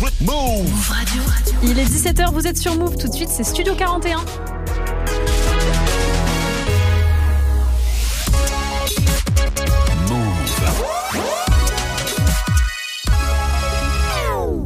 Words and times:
Move 0.00 0.88
Radio. 0.88 1.22
Il 1.62 1.78
est 1.78 1.84
17h, 1.84 2.32
vous 2.32 2.46
êtes 2.46 2.58
sur 2.58 2.74
Move. 2.74 2.96
Tout 2.96 3.08
de 3.08 3.12
suite, 3.12 3.28
c'est 3.28 3.44
Studio 3.44 3.74
41. 3.74 4.18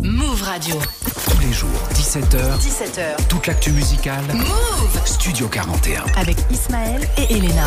Move 0.02 0.42
Radio. 0.42 0.76
Tous 1.30 1.38
les 1.40 1.52
jours, 1.52 1.68
17h. 1.94 2.58
17h. 2.58 3.26
Toute 3.28 3.46
l'actu 3.46 3.72
musicale. 3.72 4.24
Move 4.32 5.00
Studio 5.04 5.46
41. 5.48 6.04
Avec 6.16 6.38
Ismaël 6.50 7.06
et 7.18 7.36
Elena. 7.36 7.66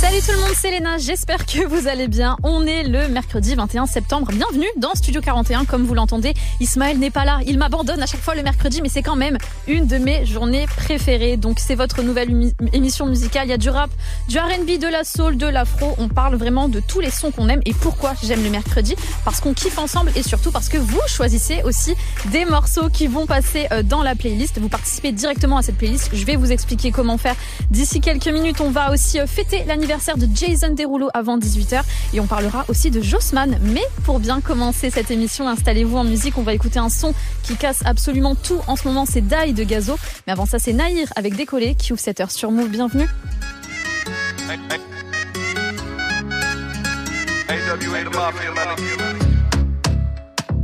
Salut 0.00 0.20
tout 0.20 0.30
le 0.30 0.38
monde, 0.38 0.52
c'est 0.54 0.70
Léna, 0.70 0.96
j'espère 0.96 1.44
que 1.44 1.66
vous 1.66 1.88
allez 1.88 2.06
bien. 2.06 2.36
On 2.44 2.64
est 2.64 2.84
le 2.84 3.08
mercredi 3.08 3.56
21 3.56 3.86
septembre. 3.86 4.30
Bienvenue 4.32 4.68
dans 4.76 4.94
Studio 4.94 5.20
41, 5.20 5.64
comme 5.64 5.84
vous 5.84 5.94
l'entendez. 5.94 6.34
Ismaël 6.60 7.00
n'est 7.00 7.10
pas 7.10 7.24
là, 7.24 7.40
il 7.48 7.58
m'abandonne 7.58 8.00
à 8.00 8.06
chaque 8.06 8.20
fois 8.20 8.36
le 8.36 8.44
mercredi, 8.44 8.80
mais 8.80 8.88
c'est 8.88 9.02
quand 9.02 9.16
même 9.16 9.38
une 9.66 9.88
de 9.88 9.98
mes 9.98 10.24
journées 10.24 10.66
préférées. 10.68 11.36
Donc 11.36 11.58
c'est 11.58 11.74
votre 11.74 12.02
nouvelle 12.02 12.52
émission 12.72 13.06
musicale. 13.06 13.48
Il 13.48 13.50
y 13.50 13.54
a 13.54 13.58
du 13.58 13.70
rap, 13.70 13.90
du 14.28 14.38
R&B, 14.38 14.78
de 14.78 14.86
la 14.86 15.02
soul, 15.02 15.36
de 15.36 15.48
l'afro. 15.48 15.96
On 15.98 16.08
parle 16.08 16.36
vraiment 16.36 16.68
de 16.68 16.78
tous 16.78 17.00
les 17.00 17.10
sons 17.10 17.32
qu'on 17.32 17.48
aime. 17.48 17.60
Et 17.66 17.74
pourquoi 17.74 18.14
j'aime 18.22 18.44
le 18.44 18.50
mercredi 18.50 18.94
Parce 19.24 19.40
qu'on 19.40 19.52
kiffe 19.52 19.78
ensemble 19.78 20.12
et 20.14 20.22
surtout 20.22 20.52
parce 20.52 20.68
que 20.68 20.78
vous 20.78 21.00
choisissez 21.08 21.64
aussi 21.64 21.96
des 22.26 22.44
morceaux 22.44 22.88
qui 22.88 23.08
vont 23.08 23.26
passer 23.26 23.66
euh, 23.72 23.82
dans 23.82 24.04
la 24.04 24.14
playlist. 24.14 24.60
Vous 24.60 24.68
participez 24.68 25.10
directement 25.10 25.56
à 25.56 25.62
cette 25.62 25.76
playlist. 25.76 26.10
Je 26.12 26.24
vais 26.24 26.36
vous 26.36 26.52
expliquer 26.52 26.92
comment 26.92 27.18
faire 27.18 27.34
d'ici 27.72 28.00
quelques 28.00 28.28
minutes. 28.28 28.60
On 28.60 28.70
va 28.70 28.92
aussi 28.92 29.18
euh, 29.18 29.26
fêter 29.26 29.64
l'anniversaire 29.66 29.87
de 29.88 30.28
Jason 30.34 30.74
Derulo 30.74 31.08
avant 31.14 31.38
18h 31.38 31.82
et 32.12 32.20
on 32.20 32.26
parlera 32.26 32.66
aussi 32.68 32.90
de 32.90 33.00
Jossman. 33.00 33.58
Mais 33.62 33.82
pour 34.04 34.20
bien 34.20 34.42
commencer 34.42 34.90
cette 34.90 35.10
émission, 35.10 35.48
installez-vous 35.48 35.96
en 35.96 36.04
musique. 36.04 36.36
On 36.36 36.42
va 36.42 36.52
écouter 36.52 36.78
un 36.78 36.90
son 36.90 37.14
qui 37.42 37.56
casse 37.56 37.80
absolument 37.86 38.34
tout. 38.34 38.60
En 38.66 38.76
ce 38.76 38.86
moment, 38.86 39.06
c'est 39.06 39.22
Die 39.22 39.54
de 39.54 39.64
Gazo. 39.64 39.96
Mais 40.26 40.34
avant 40.34 40.44
ça, 40.44 40.58
c'est 40.58 40.74
Naïr 40.74 41.08
avec 41.16 41.36
Décollé 41.36 41.74
qui 41.74 41.94
ouvre 41.94 42.02
cette 42.02 42.20
heure 42.20 42.30
sur 42.30 42.50
Move. 42.50 42.68
Bienvenue. 42.68 43.08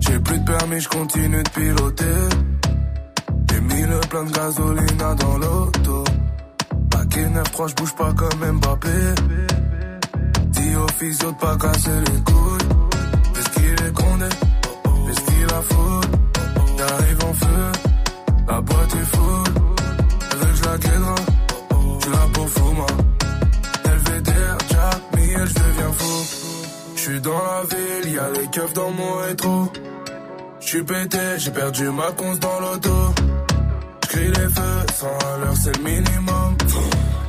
J'ai 0.01 0.19
plus 0.19 0.39
de 0.39 0.45
permis, 0.45 0.81
je 0.81 0.89
continue 0.91 1.43
de 1.43 1.49
piloter. 1.49 2.05
J'ai 3.51 3.61
mis 3.61 3.83
le 3.83 4.01
plein 4.01 4.25
de 4.25 4.33
gasoline 4.33 5.17
dans 5.19 5.39
l'auto. 5.39 6.05
9-3, 7.09 7.69
je 7.69 7.75
bouge 7.75 7.95
pas 7.95 8.13
comme 8.13 8.53
Mbappé. 8.59 8.89
Dis 10.49 10.77
au 10.77 10.87
physio 10.99 11.33
de 11.33 11.37
pas 11.37 11.57
casser 11.57 11.91
les 11.91 12.23
couilles. 12.23 13.39
Est-ce 13.39 13.49
qu'il 13.51 13.87
est 13.87 13.93
condé 13.93 14.25
Est-ce 15.11 15.21
qu'il 15.21 15.45
a 15.45 15.63
fout 15.63 16.05
J'arrive 16.77 17.25
en 17.25 17.35
feu, 17.35 17.73
la 18.49 18.61
boîte 18.61 18.95
est 18.95 19.17
full. 19.17 19.45
Elle 20.31 20.39
veut 20.39 20.47
que 20.47 20.57
je 20.57 20.65
la 20.65 20.79
guédra, 20.79 21.15
tu 22.01 22.11
la 22.11 22.27
peau 22.33 22.47
fou, 22.47 22.73
moi. 22.73 22.87
LVDR, 23.85 24.59
Jack, 24.71 25.01
Miel, 25.17 25.49
je 25.49 25.55
deviens 25.55 25.93
fou. 25.93 26.27
J'suis 26.97 27.21
dans 27.21 27.33
la 27.33 27.63
ville, 27.71 28.13
y'a 28.13 28.31
les 28.31 28.47
keufs 28.49 28.73
dans 28.73 28.91
mon 28.91 29.17
rétro. 29.19 29.73
J'suis 30.61 30.83
pété, 30.83 31.19
j'ai 31.39 31.51
perdu 31.51 31.91
ma 31.91 32.11
conce 32.13 32.41
dans 32.41 32.61
l'auto. 32.61 33.15
J'cris 34.15 34.29
les 34.29 34.49
feux, 34.49 34.87
sans 34.95 35.19
à 35.27 35.39
l'heure 35.39 35.57
c'est 35.61 35.77
le 35.77 35.83
minimum. 35.83 36.57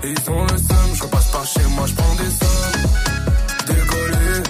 Ils 0.04 0.30
ont 0.30 0.44
le 0.44 0.58
seum, 0.58 0.90
je 0.94 1.04
passe 1.06 1.32
par 1.32 1.44
chez 1.44 1.68
moi, 1.76 1.86
je 1.88 1.96
prends 1.96 2.16
des 2.16 2.30
sommes. 2.30 2.82
Décollé, 3.66 4.44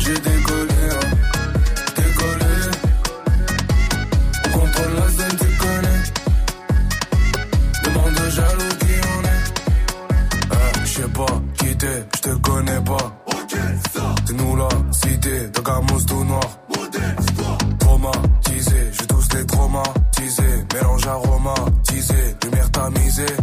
j'ai 0.00 0.14
décollé, 0.14 0.82
hein. 0.90 1.06
décollé. 1.94 2.54
On 4.46 4.50
contrôle 4.58 4.94
la 4.96 5.08
zone, 5.10 5.36
tu 5.38 5.46
connais. 5.62 6.02
Demande 7.84 8.18
aux 8.18 8.30
jaloux 8.30 8.74
qui 8.80 8.94
on 9.12 9.20
est. 9.28 10.50
Ah, 10.50 10.72
je 10.82 10.90
sais 10.90 11.08
pas, 11.08 11.40
qui 11.56 11.76
t'es, 11.76 12.04
je 12.16 12.20
te 12.20 12.34
connais 12.48 12.80
pas. 12.80 13.06
C'est 14.26 14.32
nous 14.32 14.56
la 14.56 14.68
cité, 14.90 15.48
de 15.50 15.60
Gamos 15.60 16.00
tout 16.08 16.24
noir. 16.24 16.50
Traumatisé, 18.00 18.90
je 18.92 19.04
tous 19.04 19.28
les 19.34 19.46
traumatisés. 19.46 20.64
Mélange 20.72 21.06
aromatisé, 21.06 22.14
lumière 22.42 22.70
tamisée. 22.70 23.36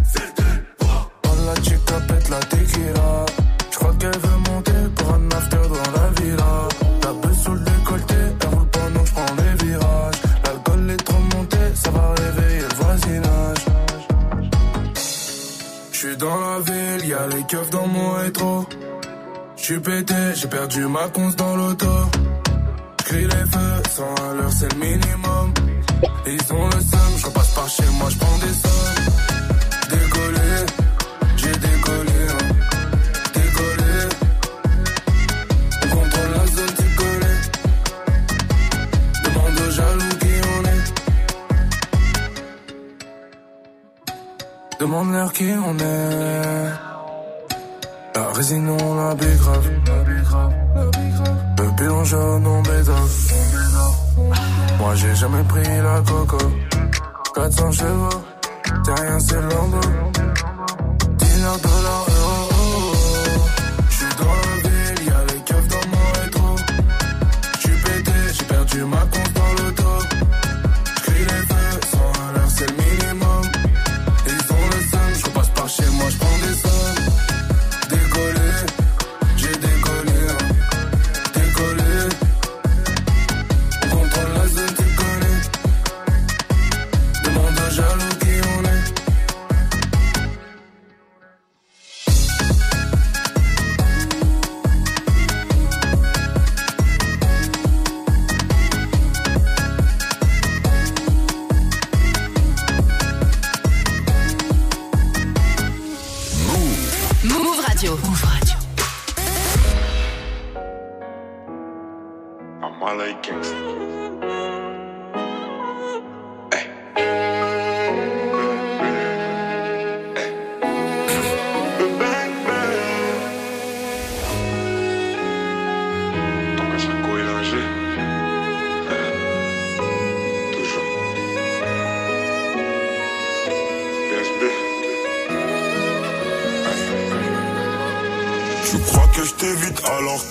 La 1.45 1.55
chica 1.61 1.99
pète 2.07 2.29
la 2.29 2.39
tequila. 2.39 3.25
J'crois 3.71 3.93
qu'elle 3.99 4.17
veut 4.17 4.51
monter 4.51 4.71
pour 4.95 5.13
un 5.13 5.29
after 5.37 5.57
dans 5.57 5.91
la 6.01 6.21
villa. 6.21 6.67
La 7.03 7.13
beuh 7.13 7.35
sous 7.35 7.51
le 7.51 7.59
décolleté, 7.59 8.15
elle 8.41 8.55
roule 8.55 8.67
pendant 8.67 8.99
que 9.01 9.05
j'prends 9.05 9.35
les 9.37 9.65
virages. 9.65 10.21
L'alcool 10.43 10.89
est 10.91 11.03
trop 11.03 11.21
monté, 11.35 11.57
ça 11.75 11.91
va 11.91 12.15
réveiller 12.15 12.61
le 12.61 12.75
voisinage. 12.75 13.65
J'suis 15.91 16.17
dans 16.17 16.39
la 16.39 16.59
ville, 16.59 17.07
y'a 17.07 17.27
les 17.27 17.43
keufs 17.43 17.69
dans 17.69 17.87
mon 17.87 18.11
rétro. 18.13 18.65
J'suis 19.55 19.79
pété, 19.79 20.15
j'ai 20.33 20.47
perdu 20.47 20.87
ma 20.87 21.07
conce 21.09 21.35
dans 21.35 21.55
l'auto. 21.55 21.85
Les 23.09 23.21
feux, 23.23 23.81
100 23.89 24.03
à 24.03 24.33
l'heure 24.33 24.51
c'est 24.51 24.73
le 24.73 24.79
minimum. 24.79 25.53
Ils 26.25 26.53
ont 26.53 26.65
le 26.65 26.71
seum, 26.71 27.17
je 27.17 27.27
passe 27.29 27.53
par 27.53 27.69
chez 27.69 27.85
moi, 27.97 28.09
j'prends 28.09 28.37
des 28.39 28.53
sommes. 28.63 28.95
Décollé, 29.89 30.65
j'ai 31.37 31.51
décollé, 31.51 32.19
hein. 32.29 32.43
décollé. 33.33 33.93
On 35.83 35.87
contrôle 35.87 36.31
la 36.35 36.45
zone, 36.47 36.75
connais. 36.97 37.39
Demande 39.23 39.57
aux 39.65 39.71
jaloux 39.71 40.15
qui 40.19 40.33
on 40.53 40.59
est. 40.73 40.85
Demande-leur 44.81 45.31
qui 45.31 45.49
on 45.65 45.77
est. 45.79 46.71
La 48.15 48.25
résine, 48.33 48.69
on 48.69 48.95
la 48.95 49.15
grave. 49.15 49.69
Le 50.75 50.85
bilan 50.91 51.26
jaune, 52.07 52.47
on 52.47 52.61
bédave. 52.61 53.17
Moi 54.79 54.95
j'ai 54.95 55.15
jamais 55.15 55.43
pris 55.43 55.63
la 55.63 56.01
coco. 56.01 56.37
400 57.35 57.71
chevaux, 57.71 58.21
c'est 58.85 58.99
rien, 58.99 59.19
c'est 59.19 59.41
l'ombre. 59.41 59.81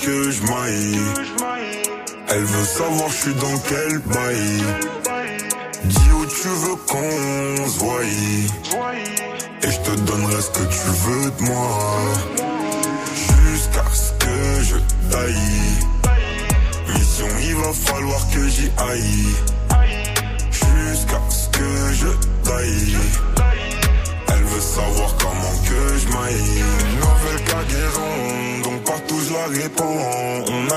Que 0.07 0.31
je 0.31 0.41
Elle 2.29 2.45
veut 2.45 2.65
savoir 2.65 3.09
je 3.09 3.17
suis 3.17 3.35
dans 3.35 3.59
quel 3.69 3.99
bail 3.99 4.86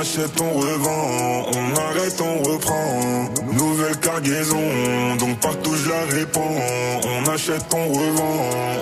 achète, 0.10 0.42
on 0.42 0.60
revend, 0.60 1.46
on 1.54 1.80
arrête, 1.80 2.22
on 2.22 2.52
reprend. 2.52 3.30
Nouvelle 3.54 3.98
cargaison, 3.98 4.58
donc 5.20 5.40
partout 5.40 5.76
je 5.76 5.90
la 5.90 6.06
réponds. 6.06 6.56
On 7.04 7.30
achète, 7.30 7.66
on 7.74 7.88
revend, 7.88 8.34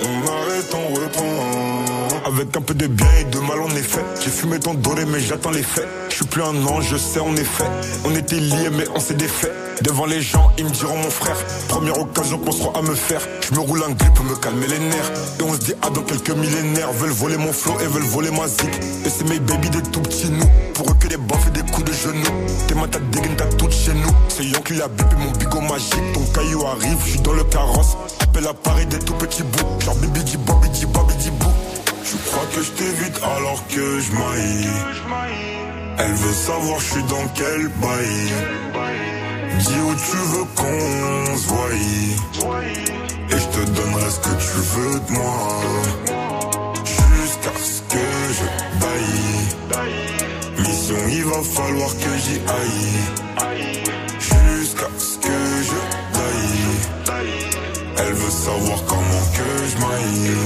on 0.03 0.27
arrête, 0.31 0.73
on 0.73 0.93
reprend. 0.93 2.27
Avec 2.27 2.55
un 2.55 2.61
peu 2.61 2.73
de 2.73 2.87
bien 2.87 3.07
et 3.19 3.25
de 3.25 3.39
mal 3.39 3.59
en 3.61 3.75
effet. 3.75 4.03
J'ai 4.23 4.29
fumé 4.29 4.59
ton 4.59 4.73
doré 4.73 5.05
mais 5.05 5.19
j'attends 5.19 5.51
les 5.51 5.63
faits. 5.63 5.87
Je 6.09 6.15
suis 6.15 6.25
plus 6.25 6.43
un 6.43 6.65
ange, 6.65 6.87
je 6.89 6.97
sais 6.97 7.19
en 7.19 7.35
effet. 7.35 7.65
On 8.05 8.15
était 8.15 8.39
liés 8.39 8.69
mais 8.71 8.85
on 8.95 8.99
s'est 8.99 9.15
défait. 9.15 9.51
Devant 9.81 10.05
les 10.05 10.21
gens, 10.21 10.51
ils 10.57 10.65
me 10.65 10.69
diront 10.71 10.97
mon 10.97 11.09
frère. 11.09 11.37
Première 11.67 11.99
occasion 11.99 12.39
qu'on 12.39 12.51
sera 12.51 12.79
à 12.79 12.81
me 12.81 12.95
faire. 12.95 13.21
Je 13.41 13.53
me 13.53 13.59
roule 13.59 13.83
un 13.83 13.91
grip 13.91 14.13
pour 14.15 14.25
me 14.25 14.35
calmer 14.35 14.67
les 14.67 14.79
nerfs. 14.79 15.11
Et 15.39 15.43
on 15.43 15.53
se 15.53 15.59
dit 15.59 15.73
ah 15.83 15.89
dans 15.89 16.01
quelques 16.01 16.31
millénaires. 16.31 16.91
Veulent 16.93 17.11
voler 17.11 17.37
mon 17.37 17.53
flow 17.53 17.79
et 17.79 17.85
veulent 17.85 18.03
voler 18.03 18.31
ma 18.31 18.47
zik. 18.47 18.69
Et 19.05 19.09
c'est 19.09 19.29
mes 19.29 19.39
baby 19.39 19.69
des 19.69 19.83
tout 19.83 20.01
petits 20.01 20.31
nous. 20.31 20.49
Pour 20.73 20.89
eux 20.89 20.95
que 20.99 21.07
des 21.07 21.17
baffes 21.17 21.47
et 21.47 21.51
des 21.51 21.71
coups 21.71 21.85
de 21.85 21.93
genoux. 21.93 22.45
T'es 22.67 22.75
ma 22.75 22.87
tête 22.87 23.09
dégaine, 23.11 23.35
t'as 23.37 23.45
tout 23.45 23.69
chez 23.69 23.93
nous. 23.93 24.09
C'est 24.29 24.45
Yankee 24.45 24.75
la 24.75 24.87
bip 24.87 25.07
et 25.11 25.23
mon 25.23 25.31
bigot 25.31 25.61
magique. 25.61 26.13
Ton 26.13 26.25
caillou 26.33 26.65
arrive, 26.65 26.97
je 27.05 27.11
suis 27.11 27.21
dans 27.21 27.33
le 27.33 27.43
carrosse. 27.43 27.97
Appelle 28.19 28.47
à 28.47 28.53
Paris 28.53 28.85
des 28.87 28.99
tout 28.99 29.13
petits 29.13 29.43
bouts. 29.43 29.79
Genre 29.85 29.95
bibi 29.95 30.23
di 30.23 30.37
bobby 30.37 30.69
di 30.69 30.85
bobby 30.87 31.13
di 31.15 31.29
bou. 31.29 31.51
Je 32.03 32.17
crois 32.29 32.45
que 32.55 32.63
je 32.63 32.71
t'évite 32.71 33.19
alors 33.23 33.61
que 33.67 33.99
je 33.99 34.11
maille. 34.11 34.69
Elle 35.99 36.13
veut 36.13 36.33
savoir 36.33 36.79
je 36.79 36.93
suis 36.93 37.03
dans 37.03 37.27
quel 37.35 37.67
bail. 37.79 39.26
Dis 39.59 39.79
où 39.79 39.95
tu 39.95 40.17
veux 40.31 40.47
qu'on 40.55 41.37
se 41.37 41.47
voie. 41.47 41.69
Et 43.29 43.37
je 43.37 43.47
te 43.47 43.61
donnerai 43.71 44.09
ce 44.09 44.19
que 44.19 44.35
tu 44.45 44.57
veux 44.73 44.99
de 44.99 45.11
moi. 45.11 45.61
Jusqu'à 46.85 47.55
ce 47.57 47.81
que 47.93 48.07
je 48.37 48.47
baille. 48.81 49.87
Mission, 50.59 51.01
il 51.09 51.23
va 51.25 51.41
falloir 51.41 51.89
que 51.89 52.11
j'y 52.23 52.39
aille. 52.59 52.99
Jusqu'à 54.19 54.89
ce 54.97 55.17
que 55.17 55.37
je 55.69 55.79
baille. 56.17 57.27
Elle 57.99 58.13
veut 58.13 58.31
savoir 58.31 58.79
comment 58.85 59.25
que 59.33 59.49
je 59.69 59.77
maille. 59.85 60.37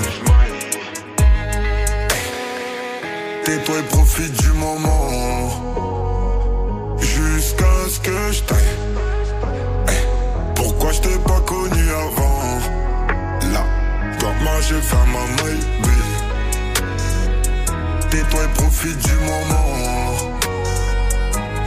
Tais-toi 3.43 3.79
et 3.79 3.83
profite 3.83 4.33
du 4.41 4.51
moment. 4.51 5.49
Jusqu'à 6.99 7.75
ce 7.89 7.99
que 7.99 8.31
je 8.31 8.41
j'ai 14.71 14.81
fait 14.81 15.05
ma 15.07 15.43
maille, 15.43 15.59
Tais-toi 18.09 18.43
et 18.43 18.53
profite 18.53 18.97
du 18.97 19.13
moment. 19.15 20.39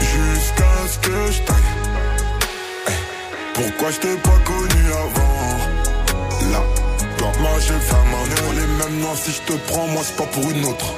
Jusqu'à 0.00 0.74
ce 0.88 0.98
que 0.98 1.32
je 1.32 1.40
taille. 1.42 1.70
Eh, 2.88 2.90
Pourquoi 3.54 3.90
je 3.90 3.98
t'ai 3.98 4.16
pas 4.16 4.38
connu 4.44 4.84
avant? 5.04 6.50
Là, 6.52 6.62
toi, 7.18 7.28
moi 7.40 7.50
j'ai 7.60 7.80
fait 7.88 8.04
ma 8.12 8.22
maille. 8.28 8.48
On 8.48 8.52
les 8.52 8.66
mêmes 8.78 9.00
noms, 9.00 9.16
si 9.16 9.32
je 9.32 9.52
te 9.52 9.58
prends, 9.70 9.86
moi 9.88 10.02
c'est 10.04 10.16
pas 10.16 10.26
pour 10.26 10.50
une 10.50 10.64
autre. 10.64 10.94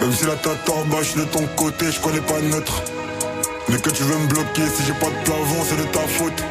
Même 0.00 0.12
si 0.12 0.26
la 0.26 0.36
tête 0.36 0.68
en 0.68 0.84
bas, 0.86 1.02
je 1.02 1.20
de 1.20 1.24
ton 1.24 1.46
côté, 1.56 1.90
je 1.90 2.00
connais 2.00 2.20
pas 2.20 2.40
neutre. 2.40 2.82
Mais 3.68 3.78
que 3.78 3.90
tu 3.90 4.02
veux 4.02 4.18
me 4.18 4.26
bloquer, 4.26 4.66
si 4.76 4.84
j'ai 4.86 4.92
pas 4.94 5.08
de 5.08 5.24
plafond, 5.24 5.64
c'est 5.68 5.78
de 5.78 5.84
ta 5.84 6.00
faute. 6.00 6.42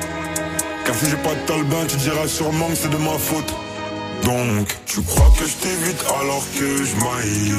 Car 0.86 0.96
si 0.96 1.10
j'ai 1.10 1.18
pas 1.18 1.36
de 1.36 1.46
talbin, 1.46 1.86
tu 1.88 1.98
diras 1.98 2.28
sûrement 2.28 2.68
que 2.70 2.76
c'est 2.76 2.90
de 2.90 2.98
ma 2.98 3.18
faute. 3.20 3.54
Donc, 4.26 4.68
tu 4.86 5.02
crois 5.02 5.32
que 5.38 5.46
je 5.46 5.56
t'évite 5.56 6.04
alors 6.22 6.44
que 6.58 6.84
je 6.86 6.96
maille. 6.96 7.56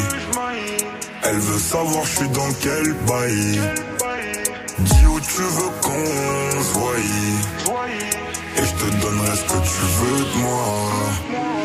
Elle 1.22 1.38
veut 1.38 1.58
savoir 1.58 2.04
je 2.04 2.16
suis 2.16 2.28
dans 2.28 2.52
quel 2.62 2.94
bail. 3.06 3.60
Dis 4.78 5.06
où 5.06 5.20
tu 5.20 5.42
veux 5.42 5.70
qu'on 5.82 6.62
se. 6.62 6.74
Et 8.56 8.64
je 8.64 8.72
te 8.72 9.02
donnerai 9.02 9.36
ce 9.36 9.42
que 9.42 9.60
tu 9.62 9.82
veux 9.98 10.24
de 10.24 10.38
moi. 10.38 11.63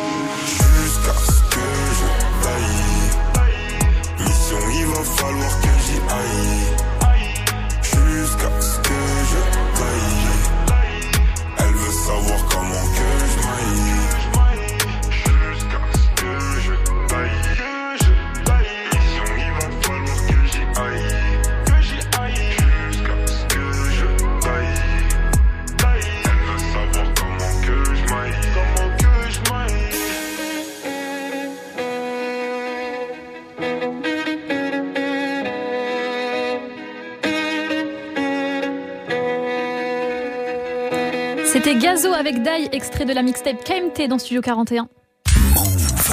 Gazo 42.00 42.14
avec 42.14 42.42
Dai, 42.42 42.70
extrait 42.72 43.04
de 43.04 43.12
la 43.12 43.20
mixtape 43.20 43.62
KMT 43.62 44.08
dans 44.08 44.18
Studio 44.18 44.40
41. 44.40 44.88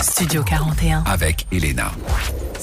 Studio 0.02 0.44
41. 0.44 1.04
Avec 1.06 1.48
Elena. 1.54 1.92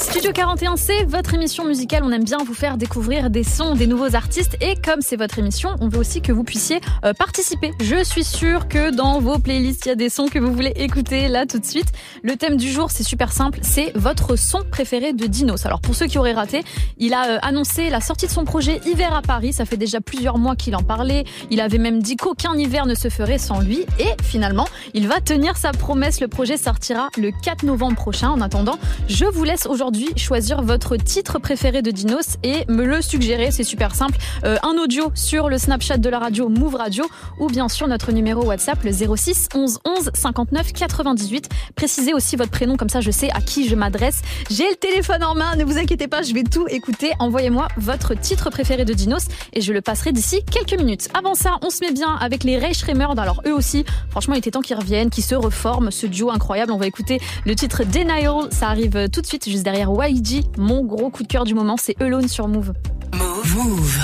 Studio 0.05 0.33
41, 0.33 0.77
c'est 0.77 1.05
votre 1.05 1.33
émission 1.33 1.65
musicale. 1.65 2.03
On 2.05 2.12
aime 2.12 2.25
bien 2.25 2.37
vous 2.47 2.53
faire 2.53 2.77
découvrir 2.77 3.31
des 3.31 3.43
sons, 3.43 3.75
des 3.75 3.87
nouveaux 3.87 4.15
artistes. 4.15 4.55
Et 4.61 4.75
comme 4.77 5.01
c'est 5.01 5.17
votre 5.17 5.39
émission, 5.39 5.71
on 5.81 5.89
veut 5.89 5.99
aussi 5.99 6.21
que 6.21 6.31
vous 6.31 6.45
puissiez 6.45 6.81
euh, 7.06 7.15
participer. 7.15 7.73
Je 7.81 8.05
suis 8.05 8.23
sûre 8.23 8.69
que 8.69 8.95
dans 8.95 9.19
vos 9.19 9.39
playlists, 9.39 9.87
il 9.87 9.89
y 9.89 9.93
a 9.93 9.97
des 9.97 10.11
sons 10.11 10.29
que 10.29 10.39
vous 10.39 10.53
voulez 10.53 10.75
écouter 10.77 11.27
là 11.29 11.47
tout 11.47 11.59
de 11.59 11.65
suite. 11.65 11.87
Le 12.23 12.37
thème 12.37 12.59
du 12.59 12.71
jour, 12.71 12.91
c'est 12.91 13.03
super 13.03 13.33
simple. 13.33 13.61
C'est 13.62 13.93
votre 13.97 14.37
son 14.37 14.61
préféré 14.71 15.15
de 15.15 15.27
Dinos. 15.27 15.65
Alors 15.65 15.81
pour 15.81 15.95
ceux 15.95 16.06
qui 16.06 16.19
auraient 16.19 16.35
raté, 16.35 16.65
il 16.99 17.15
a 17.15 17.27
euh, 17.27 17.39
annoncé 17.41 17.89
la 17.89 18.03
sortie 18.03 18.27
de 18.27 18.31
son 18.31 18.45
projet 18.45 18.83
Hiver 18.85 19.15
à 19.15 19.23
Paris. 19.23 19.55
Ça 19.55 19.65
fait 19.65 19.79
déjà 19.79 20.03
plusieurs 20.03 20.37
mois 20.37 20.55
qu'il 20.55 20.77
en 20.77 20.83
parlait. 20.83 21.25
Il 21.51 21.62
avait 21.62 21.79
même 21.79 22.03
dit 22.03 22.17
qu'aucun 22.17 22.55
hiver 22.55 22.84
ne 22.84 22.94
se 22.94 23.08
ferait 23.08 23.39
sans 23.39 23.58
lui. 23.58 23.87
Et 23.99 24.23
finalement, 24.23 24.69
il 24.93 25.08
va 25.08 25.20
tenir 25.20 25.56
sa 25.56 25.73
promesse. 25.73 26.20
Le 26.20 26.29
projet 26.29 26.58
sortira 26.58 27.08
le 27.17 27.31
4 27.43 27.63
novembre 27.65 27.96
prochain. 27.96 28.29
En 28.29 28.43
attendant, 28.43 28.79
je 29.08 29.25
vous 29.25 29.44
laisse 29.44 29.65
aujourd'hui 29.67 29.94
choisir 30.17 30.63
votre 30.63 30.96
titre 30.96 31.39
préféré 31.39 31.82
de 31.82 31.91
Dinos 31.91 32.36
et 32.43 32.65
me 32.69 32.84
le 32.84 33.03
suggérer. 33.03 33.51
C'est 33.51 33.65
super 33.65 33.94
simple. 33.94 34.17
Euh, 34.44 34.56
un 34.63 34.77
audio 34.82 35.13
sur 35.15 35.48
le 35.48 35.58
Snapchat 35.58 35.98
de 35.98 36.08
la 36.08 36.19
radio 36.19 36.48
Move 36.48 36.74
Radio 36.77 37.05
ou 37.39 37.48
bien 37.48 37.69
sûr 37.69 37.86
notre 37.86 38.13
numéro 38.13 38.44
WhatsApp 38.44 38.82
le 38.82 38.93
06 38.93 39.48
11 39.55 39.79
11 39.84 40.10
59 40.15 40.72
98. 40.72 41.48
Précisez 41.77 42.15
aussi 42.15 42.36
votre 42.36 42.51
prénom 42.51 42.77
comme 42.77 42.89
ça 42.89 43.01
je 43.01 43.10
sais 43.10 43.31
à 43.32 43.41
qui 43.41 43.69
je 43.69 43.74
m'adresse. 43.74 44.22
J'ai 44.51 44.69
le 44.69 44.77
téléphone 44.77 45.22
en 45.22 45.34
main, 45.34 45.56
ne 45.56 45.65
vous 45.65 45.79
inquiétez 45.79 46.08
pas, 46.08 46.22
je 46.22 46.32
vais 46.34 46.44
tout 46.44 46.67
écouter. 46.69 47.13
Envoyez-moi 47.19 47.69
votre 47.77 48.15
titre 48.15 48.51
préféré 48.51 48.84
de 48.84 48.93
Dinos 48.93 49.27
et 49.53 49.60
je 49.60 49.72
le 49.72 49.81
passerai 49.81 50.13
d'ici 50.13 50.43
quelques 50.51 50.79
minutes. 50.79 51.08
Avant 51.15 51.34
ça, 51.34 51.58
on 51.63 51.70
se 51.70 51.81
met 51.81 51.93
bien 51.93 52.17
avec 52.20 52.44
les 52.44 52.58
Ray 52.58 52.74
Schremer. 52.74 53.06
Alors 53.19 53.43
eux 53.46 53.53
aussi, 53.53 53.84
franchement, 54.10 54.34
il 54.34 54.39
était 54.39 54.51
temps 54.51 54.63
qu'ils 54.63 54.77
reviennent, 54.77 55.10
qu'ils 55.10 55.24
se 55.24 55.34
reforment. 55.34 55.91
Ce 55.91 56.06
duo 56.06 56.31
incroyable. 56.31 56.72
On 56.72 56.79
va 56.79 56.86
écouter 56.86 57.20
le 57.44 57.55
titre 57.55 57.84
Denial. 57.84 58.48
Ça 58.51 58.69
arrive 58.69 59.08
tout 59.10 59.20
de 59.20 59.27
suite 59.27 59.48
juste 59.48 59.63
derrière 59.63 59.74
YG. 59.83 60.45
Mon 60.59 60.83
gros 60.85 61.11
coup 61.11 61.23
de 61.23 61.29
cœur 61.29 61.45
du 61.45 61.55
moment, 61.55 61.77
c'est 61.77 62.01
Alone 62.01 62.29
sur 62.29 62.49
Move. 62.49 62.73
Move. 63.15 63.57
Move. 63.57 63.99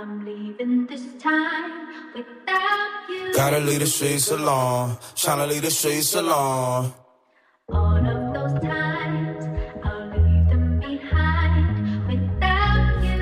I'm 0.00 0.24
leaving 0.24 0.86
this 0.86 1.02
time 1.22 1.88
without 2.14 3.08
you. 3.08 3.32
Gotta 3.34 3.58
leave 3.60 3.80
the 3.80 3.86
streets 3.86 4.30
alone. 4.30 4.96
Tryna 5.16 5.48
leave 5.48 5.62
the 5.62 5.70
streets 5.70 6.14
alone. 6.14 6.92
All 7.70 7.96
of 7.96 8.34
those 8.34 8.60
times, 8.60 8.87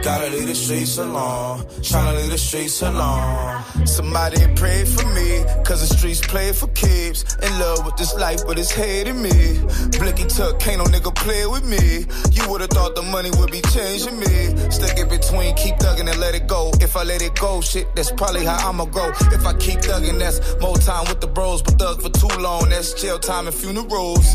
Gotta 0.07 0.31
leave 0.31 0.47
the 0.47 0.55
streets 0.55 0.99
alone. 0.99 1.61
Tryna 1.89 2.17
leave 2.19 2.31
the 2.31 2.39
streets 2.39 2.83
alone. 2.83 3.63
Somebody 3.87 4.41
pray 4.55 4.85
for 4.85 5.07
me, 5.15 5.45
cause 5.65 5.81
the 5.87 5.91
streets 5.97 6.21
play 6.21 6.53
for 6.53 6.69
keeps. 6.69 7.21
In 7.47 7.53
love 7.59 7.85
with 7.85 7.97
this 7.97 8.15
life, 8.15 8.41
but 8.47 8.59
it's 8.59 8.71
hating 8.71 9.21
me. 9.21 9.61
Blicky 9.99 10.25
tuck, 10.25 10.59
can't 10.59 10.79
no 10.79 10.85
nigga 10.85 11.15
play 11.15 11.47
with 11.47 11.65
me. 11.65 12.07
You 12.33 12.51
would've 12.51 12.71
thought 12.71 12.95
the 12.95 13.03
money 13.03 13.31
would 13.39 13.51
be 13.51 13.61
changing 13.75 14.19
me. 14.19 14.35
Stick 14.71 14.99
it 14.99 15.09
between, 15.09 15.55
keep 15.57 15.75
thugging 15.77 16.09
and 16.11 16.19
let 16.19 16.35
it 16.35 16.47
go. 16.47 16.71
If 16.81 16.97
if 16.97 17.03
I 17.03 17.05
let 17.05 17.21
it 17.21 17.39
go, 17.39 17.61
shit, 17.61 17.95
that's 17.95 18.11
probably 18.11 18.47
how 18.47 18.71
I'ma 18.71 18.87
grow. 18.87 19.11
If 19.31 19.45
I 19.45 19.53
keep 19.59 19.81
thugging, 19.81 20.19
that's 20.19 20.41
more 20.63 20.79
time 20.79 21.05
with 21.09 21.21
the 21.21 21.27
bros. 21.27 21.61
But 21.61 21.79
thug 21.79 22.01
for 22.01 22.09
too 22.09 22.35
long, 22.41 22.71
that's 22.71 22.95
jail 22.95 23.19
time 23.19 23.47
and 23.47 23.55
funerals. 23.55 24.27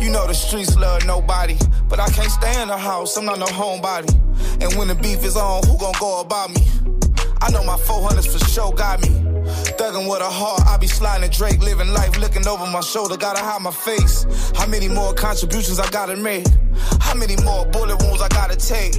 You 0.00 0.10
know 0.10 0.26
the 0.26 0.34
streets 0.34 0.76
love 0.76 1.06
nobody, 1.06 1.56
but 1.88 1.98
I 1.98 2.08
can't 2.10 2.30
stay 2.30 2.60
in 2.60 2.68
the 2.68 2.76
house, 2.76 3.16
I'm 3.16 3.24
not 3.24 3.38
no 3.38 3.46
homebody. 3.46 4.12
And 4.62 4.74
when 4.74 4.88
the 4.88 4.94
beef 4.94 5.24
is 5.24 5.36
on, 5.36 5.62
who 5.66 5.78
gon' 5.78 5.94
go 5.98 6.20
about 6.20 6.50
me? 6.50 6.62
I 7.40 7.50
know 7.50 7.62
my 7.64 7.76
400s 7.76 8.26
for 8.30 8.44
sure 8.50 8.72
got 8.72 9.00
me. 9.02 9.08
Thuggin' 9.78 10.08
with 10.10 10.20
a 10.20 10.30
heart, 10.30 10.62
I 10.66 10.76
be 10.78 10.86
sliding 10.86 11.30
Drake, 11.30 11.60
living 11.60 11.88
life, 11.88 12.18
looking 12.18 12.46
over 12.46 12.66
my 12.66 12.80
shoulder, 12.80 13.16
gotta 13.16 13.42
hide 13.42 13.62
my 13.62 13.70
face. 13.70 14.26
How 14.54 14.66
many 14.66 14.88
more 14.88 15.14
contributions 15.14 15.78
I 15.78 15.88
gotta 15.90 16.16
make? 16.16 16.46
How 17.00 17.14
many 17.14 17.36
more 17.42 17.66
bullet 17.66 18.02
wounds 18.02 18.22
I 18.22 18.28
gotta 18.28 18.56
take? 18.56 18.94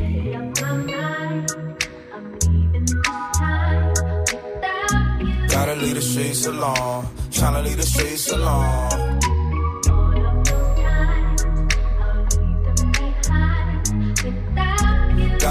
Gotta 5.49 5.75
leave 5.75 5.95
the 5.95 6.01
streets 6.01 6.45
alone, 6.45 7.07
tryna 7.31 7.63
leave 7.63 7.77
the 7.77 7.83
streets 7.83 8.31
alone. 8.31 9.24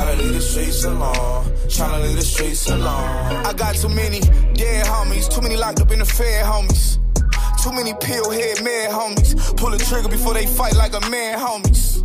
Gotta 0.05 0.23
leave 0.23 0.35
the 0.35 0.41
streets 0.43 0.85
alone. 0.85 1.45
Tryna 1.67 2.03
leave 2.03 2.17
the 2.17 2.23
streets 2.23 2.69
alone. 2.69 3.47
I 3.47 3.55
got 3.55 3.75
too 3.75 3.89
many 3.89 4.21
dead 4.21 4.85
homies, 4.85 5.35
too 5.35 5.41
many 5.41 5.57
locked 5.57 5.81
up 5.81 5.91
in 5.93 5.99
the 5.99 6.05
fed 6.05 6.45
homies. 6.45 6.99
Too 7.63 7.73
many 7.73 7.95
pill 8.03 8.31
head 8.31 8.63
mad 8.63 8.91
homies. 8.91 9.57
Pull 9.57 9.71
the 9.71 9.79
trigger 9.79 10.11
before 10.11 10.35
they 10.35 10.45
fight 10.45 10.75
like 10.75 10.93
a 10.93 11.01
man 11.09 11.39
homies. 11.39 12.05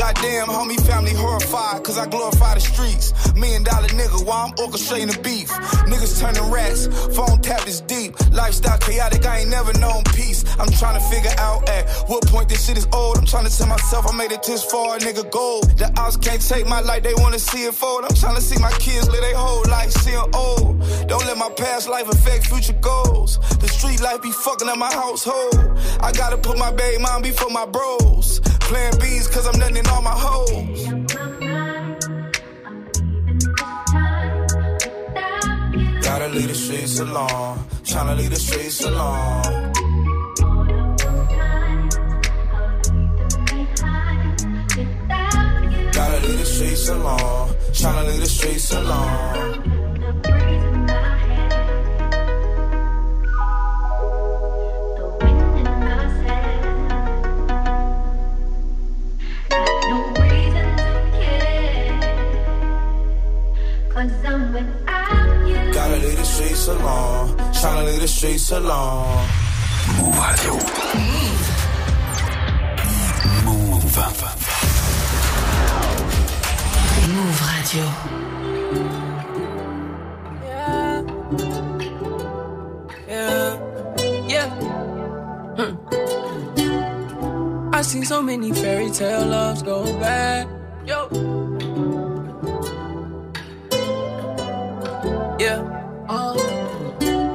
Damn, 0.00 0.14
goddamn, 0.14 0.46
homie, 0.46 0.80
family 0.86 1.12
horrified, 1.12 1.84
cause 1.84 1.98
I 1.98 2.06
glorify 2.08 2.54
the 2.54 2.60
streets. 2.60 3.12
Million 3.34 3.64
dollar 3.64 3.88
nigga, 3.88 4.24
while 4.24 4.46
I'm 4.46 4.52
orchestrating 4.54 5.12
the 5.12 5.20
beef. 5.20 5.48
Niggas 5.92 6.18
turning 6.18 6.50
rats, 6.50 6.88
phone 7.14 7.42
tap 7.42 7.68
is 7.68 7.82
deep. 7.82 8.14
Lifestyle 8.32 8.78
chaotic, 8.78 9.26
I 9.26 9.40
ain't 9.40 9.50
never 9.50 9.74
known 9.78 10.02
peace. 10.16 10.42
I'm 10.58 10.70
trying 10.70 10.98
to 10.98 11.04
figure 11.12 11.36
out 11.36 11.68
at 11.68 11.86
what 12.08 12.26
point 12.28 12.48
this 12.48 12.64
shit 12.64 12.78
is 12.78 12.88
old. 12.94 13.18
I'm 13.18 13.26
trying 13.26 13.44
to 13.44 13.54
tell 13.54 13.66
myself 13.66 14.06
I 14.08 14.16
made 14.16 14.32
it 14.32 14.42
this 14.42 14.64
far, 14.64 14.96
nigga, 14.98 15.30
gold. 15.30 15.68
The 15.76 15.92
odds 16.00 16.16
can't 16.16 16.40
take 16.40 16.66
my 16.66 16.80
life, 16.80 17.02
they 17.02 17.14
wanna 17.16 17.38
see 17.38 17.64
it 17.64 17.74
fold. 17.74 18.04
I'm 18.08 18.16
trying 18.16 18.36
to 18.36 18.42
see 18.42 18.58
my 18.58 18.72
kids 18.80 19.06
live 19.10 19.20
their 19.20 19.36
whole 19.36 19.64
life, 19.68 19.90
seeing 19.90 20.16
old. 20.32 20.80
Don't 21.08 21.26
let 21.26 21.36
my 21.36 21.50
past 21.58 21.90
life 21.90 22.08
affect 22.08 22.46
future 22.46 22.78
goals. 22.80 23.36
The 23.58 23.68
street 23.68 24.00
life 24.00 24.22
be 24.22 24.32
fucking 24.32 24.66
up 24.66 24.78
my 24.78 24.92
household. 24.94 25.78
I 26.00 26.10
gotta 26.12 26.38
put 26.38 26.56
my 26.56 26.72
baby 26.72 27.02
mom 27.02 27.20
before 27.20 27.50
my 27.50 27.66
bros. 27.66 28.40
Playing 28.70 28.98
B's 29.00 29.26
cause 29.26 29.48
I'm 29.48 29.58
nothing 29.58 29.78
in 29.78 29.86
all 29.88 30.00
my 30.00 30.14
hoes. 30.14 30.84
Gotta 36.04 36.28
leave 36.28 36.46
the 36.46 36.54
streets 36.54 37.00
alone. 37.00 37.58
Tryna 37.82 38.16
leave 38.16 38.30
the 38.30 38.36
streets 38.36 38.84
alone. 38.84 39.72
Gotta 45.92 46.26
leave 46.28 46.38
the 46.38 46.46
streets 46.46 46.88
alone. 46.90 47.48
Tryna 47.72 48.06
leave 48.06 48.20
the 48.20 48.26
streets 48.26 48.72
alone. 48.72 49.79
Streets 66.40 66.68
alone. 66.68 67.36
Tryna 67.52 67.84
leave 67.86 68.00
the 68.00 68.08
streets 68.08 68.50
alone. 68.50 69.28
Move 69.98 70.16
Radio. 70.24 70.52
Move. 71.10 71.46
Move 73.44 73.84
Move 77.12 77.40
Radio. 77.50 77.86
Yeah, 83.08 83.50
yeah. 84.28 84.48
Hmm. 85.58 85.74
I 87.74 87.82
seen 87.82 88.04
so 88.04 88.22
many 88.22 88.52
fairy 88.52 88.90
tale 88.90 89.26
loves 89.26 89.62
go 89.62 89.84
bad. 90.00 90.48
Yo. 90.86 91.08
Yeah. 95.38 95.69
Uh, 96.12 96.34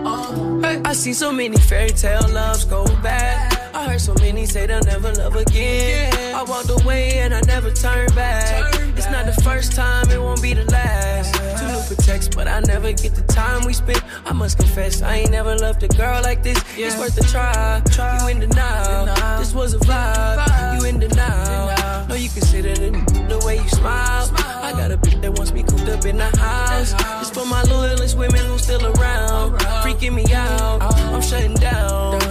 uh. 0.05 0.81
I 0.83 0.93
see 0.93 1.13
so 1.13 1.31
many 1.31 1.55
fairy 1.55 1.91
tale 1.91 2.27
loves 2.27 2.65
go 2.65 2.83
bad. 3.01 3.54
I 3.75 3.89
heard 3.89 3.99
so 3.99 4.13
many 4.21 4.45
say 4.45 4.67
they'll 4.67 4.79
never 4.83 5.11
love 5.15 5.35
again. 5.35 6.13
I 6.33 6.43
walked 6.43 6.69
away 6.69 7.19
and 7.19 7.33
I 7.33 7.41
never 7.41 7.69
turned 7.71 8.15
back. 8.15 8.73
It's 8.95 9.11
not 9.11 9.25
the 9.25 9.41
first 9.41 9.73
time, 9.73 10.09
it 10.09 10.17
won't 10.17 10.41
be 10.41 10.53
the 10.53 10.63
last. 10.71 11.35
Too 11.59 11.67
new 11.67 11.81
for 11.81 12.01
text, 12.01 12.35
but 12.37 12.47
I 12.47 12.61
never 12.61 12.93
get 12.93 13.15
the 13.15 13.23
time 13.23 13.65
we 13.65 13.73
spent. 13.73 14.01
I 14.25 14.31
must 14.31 14.57
confess, 14.57 15.01
I 15.01 15.17
ain't 15.17 15.31
never 15.31 15.57
loved 15.57 15.83
a 15.83 15.89
girl 15.89 16.21
like 16.23 16.41
this. 16.41 16.57
Yeah. 16.77 16.87
It's 16.87 16.97
worth 16.97 17.17
a 17.17 17.23
try. 17.29 17.81
You 18.21 18.29
in 18.29 18.39
denial. 18.39 19.07
This 19.39 19.53
was 19.53 19.73
a 19.73 19.79
vibe. 19.79 20.79
You 20.79 20.87
in 20.87 20.99
denial. 20.99 22.07
No, 22.07 22.15
you 22.15 22.29
consider 22.29 22.73
the, 22.75 22.91
the 23.27 23.45
way 23.45 23.57
you 23.57 23.67
smile. 23.67 24.31
I 24.37 24.71
got 24.71 24.91
a 24.91 24.97
bitch 24.97 25.21
that 25.21 25.33
wants 25.33 25.51
me 25.51 25.63
cooped 25.63 25.89
up 25.89 26.05
in 26.05 26.15
the 26.15 26.31
house. 26.37 26.93
It's 27.21 27.29
for 27.29 27.45
my 27.45 27.61
loyalist 27.63 28.17
women 28.17 28.45
who 28.45 28.57
still 28.57 28.85
around. 28.85 29.59
Freaking 29.83 30.13
me 30.13 30.25
out. 30.33 30.81
I'm 30.81 31.21
shutting 31.21 31.55
down. 31.55 32.21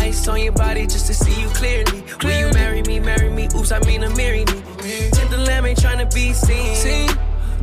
Ice 0.00 0.26
on 0.28 0.40
your 0.40 0.52
body 0.52 0.86
just 0.86 1.06
to 1.06 1.14
see 1.14 1.40
you 1.40 1.48
clearly. 1.48 2.02
Will 2.22 2.38
you 2.38 2.52
marry 2.54 2.82
me, 2.82 2.98
marry 3.00 3.28
me? 3.28 3.48
Oops, 3.54 3.70
I 3.70 3.80
mean, 3.80 4.02
a 4.02 4.10
marry 4.16 4.44
me. 4.46 4.62
Tint 5.12 5.30
the 5.30 5.38
lamb 5.46 5.66
ain't 5.66 5.80
trying 5.80 5.98
to 5.98 6.14
be 6.14 6.32
seen. 6.32 7.08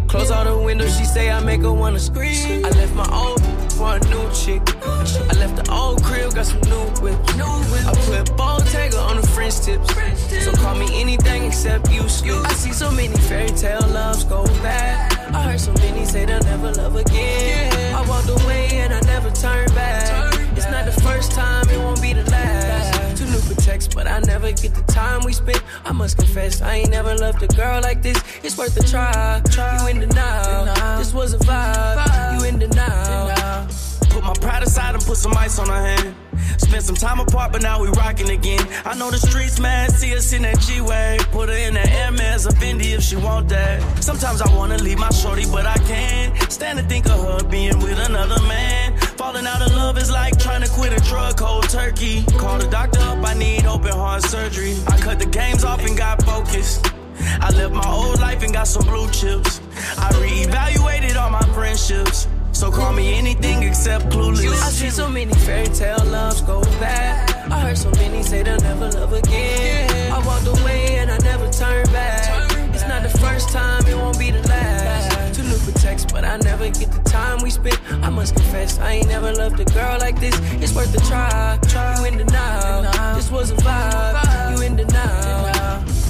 Close 0.07 0.31
all 0.31 0.45
the 0.45 0.57
windows, 0.57 0.97
she 0.97 1.03
say 1.03 1.29
I 1.29 1.39
make 1.43 1.61
her 1.61 1.73
wanna 1.73 1.99
scream. 1.99 2.63
I 2.65 2.69
left 2.69 2.93
my 2.95 3.07
old 3.11 3.41
for 3.73 3.95
a 3.95 3.99
new 4.11 4.31
chick. 4.31 4.61
I 4.85 5.33
left 5.41 5.57
the 5.57 5.69
old 5.69 6.01
crib, 6.03 6.33
got 6.33 6.45
some 6.45 6.61
new 6.61 6.85
whips. 7.01 7.33
I 7.85 7.93
put 8.05 8.37
Bottega 8.37 8.99
on 8.99 9.19
the 9.19 9.27
French 9.27 9.59
tips. 9.59 9.89
So 10.45 10.53
call 10.53 10.75
me 10.75 10.87
anything 11.01 11.43
except 11.43 11.91
you. 11.91 12.03
I 12.03 12.53
see 12.53 12.71
so 12.71 12.89
many 12.91 13.17
fairy 13.27 13.49
tale 13.49 13.85
loves 13.89 14.23
go 14.23 14.45
bad. 14.63 15.11
I 15.35 15.41
heard 15.41 15.59
so 15.59 15.73
many 15.73 16.05
say 16.05 16.25
they'll 16.25 16.39
never 16.43 16.71
love 16.71 16.95
again. 16.95 17.95
I 17.95 18.07
walked 18.07 18.29
away 18.29 18.69
and 18.73 18.93
I 18.93 19.01
never 19.01 19.29
turned 19.31 19.73
back. 19.75 20.36
It's 20.57 20.65
not 20.71 20.85
the 20.85 21.01
first 21.01 21.31
time, 21.33 21.69
it 21.69 21.77
won't 21.77 22.01
be 22.01 22.13
the 22.13 22.23
last. 22.31 23.17
Too 23.17 23.25
new 23.25 23.37
for 23.37 23.53
text, 23.61 23.93
but 23.93 24.07
I 24.07 24.19
never 24.21 24.51
get 24.51 24.73
the 24.73 24.81
time 24.91 25.21
we 25.23 25.31
spent. 25.31 25.61
I 25.85 25.91
must 25.91 26.17
confess, 26.17 26.61
I 26.61 26.77
ain't 26.77 26.89
never 26.89 27.15
loved 27.15 27.43
a 27.43 27.47
girl 27.47 27.79
like 27.81 28.01
this. 28.01 28.17
It's 28.43 28.57
worth 28.57 28.75
a 28.75 28.83
try. 28.83 29.41
You 29.81 29.87
in 29.87 29.99
denial. 29.99 30.65
This 30.97 31.13
was 31.13 31.33
a 31.33 31.37
vibe. 31.37 32.39
You 32.39 32.47
in 32.47 32.57
denial. 32.57 33.67
Put 34.09 34.23
my 34.23 34.33
pride 34.33 34.63
aside 34.63 34.95
and 34.95 35.03
put 35.03 35.17
some 35.17 35.37
ice 35.37 35.59
on 35.59 35.67
her 35.67 35.75
hand. 35.75 36.15
Spent 36.57 36.83
some 36.83 36.95
time 36.95 37.19
apart, 37.19 37.51
but 37.51 37.61
now 37.61 37.79
we 37.79 37.89
rocking 37.89 38.31
again. 38.31 38.65
I 38.83 38.97
know 38.97 39.11
the 39.11 39.19
streets 39.19 39.59
mad, 39.59 39.91
see 39.91 40.15
us 40.15 40.33
in 40.33 40.41
that 40.41 40.59
G-Way. 40.59 41.19
Put 41.31 41.49
her 41.49 41.55
in 41.55 41.75
that 41.75 41.87
Hermes 41.87 42.47
or 42.47 42.51
Fendi 42.51 42.95
if 42.95 43.03
she 43.03 43.15
want 43.15 43.47
that. 43.49 44.03
Sometimes 44.03 44.41
I 44.41 44.53
wanna 44.55 44.77
leave 44.79 44.97
my 44.97 45.11
shorty, 45.11 45.45
but 45.45 45.67
I 45.67 45.77
can't. 45.85 46.51
Stand 46.51 46.79
to 46.79 46.85
think 46.85 47.05
of 47.05 47.19
her 47.23 47.47
being 47.47 47.77
with 47.79 47.99
another 47.99 48.41
man. 48.47 48.99
Falling 49.17 49.47
out 49.47 49.63
of 49.63 49.75
love 49.75 49.97
is 49.97 50.11
like 50.11 50.37
trying 50.37 50.61
to 50.61 50.69
quit 50.69 50.93
a 50.93 51.03
drug 51.03 51.37
cold 51.37 51.67
turkey. 51.69 52.23
Call 52.37 52.59
the 52.59 52.67
doctor 52.67 52.99
up, 52.99 53.25
I 53.25 53.33
need 53.33 53.65
open 53.65 53.91
heart 53.91 54.21
surgery. 54.21 54.75
I 54.85 54.95
cut 54.97 55.17
the 55.17 55.25
games 55.25 55.63
off 55.63 55.83
and 55.83 55.97
got 55.97 56.21
focused. 56.23 56.93
I 57.41 57.49
left 57.49 57.73
my 57.73 57.89
old 57.89 58.19
life 58.19 58.43
and 58.43 58.53
got 58.53 58.67
some 58.67 58.85
blue 58.85 59.09
chips. 59.09 59.59
I 59.97 60.11
reevaluated 60.21 61.15
all 61.19 61.31
my 61.31 61.41
friendships. 61.55 62.27
So 62.51 62.71
call 62.71 62.93
me 62.93 63.15
anything 63.15 63.63
except 63.63 64.05
clueless. 64.09 64.51
I 64.61 64.69
see 64.69 64.91
so 64.91 65.09
many 65.09 65.33
fairy 65.33 65.67
tale 65.67 66.05
loves 66.05 66.41
go 66.41 66.61
bad. 66.79 67.51
I 67.51 67.59
heard 67.61 67.77
so 67.77 67.89
many 67.91 68.21
say 68.21 68.43
they'll 68.43 68.59
never 68.59 68.91
love 68.91 69.13
again. 69.13 70.11
I 70.11 70.25
walked 70.27 70.59
away 70.59 70.97
and 70.97 71.09
I 71.09 71.17
never 71.19 71.49
turned 71.51 71.91
back. 71.91 72.51
It's 72.71 72.87
not 72.87 73.01
the 73.01 73.17
first 73.17 73.49
time, 73.49 73.83
it 73.87 73.95
won't 73.95 74.19
be 74.19 74.29
the 74.29 74.47
last 74.47 74.96
for 75.67 75.79
text, 75.79 76.09
but 76.13 76.23
I 76.23 76.37
never 76.37 76.69
get 76.69 76.91
the 76.91 77.01
time 77.09 77.43
we 77.43 77.49
spent. 77.49 77.79
I 78.03 78.09
must 78.09 78.35
confess, 78.35 78.79
I 78.79 78.93
ain't 78.93 79.07
never 79.07 79.33
loved 79.33 79.59
a 79.59 79.65
girl 79.65 79.97
like 79.99 80.19
this. 80.19 80.35
It's 80.61 80.73
worth 80.73 80.95
a 80.95 80.99
try. 81.07 81.59
try. 81.67 81.99
You 81.99 82.05
in 82.05 82.17
denial. 82.17 82.83
denial. 82.83 83.15
This 83.15 83.31
was 83.31 83.51
a 83.51 83.55
vibe. 83.55 84.57
You 84.57 84.63
in 84.63 84.75
denial. 84.75 84.87
denial. 84.87 86.07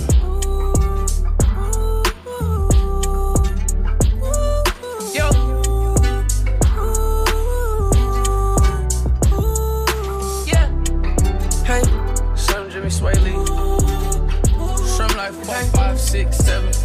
Shrimp 15.97 15.97
6, 15.97 16.37
7, 16.37 16.76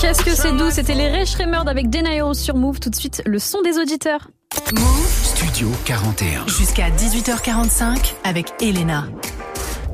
Qu'est-ce 0.00 0.24
que 0.24 0.34
c'est 0.34 0.50
doux? 0.56 0.70
C'était 0.70 0.94
les 0.94 1.08
Rich 1.08 1.36
Remord 1.36 1.68
avec 1.68 1.88
Denairos 1.88 2.34
sur 2.34 2.56
Move. 2.56 2.80
Tout 2.80 2.90
de 2.90 2.96
suite, 2.96 3.22
le 3.26 3.38
son 3.38 3.62
des 3.62 3.78
auditeurs. 3.78 4.28
Move 4.74 5.08
Studio 5.22 5.70
41. 5.84 6.48
Jusqu'à 6.48 6.90
18h45 6.90 8.14
avec 8.24 8.52
Elena. 8.60 9.06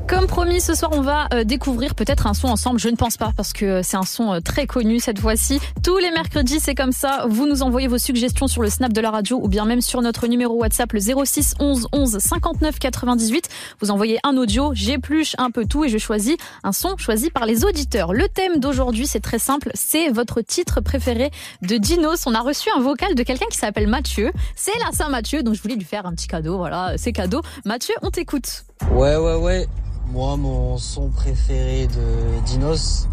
Comme 0.09 0.25
promis, 0.25 0.59
ce 0.59 0.73
soir, 0.73 0.89
on 0.91 1.01
va 1.01 1.27
euh, 1.35 1.43
découvrir 1.43 1.93
peut-être 1.93 2.25
un 2.25 2.33
son 2.33 2.47
ensemble. 2.47 2.79
Je 2.79 2.89
ne 2.89 2.95
pense 2.95 3.15
pas 3.15 3.31
parce 3.37 3.53
que 3.53 3.83
c'est 3.83 3.95
un 3.95 4.01
son 4.01 4.33
euh, 4.33 4.39
très 4.39 4.65
connu 4.65 4.99
cette 4.99 5.19
fois-ci. 5.19 5.59
Tous 5.83 5.99
les 5.99 6.09
mercredis, 6.09 6.59
c'est 6.59 6.73
comme 6.73 6.91
ça. 6.91 7.27
Vous 7.29 7.47
nous 7.47 7.61
envoyez 7.61 7.87
vos 7.87 7.99
suggestions 7.99 8.47
sur 8.47 8.63
le 8.63 8.71
snap 8.71 8.91
de 8.91 9.01
la 9.01 9.11
radio 9.11 9.39
ou 9.39 9.47
bien 9.47 9.65
même 9.65 9.81
sur 9.81 10.01
notre 10.01 10.25
numéro 10.25 10.55
WhatsApp 10.55 10.93
le 10.93 10.99
06 10.99 11.53
11 11.59 11.89
11 11.91 12.17
59 12.17 12.79
98. 12.79 13.49
Vous 13.81 13.91
envoyez 13.91 14.17
un 14.23 14.35
audio, 14.35 14.71
j'épluche 14.73 15.35
un 15.37 15.51
peu 15.51 15.67
tout 15.67 15.85
et 15.85 15.89
je 15.89 15.99
choisis 15.99 16.37
un 16.63 16.71
son 16.71 16.97
choisi 16.97 17.29
par 17.29 17.45
les 17.45 17.63
auditeurs. 17.63 18.11
Le 18.11 18.27
thème 18.27 18.59
d'aujourd'hui, 18.59 19.05
c'est 19.05 19.19
très 19.19 19.37
simple. 19.37 19.69
C'est 19.75 20.09
votre 20.09 20.41
titre 20.41 20.81
préféré 20.81 21.29
de 21.61 21.77
Dinos. 21.77 22.25
On 22.25 22.33
a 22.33 22.41
reçu 22.41 22.69
un 22.75 22.81
vocal 22.81 23.13
de 23.13 23.21
quelqu'un 23.21 23.45
qui 23.51 23.59
s'appelle 23.59 23.87
Mathieu. 23.87 24.31
C'est 24.55 24.77
la 24.83 24.91
Saint-Mathieu, 24.91 25.43
donc 25.43 25.53
je 25.53 25.61
voulais 25.61 25.75
lui 25.75 25.85
faire 25.85 26.07
un 26.07 26.15
petit 26.15 26.27
cadeau. 26.27 26.57
Voilà, 26.57 26.93
c'est 26.97 27.11
cadeau. 27.11 27.43
Mathieu, 27.63 27.93
on 28.01 28.09
t'écoute. 28.09 28.63
Ouais, 28.87 29.15
ouais, 29.15 29.35
ouais. 29.35 29.67
Moi, 30.11 30.37
mon 30.37 30.77
son 30.77 31.09
préféré 31.09 31.87
de 31.87 32.45
Dinos, 32.45 33.07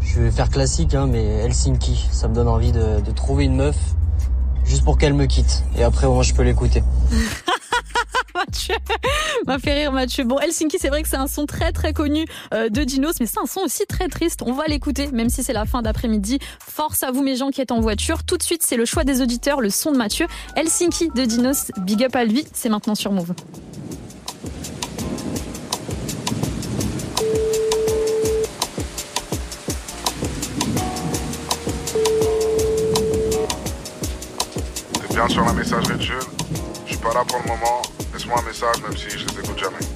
je 0.00 0.20
vais 0.20 0.30
faire 0.30 0.50
classique, 0.50 0.94
hein, 0.94 1.06
mais 1.06 1.24
Helsinki. 1.24 2.06
Ça 2.12 2.28
me 2.28 2.34
donne 2.34 2.48
envie 2.48 2.72
de, 2.72 3.00
de 3.00 3.10
trouver 3.10 3.44
une 3.44 3.56
meuf 3.56 3.76
juste 4.64 4.84
pour 4.84 4.98
qu'elle 4.98 5.14
me 5.14 5.26
quitte. 5.26 5.64
Et 5.76 5.82
après, 5.82 6.06
au 6.06 6.14
moins, 6.14 6.22
je 6.22 6.34
peux 6.34 6.42
l'écouter. 6.42 6.82
Mathieu 8.34 8.74
m'a 9.46 9.58
fait 9.58 9.74
rire 9.74 9.92
Mathieu. 9.92 10.24
Bon, 10.24 10.38
Helsinki, 10.38 10.78
c'est 10.78 10.88
vrai 10.88 11.02
que 11.02 11.08
c'est 11.08 11.16
un 11.16 11.26
son 11.26 11.44
très 11.46 11.72
très 11.72 11.92
connu 11.92 12.24
euh, 12.54 12.68
de 12.68 12.82
Dinos, 12.84 13.14
mais 13.20 13.26
c'est 13.26 13.38
un 13.38 13.46
son 13.46 13.60
aussi 13.60 13.84
très 13.86 14.08
triste. 14.08 14.42
On 14.46 14.52
va 14.52 14.64
l'écouter, 14.66 15.10
même 15.12 15.28
si 15.28 15.42
c'est 15.42 15.52
la 15.52 15.66
fin 15.66 15.82
d'après-midi. 15.82 16.38
Force 16.60 17.02
à 17.02 17.10
vous 17.10 17.22
mes 17.22 17.36
gens 17.36 17.50
qui 17.50 17.60
êtes 17.60 17.72
en 17.72 17.80
voiture. 17.80 18.24
Tout 18.24 18.38
de 18.38 18.42
suite, 18.42 18.62
c'est 18.62 18.76
le 18.76 18.84
choix 18.84 19.04
des 19.04 19.20
auditeurs, 19.20 19.60
le 19.60 19.70
son 19.70 19.92
de 19.92 19.96
Mathieu. 19.98 20.26
Helsinki 20.56 21.10
de 21.14 21.24
Dinos, 21.24 21.72
big 21.78 22.04
up 22.04 22.16
à 22.16 22.24
lui, 22.24 22.46
c'est 22.52 22.68
maintenant 22.68 22.94
sur 22.94 23.12
Move. 23.12 23.34
Bien 35.12 35.28
sur 35.28 35.44
la 35.44 35.52
messagerie 35.52 35.98
de 35.98 36.02
Jules 36.02 36.16
Je 36.86 36.92
suis 36.92 37.00
pas 37.02 37.12
là 37.12 37.22
pour 37.28 37.38
le 37.44 37.48
moment. 37.48 37.82
Laisse-moi 38.14 38.36
un 38.38 38.46
message 38.46 38.82
même 38.82 38.96
si 38.96 39.10
je 39.10 39.26
les 39.26 39.40
écoute 39.40 39.58
jamais. 39.58 39.91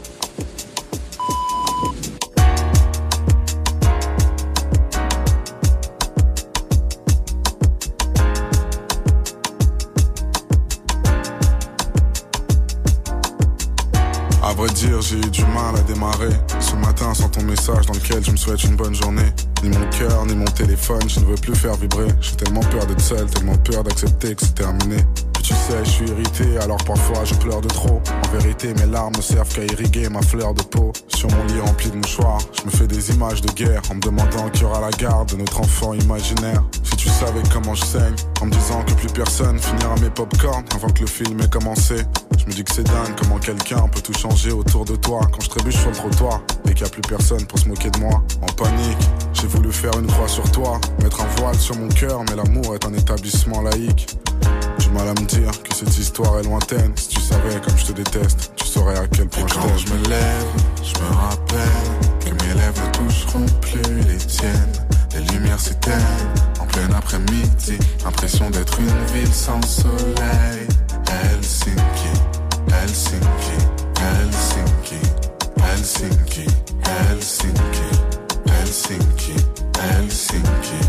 Vrai 14.57 14.71
dire, 14.71 15.03
j'ai 15.03 15.19
eu 15.19 15.31
du 15.31 15.45
mal 15.45 15.77
à 15.77 15.81
démarrer. 15.83 16.31
Ce 16.61 16.75
matin, 16.77 17.13
sans 17.13 17.29
ton 17.29 17.43
message 17.43 17.85
dans 17.87 17.93
lequel 17.93 18.25
je 18.25 18.31
me 18.31 18.37
souhaite 18.37 18.65
une 18.65 18.75
bonne 18.75 18.95
journée. 18.95 19.31
Ni 19.63 19.69
mon 19.69 19.89
cœur, 19.91 20.25
ni 20.27 20.35
mon 20.35 20.47
téléphone, 20.47 21.03
je 21.09 21.21
ne 21.21 21.27
veux 21.27 21.35
plus 21.35 21.55
faire 21.55 21.75
vibrer. 21.75 22.09
J'ai 22.21 22.37
tellement 22.37 22.61
peur 22.61 22.87
d'être 22.87 23.01
seul, 23.01 23.27
tellement 23.27 23.57
peur 23.57 23.85
d'accepter 23.85 24.35
que 24.35 24.43
c'est 24.43 24.55
terminé. 24.55 24.97
Tu 25.47 25.55
sais, 25.55 25.85
je 25.85 25.91
suis 25.91 26.09
irrité, 26.09 26.59
alors 26.61 26.83
parfois 26.85 27.25
je 27.25 27.33
pleure 27.35 27.61
de 27.61 27.69
trop. 27.69 28.03
En 28.11 28.37
vérité, 28.37 28.75
mes 28.75 28.87
larmes 28.87 29.15
servent 29.21 29.55
qu'à 29.55 29.63
irriguer 29.63 30.09
ma 30.09 30.21
fleur 30.21 30.53
de 30.55 30.63
peau. 30.63 30.93
Sur 31.15 31.31
mon 31.31 31.45
lit 31.45 31.61
rempli 31.61 31.89
de 31.89 31.95
mouchoirs, 31.95 32.41
je 32.59 32.65
me 32.65 32.71
fais 32.73 32.89
des 32.89 33.13
images 33.13 33.43
de 33.43 33.53
guerre 33.53 33.81
en 33.89 33.95
me 33.95 34.01
demandant 34.01 34.49
qui 34.53 34.65
aura 34.65 34.81
la 34.81 34.91
garde 34.91 35.31
de 35.31 35.37
notre 35.37 35.61
enfant 35.61 35.95
imaginaire. 35.95 36.65
Si 36.83 36.97
tu 36.97 37.09
savais 37.09 37.45
comment 37.53 37.77
je 37.77 37.85
saigne, 37.85 38.17
en 38.41 38.47
me 38.47 38.51
disant 38.51 38.83
que 38.83 38.95
plus 38.95 39.07
personne 39.07 39.57
finira 39.61 39.95
mes 40.03 40.11
popcorn 40.11 40.65
avant 40.75 40.89
que 40.89 41.03
le 41.03 41.07
film 41.07 41.41
ait 41.41 41.49
commencé. 41.49 41.95
Je 42.37 42.47
me 42.47 42.51
dis 42.51 42.65
que 42.65 42.75
c'est 42.75 42.83
dingue 42.83 43.15
comment 43.17 43.39
quelqu'un 43.39 43.87
peut 43.87 44.01
tout 44.01 44.19
changer 44.19 44.51
autour 44.51 44.85
de 44.85 44.97
toi 44.97 45.21
quand 45.33 45.45
je 45.45 45.49
trébuche 45.49 45.77
sur 45.77 45.91
le 45.91 45.95
trottoir 45.95 46.41
et 46.69 46.75
qu'il 46.75 46.83
n'y 46.83 46.89
a 46.89 46.91
plus 46.91 47.03
personne 47.03 47.47
pour 47.47 47.61
se 47.61 47.69
moquer 47.69 47.91
de 47.91 48.01
moi. 48.01 48.21
En 48.43 48.47
panique, 48.47 48.99
j'ai 49.33 49.47
voulu 49.47 49.71
faire 49.71 49.97
une 49.97 50.09
croix 50.09 50.27
sur 50.27 50.51
toi, 50.51 50.81
mettre 51.05 51.21
un 51.21 51.41
voile 51.41 51.57
sur 51.57 51.77
mon 51.77 51.87
cœur, 51.87 52.25
mais 52.29 52.35
l'amour 52.35 52.75
est 52.75 52.85
un 52.85 52.95
établissement 52.95 53.63
laïque. 53.63 54.09
Du 54.87 54.93
mal 54.93 55.09
à 55.09 55.15
me 55.21 55.27
dire 55.27 55.51
que 55.65 55.75
cette 55.75 55.99
histoire 55.99 56.39
est 56.39 56.45
lointaine. 56.45 56.93
Si 56.95 57.09
tu 57.09 57.21
savais 57.21 57.61
comme 57.61 57.77
je 57.77 57.87
te 57.87 57.93
déteste, 57.93 58.53
tu 58.55 58.67
saurais 58.67 58.97
à 58.97 59.09
quel 59.09 59.27
point 59.27 59.45
je 59.49 59.55
Quand 59.55 59.77
je 59.79 59.93
me 59.93 60.09
lève, 60.09 60.47
je 60.81 61.01
me 61.01 61.09
rappelle 61.13 61.91
que 62.21 62.31
mes 62.31 62.55
lèvres 62.55 62.93
toucheront 62.93 63.47
plus 63.63 63.83
les 64.07 64.17
tiennes. 64.19 64.73
Les 65.13 65.23
lumières 65.33 65.59
s'éteignent 65.59 66.31
en 66.61 66.67
plein 66.67 66.89
après-midi. 66.97 67.79
Impression 68.07 68.49
d'être 68.51 68.79
une 68.79 69.07
ville 69.13 69.35
sans 69.35 69.61
soleil. 69.67 70.69
Helsinki, 71.09 72.13
Helsinki, 72.69 73.59
Helsinki, 74.01 75.01
Helsinki, 75.65 76.47
Helsinki, 76.85 77.83
Helsinki, 78.47 79.35
Helsinki, 79.83 80.81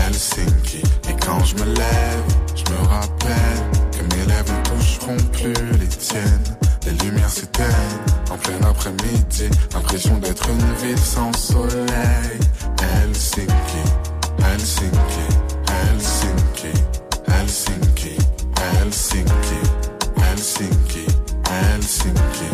Helsinki. 0.00 0.82
Et 1.03 1.03
quand 1.26 1.44
je 1.44 1.54
me 1.56 1.64
lève, 1.64 2.24
je 2.54 2.72
me 2.72 2.78
rappelle 2.88 3.62
que 3.92 4.02
mes 4.14 4.26
lèvres 4.26 4.52
ne 4.52 4.76
toucheront 4.76 5.16
plus 5.32 5.78
les 5.78 5.86
tiennes. 5.86 6.56
Les 6.84 6.92
lumières 7.04 7.30
s'éteignent 7.30 7.98
en 8.30 8.36
plein 8.36 8.60
après-midi. 8.68 9.48
L'impression 9.72 10.18
d'être 10.18 10.48
une 10.48 10.86
ville 10.86 10.98
sans 10.98 11.32
soleil. 11.32 12.40
Helsinki, 12.80 13.82
Helsinki, 14.38 15.26
Helsinki, 15.68 16.72
Helsinki, 17.28 18.18
Helsinki, 18.56 19.60
Helsinki, 20.16 21.06
Helsinki, 21.50 22.50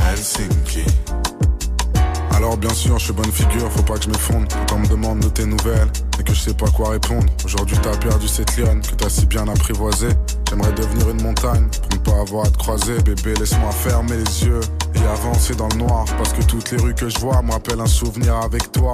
Helsinki. 0.00 1.33
Alors 2.44 2.58
bien 2.58 2.74
sûr, 2.74 2.98
je 2.98 3.04
suis 3.04 3.14
bonne 3.14 3.32
figure, 3.32 3.72
faut 3.72 3.82
pas 3.84 3.94
que 3.94 4.04
je 4.04 4.10
m'effondre. 4.10 4.46
Quand 4.68 4.76
on 4.76 4.80
me 4.80 4.86
demande 4.86 5.20
de 5.20 5.28
tes 5.28 5.46
nouvelles 5.46 5.88
et 6.20 6.22
que 6.22 6.34
je 6.34 6.40
sais 6.40 6.52
pas 6.52 6.66
quoi 6.66 6.90
répondre. 6.90 7.24
Aujourd'hui 7.42 7.78
t'as 7.82 7.96
perdu 7.96 8.28
cette 8.28 8.54
lionne 8.58 8.82
que 8.82 8.94
t'as 8.94 9.08
si 9.08 9.24
bien 9.24 9.48
apprivoisée. 9.48 10.10
J'aimerais 10.50 10.74
devenir 10.74 11.08
une 11.08 11.22
montagne 11.22 11.66
pour 11.70 11.98
ne 11.98 12.04
pas 12.04 12.20
avoir 12.20 12.44
à 12.44 12.50
te 12.50 12.58
croiser. 12.58 12.98
Bébé, 13.02 13.32
laisse-moi 13.40 13.70
fermer 13.70 14.18
les 14.18 14.44
yeux 14.44 14.60
et 14.94 15.00
avancer 15.06 15.54
dans 15.54 15.68
le 15.68 15.76
noir. 15.76 16.04
Parce 16.18 16.34
que 16.34 16.42
toutes 16.42 16.70
les 16.70 16.76
rues 16.76 16.94
que 16.94 17.08
je 17.08 17.18
vois 17.18 17.40
me 17.40 17.50
rappellent 17.50 17.80
un 17.80 17.86
souvenir 17.86 18.36
avec 18.36 18.70
toi. 18.72 18.92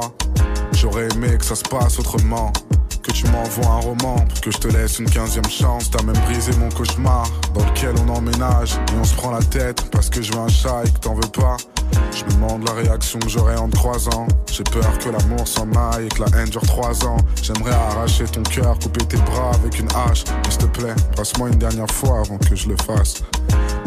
J'aurais 0.72 1.08
aimé 1.14 1.36
que 1.38 1.44
ça 1.44 1.54
se 1.54 1.62
passe 1.64 1.98
autrement. 1.98 2.52
Que 3.02 3.12
tu 3.12 3.26
m'envoies 3.28 3.66
un 3.66 3.80
roman 3.80 4.24
que 4.42 4.50
je 4.50 4.58
te 4.58 4.68
laisse 4.68 4.98
une 4.98 5.08
quinzième 5.08 5.48
chance. 5.48 5.90
T'as 5.90 6.02
même 6.02 6.18
brisé 6.26 6.52
mon 6.58 6.68
cauchemar 6.68 7.26
dans 7.54 7.64
lequel 7.64 7.94
on 8.06 8.08
emménage 8.10 8.74
et 8.74 8.98
on 9.00 9.04
se 9.04 9.14
prend 9.14 9.30
la 9.30 9.42
tête 9.42 9.90
parce 9.90 10.10
que 10.10 10.20
je 10.20 10.32
veux 10.32 10.38
un 10.38 10.48
chat 10.48 10.82
et 10.84 10.90
que 10.90 10.98
t'en 10.98 11.14
veux 11.14 11.30
pas. 11.32 11.56
Je 12.12 12.24
me 12.24 12.30
demande 12.32 12.66
la 12.66 12.74
réaction 12.74 13.18
que 13.18 13.28
j'aurai 13.28 13.56
en 13.56 13.68
te 13.68 13.76
croisant. 13.76 14.26
J'ai 14.52 14.64
peur 14.64 14.98
que 14.98 15.08
l'amour 15.08 15.46
s'en 15.46 15.70
aille 15.72 16.06
et 16.06 16.08
que 16.08 16.22
la 16.22 16.38
haine 16.38 16.50
dure 16.50 16.62
trois 16.62 17.04
ans. 17.06 17.16
J'aimerais 17.42 17.72
arracher 17.72 18.24
ton 18.24 18.42
cœur, 18.42 18.78
couper 18.78 19.04
tes 19.06 19.16
bras 19.18 19.52
avec 19.54 19.78
une 19.78 19.88
hache. 19.94 20.24
Mais 20.28 20.50
s'il 20.50 20.58
te 20.58 20.66
plaît, 20.66 20.94
passe-moi 21.16 21.48
une 21.48 21.58
dernière 21.58 21.90
fois 21.90 22.20
avant 22.20 22.38
que 22.38 22.54
je 22.54 22.68
le 22.68 22.76
fasse. 22.86 23.22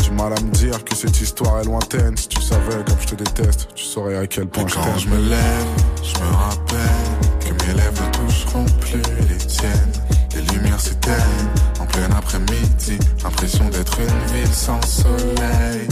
Du 0.03 0.11
mal 0.11 0.33
à 0.37 0.41
me 0.41 0.51
dire 0.51 0.83
que 0.83 0.95
cette 0.95 1.19
histoire 1.21 1.59
est 1.61 1.63
lointaine. 1.65 2.15
Si 2.17 2.27
tu 2.27 2.41
savais 2.41 2.83
comme 2.85 2.99
je 2.99 3.07
te 3.07 3.15
déteste, 3.15 3.69
tu 3.73 3.83
saurais 3.85 4.17
à 4.17 4.27
quel 4.27 4.47
point 4.47 4.65
Et 4.65 4.67
je 4.67 4.73
quand 4.75 4.81
t'aime. 4.83 4.99
je 4.99 5.07
me 5.07 5.29
lève, 5.29 5.65
je 6.03 6.19
me 6.19 6.35
rappelle 6.35 7.39
que 7.39 7.65
mes 7.65 7.73
lèvres 7.73 8.03
ne 8.03 8.27
toucheront 8.27 8.65
plus 8.81 9.01
les 9.29 9.37
tiennes. 9.37 9.93
Les 10.35 10.41
lumières 10.53 10.79
s'éteignent 10.79 11.49
en 11.79 11.85
plein 11.85 12.09
après-midi. 12.17 12.99
Impression 13.25 13.69
d'être 13.69 13.97
une 13.99 14.33
ville 14.35 14.53
sans 14.53 14.81
soleil. 14.85 15.87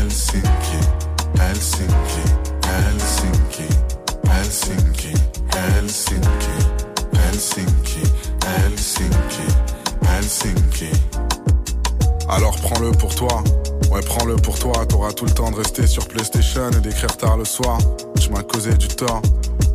Helsinki, 0.00 0.80
Helsinki, 1.40 2.22
Helsinki, 2.62 3.68
Helsinki, 4.26 5.12
Helsinki, 5.12 5.14
Helsinki, 5.56 6.39
Alors 12.30 12.54
prends-le 12.56 12.92
pour 12.92 13.12
toi. 13.12 13.42
Ouais, 13.90 14.00
prends-le 14.02 14.36
pour 14.36 14.56
toi. 14.56 14.86
T'auras 14.88 15.12
tout 15.12 15.24
le 15.24 15.32
temps 15.32 15.50
de 15.50 15.56
rester 15.56 15.86
sur 15.88 16.06
PlayStation 16.06 16.70
et 16.70 16.80
d'écrire 16.80 17.16
tard 17.16 17.36
le 17.36 17.44
soir. 17.44 17.78
Tu 18.20 18.30
m'as 18.30 18.44
causé 18.44 18.72
du 18.74 18.86
tort. 18.86 19.20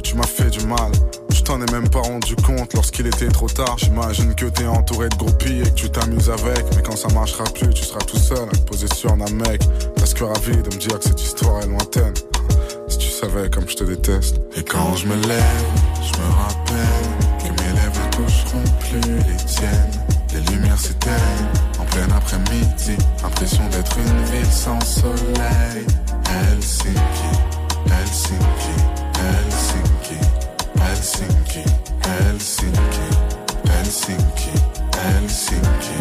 Tu 0.04 0.16
m'as 0.16 0.26
fait 0.26 0.50
du 0.50 0.66
mal. 0.66 0.90
Tu 1.34 1.44
t'en 1.44 1.62
es 1.62 1.70
même 1.74 1.90
pas 1.90 2.00
rendu 2.00 2.34
compte 2.38 2.74
lorsqu'il 2.74 3.08
était 3.08 3.28
trop 3.28 3.50
tard. 3.50 3.76
J'imagine 3.78 4.34
que 4.36 4.46
t'es 4.46 4.66
entouré 4.68 5.10
de 5.10 5.16
groupies 5.16 5.60
et 5.60 5.70
que 5.70 5.76
tu 5.76 5.90
t'amuses 5.90 6.30
avec. 6.30 6.64
Mais 6.78 6.82
quand 6.82 6.96
ça 6.96 7.10
marchera 7.10 7.44
plus, 7.44 7.74
tu 7.74 7.84
seras 7.84 8.00
tout 8.00 8.18
seul 8.18 8.48
à 8.48 8.56
te 8.56 8.64
poser 8.64 8.88
sur 8.96 9.12
un 9.12 9.18
mec. 9.18 9.62
Presque 9.98 10.20
ravi 10.20 10.56
de 10.56 10.74
me 10.74 10.80
dire 10.80 10.98
que 10.98 11.04
cette 11.04 11.22
histoire 11.22 11.62
est 11.62 11.68
lointaine. 11.68 12.14
Si 12.88 12.98
tu 12.98 13.10
savais 13.10 13.50
comme 13.50 13.68
je 13.68 13.76
te 13.76 13.84
déteste. 13.84 14.40
Et 14.56 14.64
quand 14.64 14.96
je 14.96 15.08
me 15.08 15.16
lève, 15.28 15.66
je 16.02 16.18
me 16.22 16.32
rappelle 16.32 17.10
que 17.40 17.62
mes 17.62 17.74
lèvres 17.74 18.10
toucheront 18.12 18.64
plus 18.80 19.18
les 19.18 19.46
tiennes. 19.46 19.92
Les 20.34 20.42
lumières 20.54 20.80
s'éteignent 20.80 21.52
en 21.75 21.75
plein 21.96 22.16
après-midi, 22.16 22.98
impression 23.24 23.64
d'être 23.70 23.98
une 23.98 24.24
ville 24.26 24.52
sans 24.52 24.80
soleil. 24.82 25.86
Helsinki, 26.28 27.32
Helsinki, 27.88 28.76
Helsinki, 29.24 30.20
Helsinki, 30.82 31.64
Helsinki, 32.04 33.00
Helsinki, 33.70 34.56
Helsinki, 35.06 35.98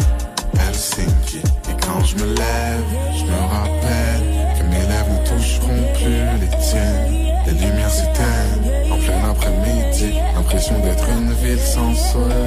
Helsinki. 0.59 1.41
Et 1.69 1.77
quand 1.81 2.03
je 2.03 2.15
me 2.17 2.25
lève, 2.25 2.87
je 3.17 3.23
me 3.25 3.39
rappelle 3.55 4.25
que 4.57 4.63
mes 4.63 4.85
lèvres 4.91 5.13
ne 5.13 5.27
toucheront 5.29 5.83
plus 5.93 6.39
les 6.41 6.57
tiennes. 6.57 7.07
Les 7.45 7.53
lumières 7.53 7.91
s'éteignent 7.91 8.91
en 8.91 8.97
plein 8.97 9.29
après-midi, 9.29 10.19
impression 10.37 10.77
d'être 10.79 11.07
une 11.09 11.31
ville 11.33 11.59
sans 11.59 11.93
soleil. 11.95 12.44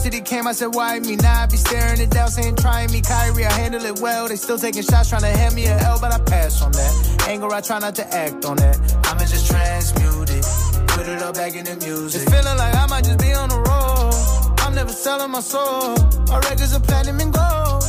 Adversity 0.00 0.24
came, 0.24 0.46
I 0.46 0.52
said, 0.52 0.74
Why 0.74 0.98
me? 0.98 1.16
Now 1.16 1.42
I 1.42 1.46
be 1.46 1.56
staring 1.56 2.00
it 2.00 2.10
down, 2.10 2.28
saying, 2.28 2.56
Trying 2.56 2.90
me, 2.90 3.00
Kyrie, 3.02 3.44
I 3.44 3.52
handle 3.52 3.84
it 3.84 4.00
well. 4.00 4.28
They 4.28 4.36
still 4.36 4.58
taking 4.58 4.82
shots, 4.82 5.10
trying 5.10 5.22
to 5.22 5.28
hand 5.28 5.54
me 5.54 5.66
a 5.66 5.76
L, 5.78 5.98
but 6.00 6.12
I 6.12 6.18
pass 6.20 6.62
on 6.62 6.72
that. 6.72 7.26
Anger, 7.28 7.52
I 7.52 7.60
try 7.60 7.78
not 7.78 7.94
to 7.96 8.06
act 8.14 8.44
on 8.44 8.56
that. 8.56 8.76
I'ma 9.04 9.20
just 9.20 9.46
transmute 9.50 10.30
it. 10.30 10.44
Put 10.88 11.06
it 11.06 11.22
all 11.22 11.32
back 11.32 11.54
in 11.54 11.64
the 11.64 11.76
music. 11.84 12.22
It's 12.22 12.30
feeling 12.30 12.56
like 12.56 12.74
I 12.74 12.86
might 12.86 13.04
just 13.04 13.18
be 13.18 13.32
on 13.32 13.48
the 13.50 13.60
road. 13.60 14.60
I'm 14.60 14.74
never 14.74 14.92
selling 14.92 15.30
my 15.30 15.40
soul. 15.40 15.96
Our 16.32 16.40
records 16.40 16.74
are 16.74 16.80
platinum 16.80 17.20
and 17.20 17.32
gold. 17.32 17.82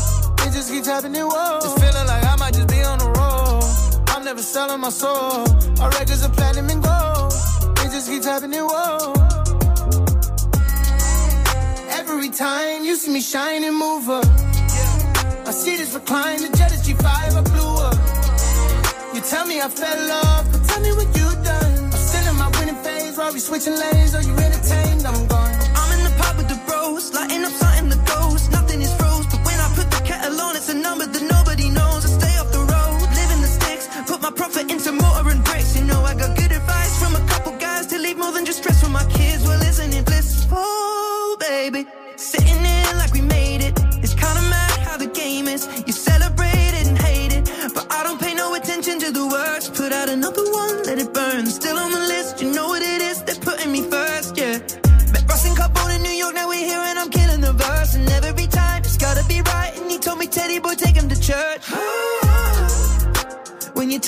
It 0.43 0.51
just 0.51 0.69
keeps 0.69 0.87
happening, 0.87 1.23
whoa. 1.23 1.59
It's 1.63 1.73
feeling 1.79 2.07
like 2.07 2.23
I 2.25 2.35
might 2.35 2.53
just 2.53 2.67
be 2.67 2.81
on 2.83 2.99
the 2.99 3.07
road. 3.07 3.63
I'm 4.09 4.25
never 4.25 4.41
selling 4.41 4.81
my 4.81 4.89
soul. 4.89 5.47
Our 5.79 5.89
records 5.91 6.23
are 6.25 6.33
platinum 6.33 6.69
and 6.69 6.83
gold. 6.83 7.33
It 7.83 7.91
just 7.95 8.09
keeps 8.09 8.25
happening, 8.25 8.59
whoa. 8.63 9.20
See 13.01 13.11
me 13.11 13.19
shine 13.19 13.63
and 13.63 13.75
move 13.75 14.07
up. 14.09 14.25
I 15.47 15.51
see 15.51 15.75
this 15.75 15.91
recline, 15.95 16.37
the 16.37 16.55
jet 16.55 16.71
is 16.71 16.81
G5, 16.85 17.07
I 17.07 17.41
blew 17.49 17.73
up. 17.89 17.97
You 19.15 19.21
tell 19.21 19.47
me 19.47 19.59
I 19.59 19.69
fell 19.69 20.11
off, 20.11 20.45
but 20.51 20.61
tell 20.69 20.81
me 20.81 20.91
what 20.91 21.09
you 21.17 21.27
done. 21.41 21.73
I'm 21.85 22.01
still 22.09 22.29
in 22.29 22.35
my 22.37 22.49
winning 22.59 22.79
phase, 22.83 23.17
while 23.17 23.33
we 23.33 23.39
switching 23.39 23.73
lanes, 23.73 24.13
are 24.13 24.21
you 24.21 24.35
entertained? 24.37 25.03
I'm 25.09 25.27
gone. 25.27 25.55
I'm 25.81 25.89
in 25.97 26.03
the 26.05 26.13
pub 26.21 26.37
with 26.37 26.49
the 26.53 26.59
bros, 26.67 27.11
lighting 27.11 27.43
up 27.43 27.53
something 27.53 27.89
that 27.89 28.05
goes. 28.05 28.49
Nothing 28.51 28.81
is 28.81 28.93
froze, 28.93 29.25
but 29.31 29.41
when 29.47 29.59
I 29.59 29.67
put 29.73 29.89
the 29.89 30.01
kettle 30.05 30.39
on, 30.39 30.55
it's 30.55 30.69
a 30.69 30.75
number 30.75 31.07
that 31.07 31.30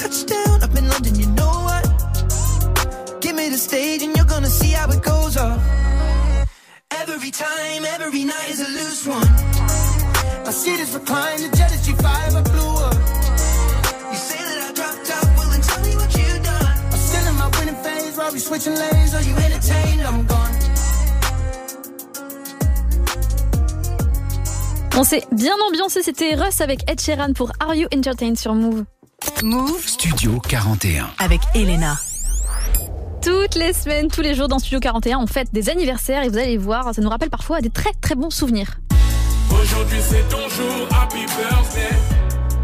When 0.03 0.11
you 0.11 0.17
touch 0.17 0.25
down 0.25 0.63
up 0.63 0.75
in 0.75 0.87
London, 0.89 1.15
you 1.15 1.27
know 1.27 1.53
what? 1.67 3.21
Give 3.21 3.35
me 3.35 3.47
the 3.49 3.57
stage 3.57 4.03
and 4.03 4.15
you're 4.15 4.25
gonna 4.25 4.49
see 4.49 4.71
how 4.71 4.89
it 4.89 5.01
goes. 5.01 5.37
Every 6.91 7.31
time, 7.31 7.85
every 7.85 8.25
night 8.25 8.49
is 8.49 8.59
a 8.59 8.67
loose 8.67 9.07
one. 9.07 9.27
I 10.45 10.51
see 10.51 10.75
this 10.75 10.93
recline, 10.93 11.39
the 11.41 11.55
jet 11.55 11.71
is 11.71 11.87
G5, 11.87 12.05
I 12.05 12.41
blew 12.41 12.73
up. 12.87 12.97
You 14.11 14.19
say 14.29 14.39
that 14.47 14.59
I 14.67 14.73
dropped 14.73 15.09
out, 15.15 15.27
well 15.37 15.61
tell 15.61 15.81
me 15.85 15.95
what 15.95 16.11
you 16.17 16.27
done. 16.43 16.77
I'm 16.91 17.03
still 17.09 17.27
in 17.29 17.35
my 17.35 17.49
winning 17.57 17.79
phase, 17.83 18.17
while 18.17 18.31
we 18.31 18.39
switching 18.39 18.75
lanes, 18.75 19.13
are 19.15 19.21
you 19.21 19.35
entertained? 19.35 19.93
On 24.95 25.03
s'est 25.03 25.23
bien 25.31 25.55
ambiancé, 25.67 26.03
c'était 26.03 26.35
Russ 26.35 26.61
avec 26.61 26.89
Ed 26.89 27.01
Sheeran 27.01 27.33
pour 27.33 27.51
Are 27.59 27.73
You 27.73 27.87
Entertained 27.91 28.37
sur 28.37 28.53
Move. 28.53 28.85
Move 29.43 29.85
Studio 29.85 30.39
41. 30.39 31.09
avec 31.19 31.41
Elena. 31.53 31.97
Toutes 33.21 33.55
les 33.55 33.73
semaines, 33.73 34.07
tous 34.07 34.21
les 34.21 34.35
jours 34.35 34.47
dans 34.47 34.57
Studio 34.57 34.79
41, 34.79 35.17
on 35.19 35.27
fête 35.27 35.49
des 35.51 35.69
anniversaires 35.69 36.23
et 36.23 36.29
vous 36.29 36.37
allez 36.37 36.57
voir, 36.57 36.95
ça 36.95 37.01
nous 37.01 37.09
rappelle 37.09 37.29
parfois 37.29 37.59
des 37.59 37.69
très 37.69 37.91
très 37.99 38.15
bons 38.15 38.29
souvenirs. 38.29 38.79
Aujourd'hui 39.51 39.97
c'est 40.01 40.29
ton 40.29 40.47
jour, 40.47 40.87
happy 40.97 41.25
birthday. 41.25 41.93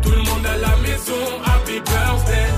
Tout 0.01 0.11
le 0.11 0.19
monde 0.19 0.45
à 0.45 0.57
la 0.57 0.77
maison, 0.77 1.19
happy 1.45 1.81
birthday. 1.81 2.48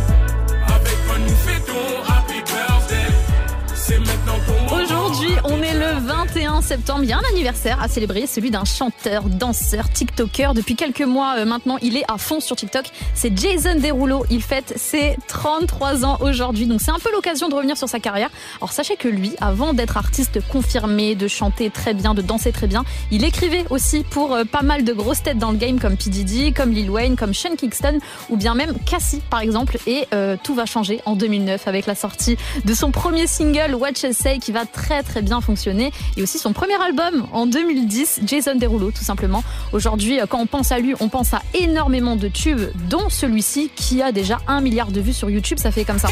21 6.12 6.62
septembre. 6.62 7.04
Il 7.04 7.10
y 7.10 7.14
a 7.14 7.18
un 7.18 7.30
anniversaire 7.32 7.82
à 7.82 7.88
célébrer, 7.88 8.28
celui 8.28 8.52
d'un 8.52 8.66
chanteur, 8.66 9.24
danseur, 9.24 9.90
TikToker. 9.90 10.54
Depuis 10.54 10.76
quelques 10.76 11.04
mois 11.04 11.36
euh, 11.38 11.46
maintenant, 11.46 11.78
il 11.82 11.96
est 11.96 12.04
à 12.12 12.18
fond 12.18 12.42
sur 12.42 12.58
TikTok. 12.58 12.84
C'est 13.14 13.38
Jason 13.38 13.80
Derulo. 13.80 14.26
Il 14.30 14.44
fête 14.44 14.74
ses 14.76 15.16
33 15.30 16.04
ans 16.04 16.18
aujourd'hui. 16.20 16.66
Donc 16.66 16.82
c'est 16.82 16.92
un 16.92 17.00
peu 17.00 17.10
l'occasion 17.14 17.48
de 17.48 17.56
revenir 17.56 17.78
sur 17.78 17.88
sa 17.88 18.02
carrière. 18.02 18.30
Alors 18.60 18.74
sachez 18.74 18.98
que 18.98 19.08
lui, 19.08 19.32
avant 19.40 19.74
d'être 19.74 19.96
artiste 19.96 20.46
confirmé, 20.50 21.16
de 21.16 21.30
chanter 21.30 21.70
très 21.70 21.94
bien, 21.94 22.14
de 22.14 22.22
danser 22.22 22.52
très 22.52 22.68
bien, 22.68 22.84
il 23.10 23.24
écrivait 23.24 23.66
aussi 23.70 24.04
pour 24.04 24.34
euh, 24.34 24.44
pas 24.44 24.64
mal 24.64 24.84
de 24.84 24.92
grosses 24.92 25.24
têtes 25.24 25.40
dans 25.40 25.52
le 25.52 25.58
game 25.58 25.80
comme 25.80 25.96
P. 25.96 26.52
Comme 26.52 26.72
Lil 26.72 26.90
Wayne, 26.90 27.16
comme 27.16 27.34
Sean 27.34 27.56
Kingston 27.56 28.00
ou 28.30 28.36
bien 28.36 28.54
même 28.54 28.74
Cassie 28.86 29.22
par 29.30 29.40
exemple. 29.40 29.78
Et 29.88 30.08
euh, 30.14 30.36
tout 30.44 30.56
va 30.56 30.66
changer 30.66 31.00
en 31.06 31.16
2009 31.16 31.70
avec 31.70 31.86
la 31.86 31.96
sortie 31.96 32.36
de 32.66 32.74
son 32.74 32.92
premier 32.92 33.28
single 33.28 33.76
Watch 33.76 34.06
Say 34.12 34.40
qui 34.40 34.52
va 34.52 34.66
très 34.66 35.04
très 35.04 35.22
bien 35.22 35.40
fonctionner 35.40 35.94
et 36.18 36.24
aussi 36.24 36.40
son 36.40 36.54
premier 36.54 36.82
album 36.82 37.28
en 37.32 37.46
2010 37.46 38.22
Jason 38.26 38.56
Derulo 38.56 38.92
tout 38.92 39.04
simplement. 39.04 39.44
Aujourd'hui 39.74 40.20
euh, 40.20 40.26
quand 40.28 40.40
on 40.40 40.48
pense 40.48 40.72
à 40.72 40.80
lui 40.80 40.96
on 41.00 41.10
pense 41.10 41.34
à 41.34 41.42
énormément 41.54 42.16
de 42.16 42.28
tubes 42.28 42.70
dont 42.90 43.10
celui-ci 43.10 43.72
qui 43.76 44.02
a 44.02 44.12
déjà 44.12 44.40
un 44.48 44.62
milliard 44.62 44.92
de 44.92 45.02
vues 45.02 45.14
sur 45.14 45.30
YouTube 45.30 45.60
ça 45.60 45.72
fait 45.72 45.86
comme 45.86 46.00
ça. 46.00 46.10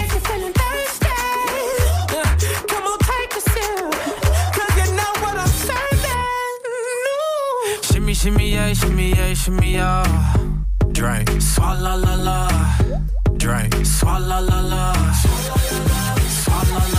Shimmy, 8.19 8.51
yeah, 8.51 8.73
shimmy, 8.73 9.11
yeah, 9.11 9.33
shimmy, 9.33 9.71
yeah. 9.75 10.03
Drink. 10.91 11.29
Swalla 11.39 11.95
la 11.95 12.15
la. 12.17 12.47
Drink. 13.37 13.73
Swalla 13.85 14.41
la 14.41 14.59
la. 14.59 14.93
Swalla 16.27 16.83
la 16.91 16.98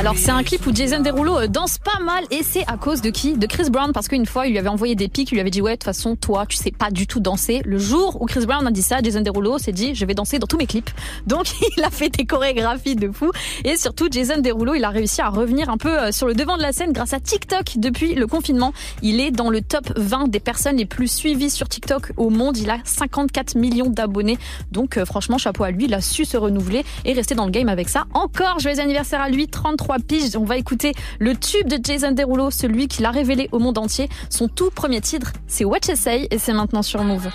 Alors 0.00 0.16
c'est 0.16 0.32
un 0.32 0.42
clip 0.42 0.66
où 0.66 0.74
Jason 0.74 0.98
Derulo 0.98 1.38
euh, 1.38 1.46
danse 1.46 1.78
pas 1.78 2.02
mal 2.02 2.24
et 2.32 2.42
c'est 2.42 2.64
à 2.66 2.76
cause 2.76 3.02
de 3.02 3.10
qui? 3.10 3.34
De 3.34 3.46
Chris 3.46 3.70
Brown 3.70 3.92
parce 3.92 4.08
qu'une 4.08 4.26
fois 4.26 4.48
il 4.48 4.50
lui 4.50 4.58
avait 4.58 4.68
envoyé 4.68 4.96
des 4.96 5.06
pics, 5.06 5.30
il 5.30 5.34
lui 5.34 5.40
avait 5.40 5.50
dit 5.50 5.62
ouais 5.62 5.72
de 5.72 5.76
toute 5.76 5.84
façon 5.84 6.16
toi 6.16 6.44
tu 6.44 6.56
sais 6.56 6.72
pas 6.72 6.90
du 6.90 7.06
tout 7.06 7.20
danser. 7.20 7.62
Le 7.64 7.78
jour 7.78 8.20
où 8.20 8.26
Chris 8.26 8.46
Brown 8.46 8.66
a 8.66 8.72
dit 8.72 8.82
ça, 8.82 8.98
Jason 9.00 9.20
Derulo 9.20 9.58
s'est 9.58 9.70
dit 9.70 9.94
je 9.94 10.04
vais 10.06 10.14
danser 10.14 10.40
dans 10.40 10.48
tous 10.48 10.56
mes 10.56 10.66
clips. 10.66 10.90
Donc 11.28 11.46
il 11.76 11.84
a 11.84 11.90
fait 11.90 12.08
des 12.08 12.24
chorégraphies 12.24 12.96
de 12.96 13.12
fou 13.12 13.30
et 13.64 13.76
surtout 13.76 14.08
Jason 14.10 14.38
Derulo 14.38 14.74
il 14.74 14.82
a 14.82 14.90
réussi 14.90 15.20
à 15.20 15.28
revenir 15.28 15.70
un 15.70 15.76
peu 15.76 15.96
euh, 16.00 16.10
sur 16.10 16.26
le 16.26 16.34
devant 16.34 16.56
de 16.56 16.62
la 16.62 16.72
scène 16.72 16.92
grâce 16.92 17.12
à 17.12 17.20
TikTok 17.20 17.74
depuis 17.76 18.16
le 18.16 18.26
confinement. 18.26 18.72
Il 19.02 19.20
est 19.20 19.30
dans 19.30 19.50
le 19.50 19.60
top 19.60 19.92
20 19.96 20.30
des 20.30 20.40
personnes 20.40 20.78
les 20.78 20.86
plus 20.86 21.06
suivies 21.06 21.50
sur 21.50 21.68
TikTok 21.68 22.10
au 22.16 22.28
monde. 22.28 22.58
Il 22.58 22.70
a 22.70 22.78
54 22.82 23.54
millions 23.54 23.88
d'abonnés. 23.88 24.38
Donc 24.72 24.96
euh, 24.96 25.04
franchement 25.04 25.38
chapeau 25.38 25.62
à 25.62 25.70
lui, 25.70 25.84
il 25.84 25.94
a 25.94 26.00
su 26.00 26.24
se 26.24 26.36
renouveler 26.36 26.84
et 27.04 27.12
rester 27.12 27.36
dans 27.36 27.44
le 27.44 27.52
game 27.52 27.68
avec 27.68 27.88
ça. 27.88 28.06
Encore 28.14 28.58
joyeux 28.58 28.80
anniversaire 28.80 29.11
à 29.20 29.28
lui, 29.28 29.48
33 29.48 29.98
piges. 29.98 30.36
On 30.36 30.44
va 30.44 30.56
écouter 30.56 30.94
le 31.18 31.36
tube 31.36 31.68
de 31.68 31.78
Jason 31.82 32.12
Derulo, 32.12 32.50
celui 32.50 32.88
qui 32.88 33.02
l'a 33.02 33.10
révélé 33.10 33.48
au 33.52 33.58
monde 33.58 33.78
entier. 33.78 34.08
Son 34.30 34.48
tout 34.48 34.70
premier 34.70 35.00
titre, 35.00 35.32
c'est 35.46 35.64
What 35.64 35.78
You 35.88 35.96
Say 35.96 36.28
et 36.30 36.38
c'est 36.38 36.52
maintenant 36.52 36.82
sur 36.82 37.02
Move. 37.02 37.30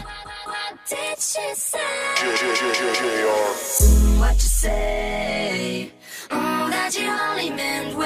What 4.20 4.34
you 4.34 4.40
say? 4.40 5.92
Oh, 6.32 6.36
that 6.70 6.98
you 6.98 7.10
only 7.10 7.52
meant 7.52 7.98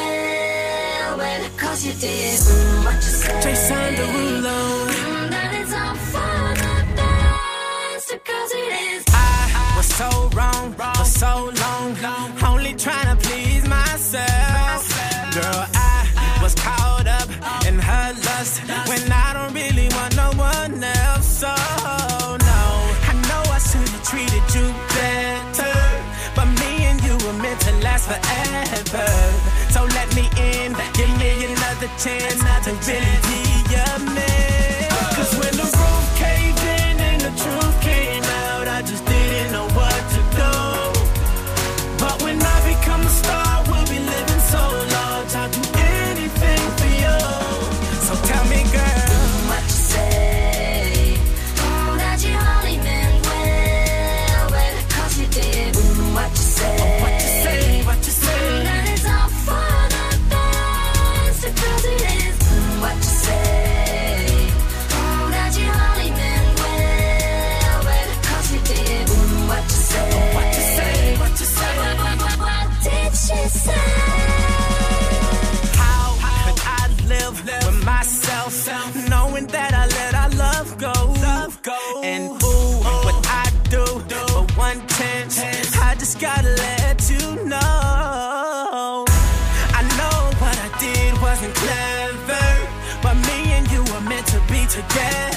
yeah. 94.96 95.31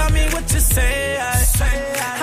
Tell 0.00 0.10
me, 0.12 0.24
what 0.32 0.50
you 0.50 0.60
say. 0.60 1.18
I 1.20 1.30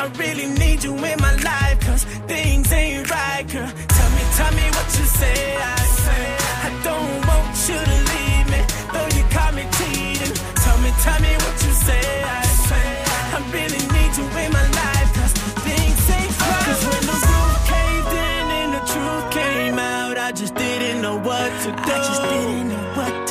I 0.02 0.06
really 0.18 0.48
need 0.48 0.84
you 0.84 0.94
in 0.96 1.18
my 1.22 1.36
life, 1.52 1.80
cause 1.82 2.04
things 2.26 2.72
ain't 2.74 3.08
right, 3.12 3.46
girl. 3.54 3.70
Tell 3.96 4.10
me, 4.18 4.24
tell 4.38 4.54
me 4.60 4.66
what 4.76 4.90
you 4.98 5.06
say. 5.20 5.40
I 5.62 5.78
I 6.68 6.70
don't 6.88 7.14
want 7.30 7.54
you 7.70 7.78
to 7.90 7.98
leave 8.14 8.46
me, 8.54 8.62
though 8.94 9.10
you 9.18 9.24
caught 9.30 9.54
me 9.54 9.64
cheating. 9.78 10.34
Tell 10.64 10.78
me, 10.84 10.92
tell 11.06 11.20
me 11.22 11.34
what 11.44 11.56
you 11.66 11.74
say. 11.88 12.06
I 12.24 12.42
say 12.70 12.88
I 13.38 13.40
really 13.54 13.84
need 13.96 14.12
you 14.18 14.26
in 14.44 14.50
my 14.58 14.68
life, 14.82 15.10
cause 15.18 15.34
things 15.68 16.02
ain't 16.18 16.34
right. 16.42 16.66
Cause 16.66 16.84
when 16.90 17.04
the 17.12 17.18
roof 17.30 17.58
caved 17.74 18.14
in 18.26 18.46
and 18.60 18.70
the 18.74 18.84
truth 18.92 19.26
came 19.38 19.78
out, 19.78 20.18
I 20.18 20.32
just 20.32 20.56
didn't 20.56 21.02
know 21.04 21.18
what 21.18 21.50
to 21.64 21.70
do. 21.86 21.94
I 21.94 21.98
just 22.10 22.24
didn't 22.24 22.70
know 22.70 22.86
what 22.98 23.27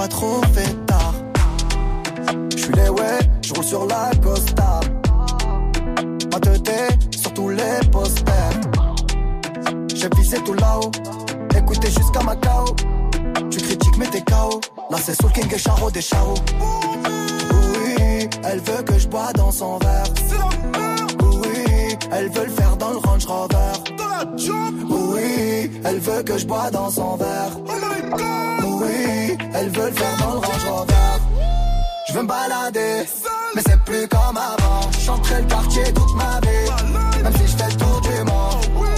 pas 0.00 0.08
trop 0.08 0.40
fait 0.54 0.86
tard. 0.86 1.14
Je 2.56 2.62
suis 2.62 2.72
les 2.72 2.88
ouais, 2.88 3.18
je 3.42 3.52
roule 3.52 3.64
sur 3.64 3.84
la 3.84 4.10
Costa. 4.22 4.80
Ma 6.32 6.40
tête 6.40 7.14
sur 7.14 7.34
tous 7.34 7.50
les 7.50 7.78
posters. 7.92 8.60
J'ai 9.94 10.08
visé 10.16 10.38
tout 10.46 10.54
là-haut, 10.54 10.90
écoutez 11.54 11.90
jusqu'à 11.90 12.22
Macao. 12.22 12.64
Tu 13.50 13.58
critiques 13.58 13.98
mais 13.98 14.06
t'es 14.06 14.22
KO. 14.22 14.62
Là 14.90 14.96
c'est 15.04 15.20
Soul 15.20 15.32
King 15.32 15.52
et 15.54 15.58
Charo 15.58 15.90
des 15.90 16.00
Charo. 16.00 16.34
Oui, 17.74 18.28
elle 18.42 18.60
veut 18.60 18.82
que 18.82 18.98
je 18.98 19.06
bois 19.06 19.32
dans 19.34 19.52
son 19.52 19.76
verre. 19.80 20.10
Oui, 21.42 21.98
elle 22.10 22.30
veut 22.30 22.46
le 22.46 22.52
faire 22.52 22.74
dans 22.78 22.92
le 22.92 22.96
Range 22.96 23.26
Rover. 23.26 23.74
Elle 25.84 25.98
veut 25.98 26.22
que 26.22 26.38
je 26.38 26.46
bois 26.46 26.70
dans 26.70 26.88
son 26.88 27.16
verre. 27.16 27.69
Veut 29.80 29.86
le 29.86 29.92
faire 29.94 30.16
dans 30.18 30.32
le 30.32 30.38
Range 30.40 30.64
Rover. 30.68 30.94
Je 32.06 32.12
veux 32.12 32.22
me 32.22 32.28
balader, 32.28 33.08
mais 33.54 33.62
c'est 33.66 33.80
plus 33.84 34.06
comme 34.08 34.36
avant. 34.36 34.90
Chanterai 35.06 35.40
le 35.40 35.46
quartier 35.46 35.84
toute 35.94 36.14
ma 36.16 36.38
vie, 36.40 37.22
même 37.22 37.32
si 37.32 37.46
je 37.46 37.56
fais 37.56 37.70
le 37.70 37.76
tour 37.76 38.00
du 38.02 38.24
monde. 38.24 38.90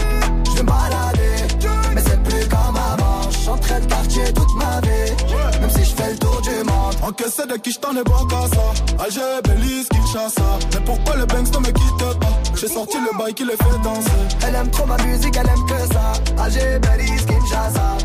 Je 0.44 0.50
veux 0.56 0.62
me 0.62 0.66
balader, 0.66 1.94
mais 1.94 2.02
c'est 2.04 2.20
plus 2.24 2.48
comme 2.48 2.76
avant. 2.76 3.30
Chanterai 3.30 3.80
le 3.80 3.86
quartier 3.86 4.24
toute 4.32 4.54
ma 4.56 4.80
vie, 4.80 5.60
même 5.60 5.70
si 5.70 5.84
je 5.84 5.94
fais 5.94 6.10
le 6.10 6.18
tour 6.18 6.40
du 6.42 6.64
monde. 6.64 6.94
Encaissé 7.02 7.46
de 7.46 7.56
qui 7.58 7.70
j't'en 7.70 7.96
ai 7.96 8.02
bon 8.02 8.26
qu'à 8.26 8.48
ça. 8.48 9.04
Alger, 9.04 9.40
Belize, 9.44 9.88
Kinshasa. 9.88 10.58
Mais 10.74 10.80
pourquoi 10.84 11.16
le 11.16 11.26
Banks 11.26 11.52
ne 11.52 11.58
me 11.58 11.70
quitte 11.70 12.18
pas? 12.18 12.56
J'ai 12.56 12.68
sorti 12.68 12.96
le 12.98 13.16
bail 13.16 13.34
qui 13.34 13.44
les 13.44 13.56
fait 13.56 13.78
danser. 13.84 14.10
Elle 14.48 14.56
aime 14.56 14.70
trop 14.70 14.86
ma 14.86 14.96
musique, 15.04 15.36
elle 15.36 15.48
aime 15.48 15.64
que 15.64 15.94
ça. 15.94 16.12
Alger, 16.42 16.80
Belize, 16.80 17.26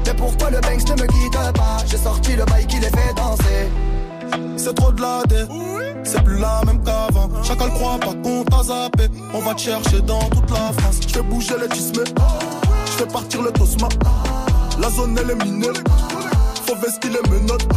Mais 0.06 0.14
pourquoi 0.14 0.50
le 0.50 0.60
Banks 0.62 0.88
ne 0.90 1.02
me 1.02 1.08
quitte 1.08 1.54
pas 1.54 1.78
J'ai 1.86 1.98
sorti 1.98 2.36
le 2.36 2.46
bail 2.46 2.66
qui 2.66 2.80
les 2.80 2.88
fait 2.88 3.14
danser. 3.16 3.70
C'est 4.58 4.74
trop 4.74 4.92
de 4.92 5.02
la 5.02 5.24
dé, 5.28 5.46
c'est 6.04 6.24
plus 6.24 6.40
la 6.40 6.62
même 6.66 6.84
qu'avant. 6.84 7.30
Chacun 7.44 7.66
le 7.66 7.72
croit 7.72 8.00
pas 8.00 8.14
qu'on 8.24 8.44
t'a 8.44 8.64
zappé. 8.64 9.04
On 9.34 9.40
va 9.40 9.54
te 9.54 9.62
chercher 9.62 10.02
dans 10.02 10.24
toute 10.30 10.50
la 10.50 10.72
France. 10.78 11.00
Je 11.08 11.14
fais 11.14 11.22
bouger 11.22 11.56
les 11.62 11.70
tismes, 11.70 12.04
je 12.86 12.92
fais 12.92 13.06
partir 13.06 13.42
le 13.42 13.52
tosma. 13.52 13.90
La 14.80 14.90
zone 14.90 15.18
elle 15.22 15.32
est 15.32 15.44
minée, 15.46 15.68
faut 16.66 16.76
vestir 16.76 17.12
les 17.12 17.30
menottes. 17.30 17.68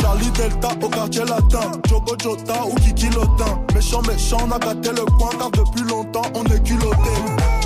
Charlie 0.00 0.30
Delta 0.30 0.68
au 0.82 0.88
quartier 0.88 1.24
latin, 1.24 1.72
Jogo 1.88 2.14
Jota 2.22 2.64
ou 2.66 2.74
Kiki 2.76 3.08
Lotin. 3.10 3.60
Méchant, 3.74 4.02
méchant, 4.02 4.38
on 4.46 4.52
a 4.52 4.58
gâté 4.58 4.90
le 4.90 5.04
coin 5.16 5.30
car 5.38 5.50
depuis 5.50 5.88
longtemps 5.88 6.22
on 6.34 6.44
est 6.44 6.62
culotté. 6.62 7.59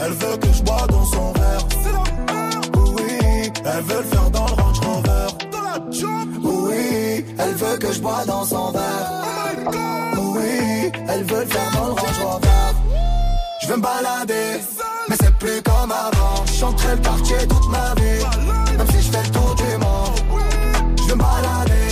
Elle 0.00 0.12
veut 0.12 0.36
que 0.36 0.52
je 0.52 0.62
bois 0.62 0.86
dans 0.88 1.04
son 1.04 1.32
verre. 1.32 1.66
Oui, 2.96 3.52
elle 3.64 3.82
veut 3.82 3.96
le 3.96 4.04
faire 4.04 4.30
dans 4.30 4.46
le 4.46 4.52
Range 4.52 4.80
Rover. 4.80 5.26
Oui, 6.42 7.24
elle 7.38 7.54
veut 7.54 7.78
que 7.78 7.92
je 7.92 8.00
bois 8.00 8.24
dans 8.26 8.44
son 8.44 8.70
verre. 8.70 9.10
Oui, 10.18 10.92
elle 11.08 11.24
veut 11.24 11.40
le 11.40 11.46
faire 11.46 11.70
dans 11.74 11.86
le 11.86 11.92
Range 11.92 12.20
Rover. 12.22 12.48
Je 13.60 13.66
veux 13.66 13.76
me 13.76 13.82
balader, 13.82 14.60
mais 15.08 15.16
c'est 15.20 15.34
plus 15.36 15.62
comme 15.62 15.92
avant. 15.92 16.46
Chanterai 16.46 16.94
le 16.96 17.02
quartier 17.02 17.36
toute 17.48 17.68
ma 17.70 17.94
vie, 18.00 18.76
même 18.76 18.86
si 18.92 19.02
je 19.02 19.10
fais 19.10 19.22
le 19.22 19.30
tour 19.30 19.54
du 19.56 19.76
monde. 19.78 20.42
Je 20.96 21.04
veux 21.04 21.14
me 21.14 21.22
balader, 21.22 21.88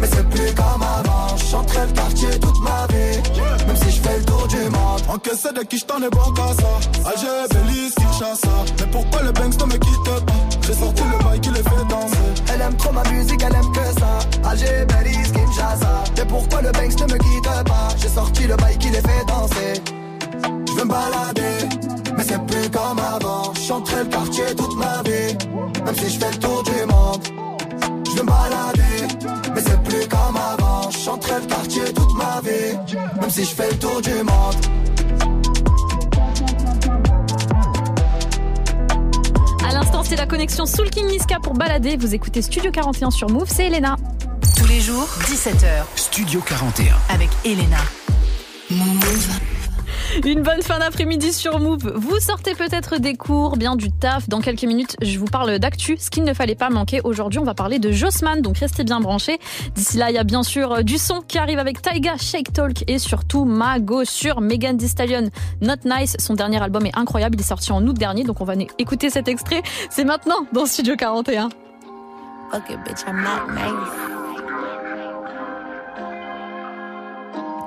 mais 0.00 0.08
c'est 0.10 0.28
plus 0.28 0.54
comme 0.54 0.82
avant. 0.82 1.36
Le 1.74 1.92
quartier 1.92 2.38
toute 2.38 2.60
ma 2.62 2.86
vie, 2.88 3.01
Encaissé 5.12 5.52
de 5.52 5.60
qui 5.64 5.76
j't'en 5.76 5.98
ai 5.98 6.08
bon 6.08 6.32
qu'à 6.32 6.46
ça. 6.54 7.10
Alger, 7.10 7.46
Belize, 7.50 7.94
Kinshasa. 7.96 8.48
Mais 8.80 8.86
pourquoi 8.90 9.22
le 9.22 9.32
Banks 9.32 9.60
ne 9.60 9.66
me 9.66 9.72
quitte 9.72 10.04
pas? 10.06 10.32
J'ai 10.66 10.72
sorti 10.72 11.02
le 11.02 11.22
bail 11.22 11.40
qui 11.40 11.50
les 11.50 11.62
fait 11.62 11.84
danser. 11.86 12.16
Elle 12.54 12.60
aime 12.62 12.76
trop 12.78 12.92
ma 12.92 13.02
musique, 13.10 13.42
elle 13.46 13.54
aime 13.54 13.72
que 13.72 14.00
ça. 14.00 14.48
Alger, 14.48 14.86
Belize, 14.86 15.32
Kinshasa. 15.32 16.04
Mais 16.16 16.24
pourquoi 16.24 16.62
le 16.62 16.72
Banks 16.72 16.98
ne 16.98 17.12
me 17.12 17.18
quitte 17.18 17.44
pas? 17.44 17.88
J'ai 17.98 18.08
sorti 18.08 18.46
le 18.46 18.56
bail 18.56 18.78
qui 18.78 18.88
les 18.88 19.02
fait 19.02 19.24
danser. 19.28 19.82
Je 20.66 20.72
veux 20.72 20.84
me 20.84 20.88
balader, 20.88 21.68
mais 22.16 22.24
c'est 22.24 22.42
plus 22.46 22.70
comme 22.70 22.98
avant. 22.98 23.52
Chanterai 23.54 24.04
le 24.04 24.08
quartier 24.08 24.44
toute 24.56 24.76
ma 24.78 25.02
vie, 25.02 25.36
même 25.84 25.94
si 25.94 26.08
je 26.08 26.18
fais 26.20 26.30
le 26.30 26.38
tour 26.38 26.62
du 26.62 26.86
monde. 26.86 27.22
Je 28.06 28.16
veux 28.16 28.22
me 28.22 28.30
balader, 28.30 29.28
mais 29.54 29.60
c'est 29.60 29.71
même 33.20 33.30
si 33.30 33.44
je 33.44 33.54
fais 33.54 33.70
le 33.70 33.78
tour 33.78 34.00
du 34.00 34.14
monde. 34.22 34.54
À 39.66 39.72
l'instant, 39.72 40.02
c'est 40.02 40.16
la 40.16 40.26
connexion 40.26 40.66
Soul 40.66 40.90
King 40.90 41.06
Niska 41.06 41.38
pour 41.42 41.54
balader. 41.54 41.96
Vous 41.96 42.14
écoutez 42.14 42.42
Studio 42.42 42.70
41 42.70 43.10
sur 43.10 43.28
Move, 43.30 43.48
c'est 43.48 43.66
Elena. 43.66 43.96
Tous 44.56 44.66
les 44.66 44.80
jours, 44.80 45.08
17h. 45.26 45.84
Studio 45.96 46.40
41. 46.46 46.94
Avec 47.08 47.30
Elena. 47.44 47.78
Move. 48.70 49.51
Une 50.24 50.42
bonne 50.42 50.62
fin 50.62 50.78
d'après-midi 50.78 51.32
sur 51.32 51.58
Move. 51.58 51.92
Vous 51.96 52.20
sortez 52.20 52.54
peut-être 52.54 52.98
des 52.98 53.14
cours, 53.14 53.56
bien 53.56 53.74
du 53.74 53.90
taf. 53.90 54.28
Dans 54.28 54.40
quelques 54.40 54.62
minutes, 54.62 54.96
je 55.02 55.18
vous 55.18 55.24
parle 55.24 55.58
d'actu, 55.58 55.96
ce 55.98 56.10
qu'il 56.10 56.22
ne 56.22 56.32
fallait 56.32 56.54
pas 56.54 56.70
manquer. 56.70 57.00
Aujourd'hui, 57.02 57.40
on 57.40 57.44
va 57.44 57.54
parler 57.54 57.80
de 57.80 57.90
Jossman, 57.90 58.40
donc 58.40 58.58
restez 58.58 58.84
bien 58.84 59.00
branchés. 59.00 59.40
D'ici 59.74 59.96
là, 59.96 60.10
il 60.10 60.14
y 60.14 60.18
a 60.18 60.24
bien 60.24 60.44
sûr 60.44 60.72
euh, 60.72 60.82
du 60.82 60.96
son 60.96 61.22
qui 61.22 61.38
arrive 61.38 61.58
avec 61.58 61.82
Taiga, 61.82 62.16
Shake 62.18 62.52
Talk 62.52 62.84
et 62.86 63.00
surtout 63.00 63.44
Mago 63.44 64.04
sur 64.04 64.40
Megan 64.40 64.76
Thee 64.76 64.88
Stallion. 64.88 65.28
Not 65.60 65.84
Nice, 65.84 66.16
son 66.20 66.34
dernier 66.34 66.62
album 66.62 66.86
est 66.86 66.96
incroyable. 66.96 67.34
Il 67.34 67.40
est 67.40 67.48
sorti 67.48 67.72
en 67.72 67.84
août 67.84 67.98
dernier, 67.98 68.22
donc 68.22 68.40
on 68.40 68.44
va 68.44 68.54
écouter 68.78 69.10
cet 69.10 69.26
extrait. 69.26 69.62
C'est 69.90 70.04
maintenant 70.04 70.46
dans 70.52 70.66
Studio 70.66 70.94
41. 70.94 71.48
Fuck 72.52 72.70
it, 72.70 72.78
bitch, 72.84 73.02
I'm 73.08 73.22
not. 73.22 74.21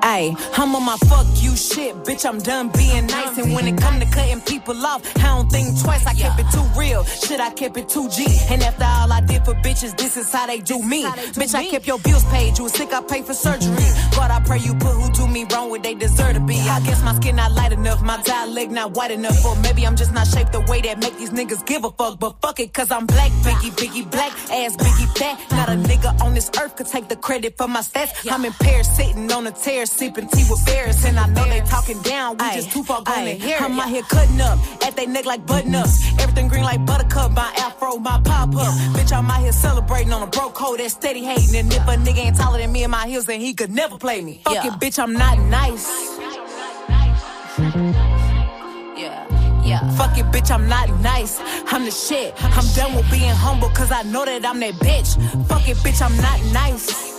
Ayy, 0.06 0.38
I'm 0.56 0.76
on 0.76 0.86
my 0.86 0.98
fuck 1.10 1.26
you 1.41 1.56
shit, 1.56 1.96
bitch. 2.04 2.30
I'm 2.30 2.38
done 2.38 2.70
being 2.70 3.08
nice. 3.08 3.39
And 3.39 3.54
when 3.56 3.68
it 3.68 3.76
come 3.82 4.00
to 4.00 4.06
cutting 4.06 4.39
people 4.41 4.86
off, 4.86 5.02
I 5.18 5.36
don't 5.36 5.52
think 5.52 5.82
twice. 5.82 6.06
I 6.06 6.13
kept 6.13 6.39
it 6.39 6.46
too 6.52 6.68
real, 6.80 7.04
shit. 7.06 7.39
I 7.39 7.50
kept 7.50 7.76
it 7.78 7.89
too 7.89 8.08
G. 8.10 8.28
And 8.52 8.62
after 8.62 8.84
all 8.84 9.12
I 9.12 9.22
did 9.22 9.44
for 9.44 9.56
bitches, 9.56 9.98
this 9.98 10.15
is 10.15 10.32
how 10.32 10.46
they 10.46 10.60
do 10.60 10.78
me. 10.84 11.06
Bitch, 11.39 11.56
I 11.56 11.65
kept 11.72 11.88
your 11.88 11.98
bills 11.98 12.24
paid. 12.26 12.56
You 12.56 12.65
was 12.65 12.74
sick, 12.74 12.94
I 12.94 13.02
paid 13.02 13.26
for 13.26 13.34
surgery. 13.34 13.89
God, 14.15 14.30
I 14.30 14.41
pray 14.46 14.60
you 14.60 14.76
put 14.76 14.94
who 14.94 15.12
do 15.12 15.28
me 15.28 15.46
wrong 15.52 15.72
what 15.72 15.82
they 15.82 15.96
deserve 15.96 16.36
to 16.36 16.39
be. 16.39 16.60
I 16.60 16.80
guess 16.82 17.02
my 17.04 17.15
skin 17.15 17.38
not 17.38 17.54
light 17.54 17.72
enough, 17.72 18.04
my 18.04 18.22
leg 18.48 18.70
not 18.70 18.91
white 18.96 19.12
enough, 19.12 19.44
or 19.44 19.56
maybe 19.58 19.88
I'm 19.88 19.96
just 19.96 20.13
not 20.13 20.28
shaped 20.28 20.52
the 20.52 20.62
way 20.62 20.82
that 20.82 21.00
make 21.00 21.18
these 21.18 21.32
niggas 21.32 21.65
give 21.65 21.84
a 21.84 21.89
fuck. 21.89 22.20
But 22.20 22.41
fuck 22.41 22.60
it, 22.60 22.72
cause 22.74 22.91
I'm 22.91 23.08
black, 23.08 23.32
biggie, 23.44 23.72
biggie, 23.72 24.10
black, 24.12 24.32
ass 24.52 24.76
biggie, 24.76 25.18
fat. 25.18 25.39
Not 25.52 25.70
a 25.70 25.78
nigga 25.89 26.22
on 26.22 26.36
this 26.36 26.52
earth 26.62 26.76
could 26.76 26.88
take 26.88 27.08
the 27.08 27.15
credit 27.15 27.58
for 27.58 27.68
my 27.68 27.82
stats. 27.82 28.12
I'm 28.32 28.46
in 28.46 28.54
Paris 28.54 28.96
sitting 28.96 29.32
on 29.32 29.48
a 29.48 29.52
tear, 29.52 29.86
sipping 29.96 30.28
tea 30.28 30.46
with 30.50 30.60
Ferris, 30.66 31.06
and 31.06 31.18
I 31.18 31.28
know 31.28 31.46
they 31.46 31.62
talking 31.62 32.02
down. 32.02 32.38
We 32.38 32.46
just 32.54 32.72
too 32.72 32.84
far 32.84 33.02
gone 33.04 33.24
to 33.26 33.32
hear. 33.32 33.58
I'm 33.60 33.80
out 33.80 33.90
here 33.90 34.04
cutting 34.04 34.42
up 34.42 34.60
at 34.86 34.96
they 34.96 35.06
neck 35.06 35.26
like 35.26 35.46
button 35.46 35.74
ups. 35.74 36.06
Everything 36.20 36.48
green 36.48 36.64
like 36.64 36.86
buttercup. 36.86 37.32
My 37.32 37.54
afro, 37.58 37.98
my 37.98 38.20
pop 38.22 38.56
up. 38.56 38.74
Bitch, 38.96 39.12
I'm 39.16 39.30
out 39.30 39.42
here 39.42 39.52
celebrating 39.52 40.12
on 40.12 40.22
a 40.22 40.28
broke 40.28 40.58
hoe 40.58 40.76
that's 40.78 40.94
steady 40.94 41.24
hating. 41.24 41.56
And 41.56 41.72
if 41.72 41.82
a 41.88 41.96
nigga 41.96 42.26
ain't 42.26 42.36
taller 42.36 42.58
than 42.60 42.72
me 42.72 42.84
in 42.84 42.92
my 42.92 43.08
heels, 43.08 43.26
then 43.26 43.40
he 43.40 43.54
could 43.54 43.72
never 43.72 43.98
play 43.98 44.22
me. 44.22 44.42
Fuck 44.44 44.66
it, 44.66 44.74
bitch, 44.74 45.00
I'm 45.02 45.14
not 45.14 45.40
nice. 45.40 45.88
Yeah, 48.98 49.64
yeah. 49.64 49.90
Fuck 49.92 50.18
it, 50.18 50.26
bitch, 50.26 50.52
I'm 50.52 50.68
not 50.68 50.90
nice. 51.00 51.40
I'm 51.68 51.86
the 51.86 51.92
shit. 51.92 52.34
I'm 52.44 52.66
done 52.76 52.96
with 52.96 53.10
being 53.10 53.34
humble, 53.34 53.70
cause 53.70 53.92
I 53.92 54.04
know 54.04 54.26
that 54.26 54.46
I'm 54.46 54.60
that 54.60 54.74
bitch. 54.76 55.16
Fuck 55.48 55.68
it, 55.70 55.78
bitch, 55.78 56.02
I'm 56.02 56.16
not 56.18 56.42
nice. 56.52 57.16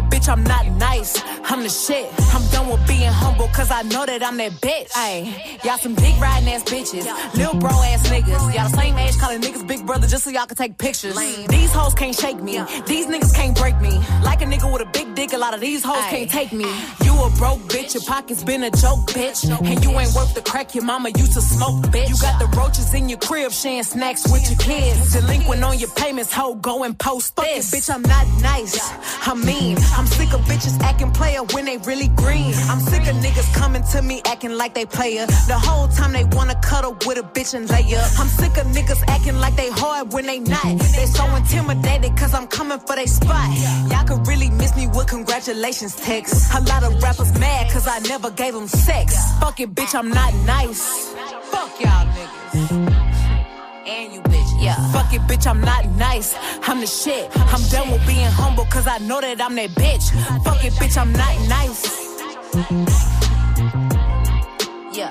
It, 0.00 0.06
bitch, 0.08 0.28
I'm 0.32 0.42
not 0.44 0.66
nice. 0.78 1.20
I'm 1.44 1.62
the 1.62 1.68
shit. 1.68 2.08
I'm 2.32 2.46
done 2.52 2.68
with 2.70 2.86
being 2.88 3.12
humble, 3.12 3.48
cause 3.48 3.70
I 3.70 3.82
know 3.82 4.06
that 4.06 4.22
I'm 4.22 4.38
that 4.38 4.52
bitch. 4.52 4.88
Ayy, 4.92 5.62
y'all 5.62 5.76
some 5.76 5.94
dick 5.94 6.18
riding 6.18 6.48
ass 6.48 6.62
bitches. 6.64 7.04
Lil 7.34 7.52
bro 7.60 7.68
ass 7.68 8.08
niggas. 8.08 8.54
Y'all 8.54 8.70
the 8.70 8.76
same 8.80 8.96
age 8.96 9.18
calling 9.18 9.42
niggas 9.42 9.66
big 9.66 9.84
brother 9.84 10.06
just 10.06 10.24
so 10.24 10.30
y'all 10.30 10.46
can 10.46 10.56
take 10.56 10.78
pictures. 10.78 11.14
These 11.48 11.72
hoes 11.72 11.92
can't 11.92 12.14
shake 12.14 12.40
me. 12.40 12.52
These 12.86 13.08
niggas 13.08 13.34
can't 13.34 13.54
break 13.54 13.78
me. 13.82 14.00
Like 14.22 14.40
a 14.40 14.46
nigga 14.46 14.72
with 14.72 14.80
a 14.80 14.90
big 14.90 15.14
dick, 15.14 15.34
a 15.34 15.38
lot 15.38 15.52
of 15.52 15.60
these 15.60 15.84
hoes 15.84 16.04
can't 16.08 16.30
take 16.30 16.52
me. 16.52 16.64
You 17.04 17.12
a 17.20 17.28
broke 17.36 17.60
bitch, 17.68 17.92
your 17.92 18.04
pockets 18.04 18.42
been 18.42 18.64
a 18.64 18.70
joke, 18.70 19.04
bitch. 19.08 19.44
And 19.50 19.84
you 19.84 19.90
ain't 20.00 20.14
worth 20.14 20.34
the 20.34 20.40
crack 20.40 20.74
your 20.74 20.84
mama 20.84 21.10
used 21.10 21.34
to 21.34 21.42
smoke, 21.42 21.84
bitch. 21.92 22.08
You 22.08 22.16
got 22.22 22.38
the 22.38 22.46
roaches 22.56 22.94
in 22.94 23.10
your 23.10 23.18
crib, 23.18 23.52
sharing 23.52 23.82
snacks 23.82 24.24
with 24.32 24.48
your 24.48 24.58
kids. 24.58 25.12
Delinquent 25.12 25.62
on 25.62 25.78
your 25.78 25.90
payments, 25.90 26.32
hoe, 26.32 26.54
go 26.54 26.84
and 26.84 26.98
post 26.98 27.36
Fuck 27.36 27.44
this. 27.44 27.70
It, 27.70 27.76
bitch, 27.76 27.94
I'm 27.94 28.02
not 28.02 28.26
nice. 28.40 28.80
I'm 29.28 29.44
mean. 29.44 29.76
I'm 29.96 30.06
sick 30.06 30.32
of 30.32 30.40
bitches 30.42 30.80
acting 30.80 31.10
player 31.12 31.42
when 31.52 31.64
they 31.64 31.78
really 31.78 32.08
green. 32.08 32.54
I'm 32.68 32.80
sick 32.80 33.02
of 33.02 33.16
niggas 33.16 33.52
coming 33.54 33.82
to 33.92 34.02
me 34.02 34.22
acting 34.24 34.52
like 34.56 34.74
they 34.74 34.86
player. 34.86 35.26
The 35.26 35.58
whole 35.58 35.88
time 35.88 36.12
they 36.12 36.24
wanna 36.24 36.54
cuddle 36.62 36.96
with 37.06 37.18
a 37.18 37.22
bitch 37.22 37.54
and 37.54 37.68
lay 37.68 37.94
up. 37.96 38.10
I'm 38.18 38.28
sick 38.28 38.56
of 38.58 38.66
niggas 38.68 39.02
acting 39.08 39.38
like 39.38 39.56
they 39.56 39.70
hard 39.70 40.12
when 40.12 40.26
they 40.26 40.38
not. 40.38 40.78
They 40.96 41.06
so 41.06 41.24
intimidated 41.36 42.16
cause 42.16 42.34
I'm 42.34 42.46
coming 42.46 42.78
for 42.78 42.96
they 42.96 43.06
spot. 43.06 43.50
Y'all 43.90 44.06
could 44.06 44.26
really 44.26 44.50
miss 44.50 44.74
me 44.76 44.86
with 44.88 45.08
congratulations 45.08 45.96
texts. 45.96 46.54
A 46.54 46.60
lot 46.62 46.82
of 46.82 47.02
rappers 47.02 47.32
mad 47.38 47.70
cause 47.72 47.86
I 47.86 47.98
never 48.00 48.30
gave 48.30 48.54
them 48.54 48.68
sex. 48.68 49.16
Fuck 49.40 49.60
it, 49.60 49.74
bitch, 49.74 49.94
I'm 49.94 50.08
not 50.08 50.32
nice. 50.46 51.12
Fuck 51.50 51.80
y'all 51.80 52.06
niggas. 52.06 52.89
And 53.90 54.12
you 54.14 54.20
bitch, 54.20 54.62
yeah. 54.62 54.76
Fuck 54.92 55.12
it, 55.12 55.20
bitch, 55.22 55.48
I'm 55.48 55.60
not 55.60 55.84
nice. 55.96 56.36
I'm 56.62 56.80
the 56.80 56.86
shit. 56.86 57.28
I'm 57.34 57.60
done 57.70 57.90
with 57.90 58.06
being 58.06 58.30
humble, 58.30 58.64
cause 58.66 58.86
I 58.86 58.98
know 58.98 59.20
that 59.20 59.40
I'm 59.40 59.56
that 59.56 59.70
bitch. 59.70 60.12
Fuck 60.44 60.64
it, 60.64 60.72
bitch, 60.74 60.96
I'm 60.96 61.10
not 61.12 61.34
nice. 61.48 61.82
Yeah. 64.96 65.10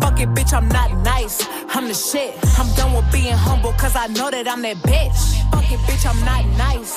Fuck 0.00 0.18
it, 0.18 0.28
bitch, 0.30 0.52
I'm 0.52 0.68
not 0.68 0.90
nice. 1.04 1.46
I'm 1.68 1.86
the 1.86 1.94
shit. 1.94 2.34
I'm 2.58 2.66
done 2.74 2.94
with 2.94 3.12
being 3.12 3.32
humble, 3.32 3.72
cause 3.74 3.94
I 3.94 4.08
know 4.08 4.28
that 4.28 4.48
I'm 4.48 4.62
that 4.62 4.78
bitch. 4.78 5.20
Fuck 5.52 5.70
it, 5.70 5.78
bitch, 5.86 6.04
I'm 6.04 6.18
not 6.24 6.44
nice. 6.58 6.94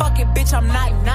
Fuck 0.00 0.18
it, 0.18 0.26
bitch, 0.34 0.52
I'm 0.52 0.66
not 0.66 0.92
nice. 1.04 1.09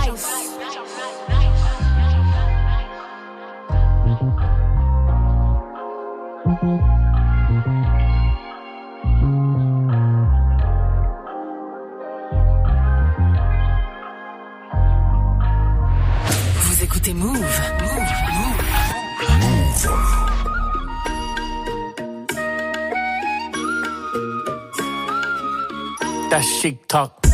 That 26.88 27.25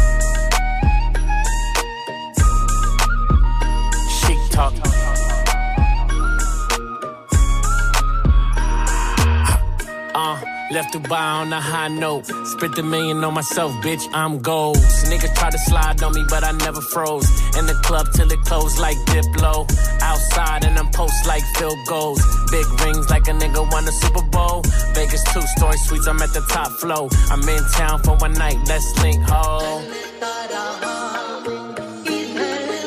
left 10.81 10.93
Dubai 10.95 11.41
on 11.41 11.53
a 11.53 11.61
high 11.61 11.89
note. 11.89 12.25
Spent 12.45 12.77
a 12.79 12.83
million 12.83 13.23
on 13.23 13.33
myself, 13.33 13.71
bitch, 13.83 14.03
I'm 14.13 14.39
gold. 14.39 14.77
Niggas 15.11 15.35
try 15.35 15.49
to 15.49 15.59
slide 15.69 16.01
on 16.01 16.13
me, 16.13 16.23
but 16.27 16.43
I 16.43 16.51
never 16.53 16.81
froze. 16.81 17.27
In 17.57 17.65
the 17.67 17.77
club 17.83 18.07
till 18.15 18.31
it 18.31 18.41
closed 18.49 18.79
like 18.79 18.97
Diplo. 19.11 19.55
Outside 20.01 20.65
and 20.65 20.77
I'm 20.79 20.89
post 20.91 21.27
like 21.27 21.43
field 21.55 21.77
goals. 21.87 22.21
Big 22.51 22.67
rings 22.81 23.09
like 23.09 23.27
a 23.27 23.33
nigga 23.41 23.61
won 23.71 23.87
a 23.87 23.91
Super 23.91 24.25
Bowl. 24.35 24.61
Vegas 24.95 25.23
two 25.33 25.45
story 25.55 25.77
suites, 25.77 26.07
I'm 26.07 26.21
at 26.21 26.33
the 26.33 26.41
top 26.49 26.71
flow. 26.81 27.09
I'm 27.29 27.47
in 27.47 27.63
town 27.73 28.01
for 28.03 28.15
one 28.15 28.33
night, 28.33 28.57
let's 28.67 28.89
link, 29.03 29.21
ho. 29.27 29.83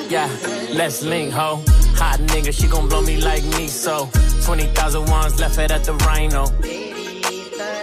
Yeah, 0.08 0.28
let's 0.72 1.02
link, 1.02 1.32
ho. 1.32 1.62
Hot 2.00 2.18
nigga, 2.32 2.52
she 2.52 2.66
gon' 2.66 2.88
blow 2.88 3.02
me 3.02 3.18
like 3.18 3.44
me, 3.56 3.68
so 3.68 4.08
20,000 4.44 5.06
ones 5.10 5.38
left 5.38 5.58
it 5.58 5.70
at 5.70 5.84
the 5.84 5.94
Rhino. 6.06 6.44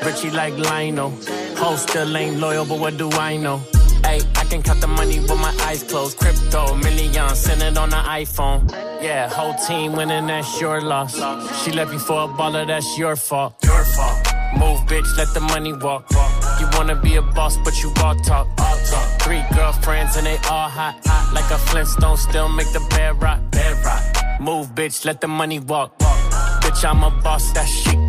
Richie 0.06 0.32
like 0.32 0.58
Lionel. 0.58 1.12
Ho 1.58 1.76
still 1.76 2.18
ain't 2.18 2.40
loyal, 2.40 2.66
but 2.66 2.80
what 2.80 2.98
do 2.98 3.10
I 3.12 3.38
know? 3.38 3.62
Hey, 4.04 4.20
I 4.36 4.46
can 4.46 4.64
count 4.64 4.82
the 4.82 4.88
money 4.88 5.20
with 5.20 5.40
my 5.40 5.56
eyes 5.62 5.84
closed. 5.84 6.18
Crypto, 6.18 6.76
million, 6.76 7.36
send 7.36 7.62
it 7.62 7.78
on 7.78 7.90
the 7.92 7.98
iPhone. 7.98 8.70
Yeah, 9.02 9.30
whole 9.30 9.54
team 9.68 9.94
winning, 9.94 10.28
that's 10.28 10.60
your 10.60 10.82
loss. 10.82 11.16
She 11.64 11.72
left 11.72 11.94
you 11.94 12.00
for 12.00 12.24
a 12.24 12.28
baller, 12.28 12.66
that's 12.66 12.98
your 12.98 13.16
fault. 13.16 13.56
Your 13.64 13.84
fault. 13.86 14.18
Move, 14.58 14.80
bitch, 14.90 15.18
let 15.18 15.34
the 15.34 15.40
money 15.40 15.74
walk. 15.74 16.08
You 16.60 16.68
wanna 16.74 16.96
be 16.96 17.16
a 17.16 17.22
boss, 17.22 17.58
but 17.64 17.82
you 17.82 17.94
all 18.04 18.16
talk. 18.16 18.48
All 18.60 18.78
talk. 18.90 19.22
Three 19.22 19.44
girlfriends 19.56 20.18
and 20.18 20.26
they 20.26 20.38
all 20.50 20.68
hot. 20.68 21.00
Hot. 21.06 21.34
Like 21.34 21.50
a 21.52 21.58
Flintstone, 21.58 22.18
still 22.18 22.50
make 22.50 22.72
the 22.74 22.86
bed 22.90 23.22
rock. 23.22 23.40
Bed 23.52 23.78
rock. 23.86 24.42
Move, 24.42 24.74
bitch, 24.74 25.06
let 25.06 25.22
the 25.22 25.28
money 25.28 25.60
walk. 25.60 25.98
Bitch, 26.00 26.84
I'm 26.84 27.04
a 27.04 27.12
boss, 27.22 27.52
that 27.54 27.68
chic 27.68 28.01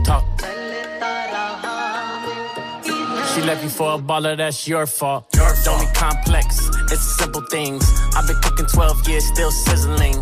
She 3.35 3.41
left 3.41 3.63
you 3.65 3.71
for 3.71 3.95
a 3.95 3.99
baller, 3.99 4.37
that's 4.37 4.69
your 4.69 4.87
fault. 4.87 5.31
Don't 5.33 5.81
be 5.81 5.87
complex, 5.95 6.69
it's 6.91 7.17
simple 7.17 7.41
things. 7.51 7.83
I've 8.15 8.27
been 8.27 8.37
cooking 8.43 8.67
12 8.67 9.09
years, 9.09 9.27
still 9.27 9.51
sizzling. 9.51 10.15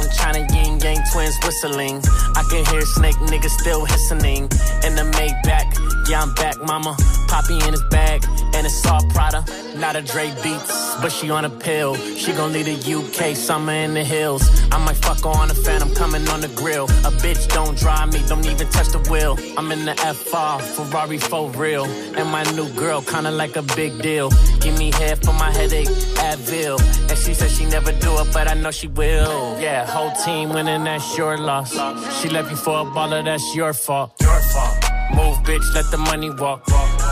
In 0.00 0.10
China, 0.16 0.46
yin 0.54 0.78
yang 0.80 1.02
twins 1.12 1.36
whistling. 1.42 2.00
I 2.36 2.42
can 2.50 2.64
hear 2.66 2.82
snake 2.82 3.16
niggas 3.16 3.50
still 3.60 3.84
hissing. 3.84 4.48
In 4.84 4.94
the 4.94 5.04
Maybach, 5.16 6.08
yeah, 6.08 6.22
I'm 6.22 6.34
back, 6.34 6.60
mama. 6.62 6.96
Poppy 7.28 7.54
in 7.54 7.72
his 7.72 7.82
bag, 7.90 8.24
and 8.54 8.66
it's 8.66 8.86
all 8.86 9.00
Prada. 9.10 9.44
Not 9.80 9.96
a 9.96 10.02
Dre 10.02 10.30
beats, 10.42 10.94
but 11.00 11.10
she 11.10 11.30
on 11.30 11.46
a 11.46 11.48
pill. 11.48 11.94
She 11.94 12.32
gon' 12.32 12.52
leave 12.52 12.66
the 12.66 12.76
UK, 12.98 13.34
summer 13.34 13.72
in 13.72 13.94
the 13.94 14.04
hills. 14.04 14.42
I 14.70 14.76
might 14.76 14.96
fuck 14.96 15.24
on 15.24 15.50
a 15.50 15.54
fan, 15.54 15.80
I'm 15.80 15.94
coming 15.94 16.28
on 16.28 16.42
the 16.42 16.48
grill. 16.48 16.84
A 16.84 17.10
bitch 17.22 17.48
don't 17.48 17.78
drive 17.78 18.12
me, 18.12 18.22
don't 18.28 18.44
even 18.44 18.68
touch 18.68 18.88
the 18.88 18.98
wheel. 19.10 19.38
I'm 19.56 19.72
in 19.72 19.86
the 19.86 19.94
FR, 19.94 20.62
Ferrari 20.74 21.16
for 21.16 21.48
real. 21.52 21.86
And 22.18 22.30
my 22.30 22.42
new 22.52 22.68
girl, 22.74 23.00
kinda 23.00 23.30
like 23.30 23.56
a 23.56 23.62
big 23.62 24.02
deal. 24.02 24.28
Give 24.60 24.76
me 24.78 24.92
head 24.92 25.24
for 25.24 25.32
my 25.32 25.50
headache, 25.50 25.88
Advil. 26.28 26.78
And 27.08 27.18
she 27.18 27.32
said 27.32 27.50
she 27.50 27.64
never 27.64 27.92
do 27.92 28.12
it, 28.20 28.28
but 28.34 28.48
I 28.48 28.54
know 28.54 28.70
she 28.70 28.88
will. 28.88 29.58
Yeah, 29.58 29.86
whole 29.86 30.12
team 30.24 30.50
winning, 30.50 30.84
that's 30.84 31.16
your 31.16 31.38
loss. 31.38 31.72
She 32.20 32.28
left 32.28 32.50
you 32.50 32.56
for 32.56 32.80
a 32.80 32.84
baller, 32.84 33.24
that's 33.24 33.56
your 33.56 33.72
fault. 33.72 34.12
Your 34.20 34.40
fault. 34.52 34.76
Move, 35.14 35.38
bitch, 35.38 35.74
let 35.74 35.90
the 35.90 35.96
money 35.96 36.30
walk. 36.30 36.68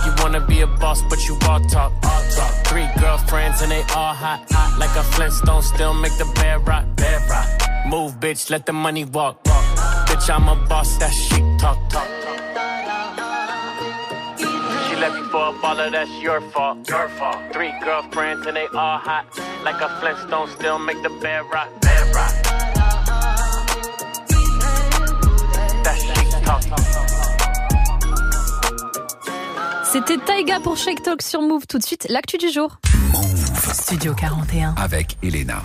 You 0.09 0.15
wanna 0.23 0.41
be 0.41 0.63
a 0.63 0.67
boss, 0.67 1.03
but 1.03 1.29
you 1.29 1.37
all 1.47 1.61
talk. 1.61 1.93
all 2.03 2.23
talk. 2.35 2.53
Three 2.65 2.89
girlfriends 2.99 3.61
and 3.61 3.71
they 3.71 3.83
all 3.95 4.15
hot. 4.15 4.41
hot. 4.51 4.79
Like 4.79 4.97
a 4.97 5.03
Flintstone, 5.03 5.63
still 5.63 5.93
make 5.93 6.17
the 6.17 6.25
bed 6.37 6.67
rock. 6.67 6.87
Bed 6.97 7.21
rock. 7.29 7.47
Move, 7.87 8.19
bitch, 8.19 8.49
let 8.49 8.65
the 8.65 8.73
money 8.73 9.05
walk. 9.05 9.45
walk. 9.45 9.65
Bitch, 10.09 10.35
I'm 10.35 10.49
a 10.49 10.57
boss, 10.67 10.97
that 10.97 11.13
chic 11.13 11.45
talk. 11.59 11.77
Talk. 11.91 12.09
She 14.39 14.97
left 14.97 15.17
you 15.19 15.25
for 15.29 15.49
a 15.49 15.53
baller, 15.61 15.93
that's 15.93 16.11
your 16.23 16.41
fault. 16.53 16.89
Your 16.89 17.11
fault. 17.11 17.37
Three 17.53 17.75
girlfriends 17.85 18.47
and 18.47 18.57
they 18.57 18.67
all 18.69 18.97
hot. 18.97 19.27
Like 19.63 19.81
a 19.83 19.91
Flintstone, 20.01 20.49
still 20.57 20.79
make 20.79 21.03
the 21.03 21.11
bed 21.21 21.45
rock. 21.53 21.69
Bed 21.83 21.98
C'était 29.99 30.25
Taiga 30.25 30.61
pour 30.61 30.77
Shake 30.77 31.03
Talk 31.03 31.23
sur 31.23 31.43
Move. 31.43 31.67
Tout 31.67 31.79
de 31.79 31.83
suite, 31.83 32.07
l'actu 32.09 32.39
du 32.39 32.51
jour. 32.51 32.79
Studio 33.73 34.15
41. 34.15 34.77
Avec 34.77 35.17
Elena. 35.25 35.61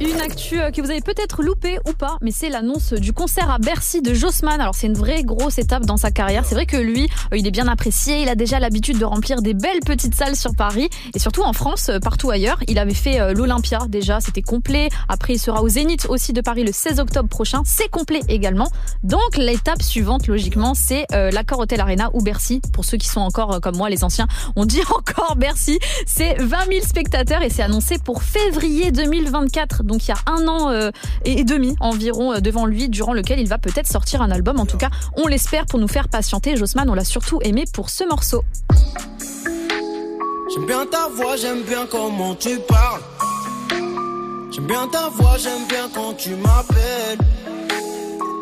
Une 0.00 0.20
actu 0.20 0.60
euh, 0.60 0.70
que 0.70 0.80
vous 0.80 0.92
avez 0.92 1.00
peut-être 1.00 1.42
loupé 1.42 1.80
ou 1.88 1.92
pas, 1.92 2.18
mais 2.20 2.30
c'est 2.30 2.50
l'annonce 2.50 2.92
du 2.92 3.12
concert 3.12 3.50
à 3.50 3.58
Bercy 3.58 4.00
de 4.00 4.14
Jossman. 4.14 4.60
Alors 4.60 4.76
c'est 4.76 4.86
une 4.86 4.94
vraie 4.94 5.24
grosse 5.24 5.58
étape 5.58 5.86
dans 5.86 5.96
sa 5.96 6.12
carrière. 6.12 6.44
C'est 6.44 6.54
vrai 6.54 6.66
que 6.66 6.76
lui, 6.76 7.08
euh, 7.32 7.36
il 7.36 7.48
est 7.48 7.50
bien 7.50 7.66
apprécié. 7.66 8.22
Il 8.22 8.28
a 8.28 8.36
déjà 8.36 8.60
l'habitude 8.60 8.98
de 8.98 9.04
remplir 9.04 9.42
des 9.42 9.54
belles 9.54 9.80
petites 9.84 10.14
salles 10.14 10.36
sur 10.36 10.54
Paris 10.54 10.88
et 11.14 11.18
surtout 11.18 11.42
en 11.42 11.52
France, 11.52 11.88
euh, 11.88 11.98
partout 11.98 12.30
ailleurs. 12.30 12.58
Il 12.68 12.78
avait 12.78 12.94
fait 12.94 13.34
l'Olympia 13.34 13.86
déjà, 13.88 14.20
c'était 14.20 14.42
complet. 14.42 14.88
Après, 15.08 15.32
il 15.32 15.38
sera 15.40 15.62
au 15.62 15.68
Zénith 15.68 16.06
aussi 16.08 16.32
de 16.32 16.42
Paris 16.42 16.62
le 16.62 16.72
16 16.72 17.00
octobre 17.00 17.28
prochain. 17.28 17.62
C'est 17.64 17.88
complet 17.88 18.20
également. 18.28 18.68
Donc 19.02 19.36
l'étape 19.36 19.82
suivante, 19.82 20.28
logiquement, 20.28 20.74
c'est 20.74 21.06
l'accord 21.10 21.58
Hotel 21.58 21.80
Arena 21.80 22.10
ou 22.12 22.22
Bercy. 22.22 22.60
Pour 22.72 22.84
ceux 22.84 22.98
qui 22.98 23.08
sont 23.08 23.20
encore 23.20 23.60
comme 23.60 23.76
moi, 23.76 23.90
les 23.90 24.04
anciens, 24.04 24.28
on 24.54 24.64
dit 24.64 24.82
encore 24.96 25.34
Bercy. 25.36 25.78
C'est 26.06 26.40
20 26.40 26.66
000 26.70 26.86
spectateurs 26.86 27.42
et 27.42 27.50
c'est 27.50 27.62
annoncé 27.62 27.98
pour 27.98 28.22
février 28.22 28.92
2024. 28.92 29.82
Donc 29.88 30.06
il 30.06 30.10
y 30.10 30.12
a 30.12 30.18
un 30.26 30.46
an 30.46 30.70
euh, 30.70 30.90
et 31.24 31.42
demi 31.42 31.74
environ 31.80 32.34
euh, 32.34 32.38
devant 32.38 32.66
lui, 32.66 32.88
durant 32.88 33.12
lequel 33.12 33.40
il 33.40 33.48
va 33.48 33.58
peut-être 33.58 33.88
sortir 33.88 34.22
un 34.22 34.30
album. 34.30 34.60
En 34.60 34.66
tout 34.66 34.76
cas, 34.76 34.90
on 35.16 35.26
l'espère 35.26 35.66
pour 35.66 35.80
nous 35.80 35.88
faire 35.88 36.08
patienter. 36.08 36.56
Jossman, 36.56 36.88
on 36.88 36.94
l'a 36.94 37.04
surtout 37.04 37.40
aimé 37.42 37.64
pour 37.72 37.90
ce 37.90 38.04
morceau. 38.04 38.44
J'aime 40.54 40.66
bien 40.66 40.86
ta 40.86 41.08
voix, 41.08 41.36
j'aime 41.36 41.62
bien 41.62 41.86
comment 41.90 42.34
tu 42.34 42.58
parles. 42.68 43.02
J'aime 44.50 44.66
bien 44.66 44.88
ta 44.88 45.08
voix, 45.08 45.36
j'aime 45.38 45.66
bien 45.68 45.88
quand 45.94 46.14
tu 46.14 46.30
m'appelles. 46.30 47.18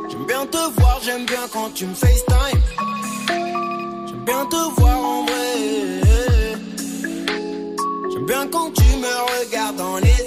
J'aime 0.09 0.27
bien 0.27 0.47
te 0.47 0.81
voir, 0.81 1.01
j'aime 1.05 1.27
bien 1.27 1.47
quand 1.53 1.71
tu 1.75 1.87
me 1.87 1.95
FaceTime. 1.95 2.61
J'aime 3.29 4.25
bien 4.25 4.47
te 4.47 4.81
voir 4.81 4.99
en 4.99 5.25
vrai. 5.25 6.03
J'aime 8.13 8.27
bien 8.27 8.47
quand 8.49 8.73
tu 8.73 8.85
me 8.97 9.45
regardes 9.45 9.77
dans 9.77 9.99
les. 9.99 10.26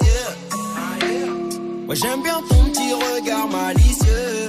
Moi 1.90 1.96
j'aime 1.96 2.22
bien 2.22 2.40
ton 2.48 2.66
petit 2.66 2.94
regard 2.94 3.48
malicieux. 3.48 4.48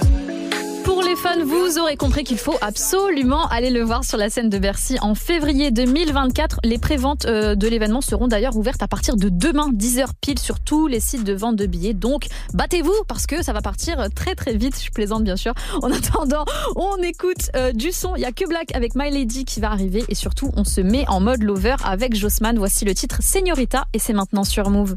Pour 0.85 1.01
les 1.01 1.17
fans, 1.17 1.43
vous 1.43 1.79
aurez 1.79 1.97
compris 1.97 2.23
qu'il 2.23 2.37
faut 2.37 2.59
absolument 2.61 3.49
aller 3.49 3.71
le 3.71 3.81
voir 3.81 4.05
sur 4.05 4.19
la 4.19 4.29
scène 4.29 4.51
de 4.51 4.59
Bercy 4.59 4.99
en 5.01 5.15
février 5.15 5.71
2024. 5.71 6.61
Les 6.65 6.77
préventes 6.77 7.25
euh, 7.25 7.55
de 7.55 7.67
l'événement 7.67 8.03
seront 8.03 8.29
d'ailleurs 8.29 8.59
ouvertes 8.59 8.83
à 8.83 8.89
partir 8.89 9.17
de 9.17 9.31
demain, 9.31 9.71
10h 9.73 10.09
pile, 10.21 10.39
sur 10.39 10.61
tous 10.61 10.87
les 10.87 11.01
sites 11.01 11.25
de 11.25 11.33
vente 11.33 11.57
de 11.57 11.65
billets. 11.65 11.95
Donc, 11.95 12.27
battez-vous 12.53 13.05
parce 13.09 13.25
que 13.27 13.43
ça 13.43 13.55
va 13.55 13.63
partir 13.63 14.09
très 14.15 14.35
très 14.35 14.55
vite. 14.55 14.79
Je 14.85 14.91
plaisante 14.91 15.25
bien 15.25 15.37
sûr. 15.37 15.55
En 15.81 15.91
attendant, 15.91 16.45
on 16.77 16.99
écoute 16.99 17.51
euh, 17.57 17.73
du 17.73 17.91
son. 17.91 18.17
Il 18.17 18.21
y 18.21 18.27
a 18.27 18.33
que 18.33 18.47
Black 18.47 18.77
avec 18.77 18.95
My 18.95 19.11
Lady 19.11 19.47
qui 19.47 19.61
va 19.61 19.71
arriver 19.71 20.05
et 20.11 20.15
surtout, 20.15 20.51
on 20.59 20.65
se 20.65 20.83
met 20.83 21.09
en 21.09 21.21
mode 21.21 21.43
lover 21.43 21.77
avec 21.85 22.15
Jossman. 22.15 22.59
Voici 22.59 22.85
le 22.85 22.95
titre 22.95 23.21
Señorita 23.23 23.87
et 23.95 23.99
c'est 23.99 24.13
maintenant 24.13 24.45
sur 24.45 24.69
Move. 24.69 24.93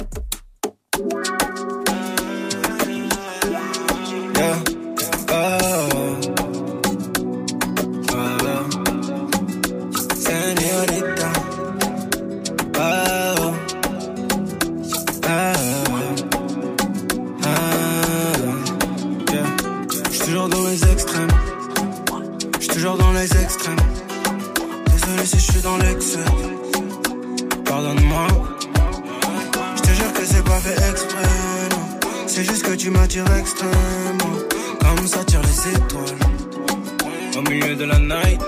Yeah. 4.44 4.64
Oh. 5.30 5.74
Toujours 20.26 20.50
dans 20.50 20.68
les 20.68 20.84
extrêmes. 20.92 21.28
J'suis 22.60 22.68
toujours 22.68 22.98
dans 22.98 23.12
les 23.14 23.32
extrêmes. 23.38 23.76
Désolé 24.88 25.26
si 25.26 25.40
j'suis 25.40 25.62
dans 25.62 25.78
l'excès. 25.78 26.20
Pardonne-moi. 27.66 28.28
J'te 29.78 29.94
jure 29.94 30.14
que 30.14 30.26
c'est 30.26 30.44
pas 30.44 30.60
fait 30.60 30.90
exprès. 30.90 31.63
C'est 32.36 32.46
juste 32.46 32.64
que 32.64 32.74
tu 32.74 32.90
m'attires 32.90 33.32
extrêmement. 33.38 34.40
Comme 34.80 35.06
ça 35.06 35.24
tire 35.24 35.42
les 35.44 35.70
étoiles. 35.70 36.20
Au 37.38 37.42
milieu 37.48 37.76
de 37.76 37.84
la 37.84 38.00
night. 38.00 38.42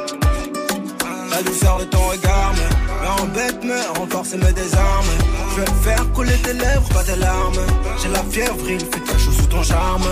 La 1.30 1.44
douceur 1.44 1.78
de 1.78 1.84
ton 1.84 2.00
regard 2.00 2.52
me, 2.56 3.22
embête, 3.22 3.64
me 3.64 4.00
renforce 4.00 4.34
et 4.34 4.38
me 4.38 4.52
désarme. 4.54 5.06
Je 5.52 5.62
vais 5.62 5.72
faire 5.84 6.12
couler 6.14 6.34
tes 6.44 6.54
lèvres, 6.54 6.90
pas 6.96 7.04
tes 7.04 7.16
larmes. 7.16 7.62
J'ai 8.02 8.10
la 8.10 8.24
fièvre, 8.24 8.68
il 8.68 8.80
fait 8.80 9.04
très 9.06 9.20
chaud 9.20 9.32
sous 9.32 9.46
ton 9.46 9.62
charme. 9.62 10.08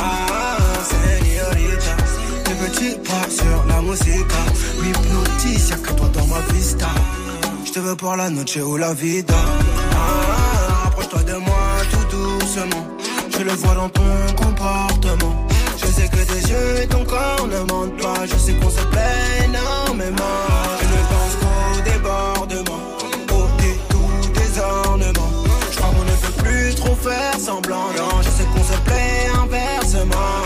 Ah, 0.00 0.58
señorita. 0.88 1.96
Tes 2.44 2.54
petits 2.54 2.98
pas 3.00 3.28
sur 3.28 3.64
la 3.66 3.82
musique 3.82 4.32
m'hypnotise, 4.80 5.70
y'a 5.70 5.76
que 5.76 5.92
toi 5.92 6.08
dans 6.14 6.26
ma 6.28 6.40
vista. 6.54 6.86
Je 7.64 7.72
te 7.72 7.80
te 7.80 7.84
veux 7.84 7.96
pour 7.96 8.14
la 8.14 8.30
noche 8.30 8.58
ou 8.58 8.76
la 8.76 8.94
vida. 8.94 9.34
Ah, 9.92 10.86
Approche-toi 10.86 11.24
de 11.24 11.34
moi 11.34 11.62
tout 11.90 12.16
doucement. 12.16 12.87
Je 13.38 13.44
le 13.44 13.52
vois 13.52 13.74
dans 13.74 13.88
ton 13.88 14.02
comportement. 14.36 15.46
Je 15.76 15.86
sais 15.86 16.08
que 16.08 16.16
tes 16.16 16.50
yeux 16.50 16.82
et 16.82 16.88
ton 16.88 17.04
corps 17.04 17.46
ne 17.46 17.60
mentent 17.72 17.96
pas. 18.02 18.26
Je 18.26 18.36
sais 18.36 18.52
qu'on 18.54 18.68
se 18.68 18.84
plaît 18.86 19.44
énormément. 19.44 20.42
Je 20.80 20.86
ne 20.86 21.02
pense 21.12 21.36
qu'au 21.38 21.80
débordement. 21.88 22.82
Au 23.30 23.46
tout 23.90 24.28
des 24.34 24.60
ornements. 24.60 25.44
Je 25.70 25.76
crois 25.76 25.90
qu'on 25.90 26.04
ne 26.04 26.16
peut 26.16 26.42
plus 26.42 26.74
trop 26.74 26.96
faire 26.96 27.38
semblant. 27.38 27.86
Non, 27.96 28.22
je 28.22 28.28
sais 28.28 28.44
qu'on 28.52 28.64
se 28.64 28.78
plaît 28.80 29.28
inversement. 29.40 30.38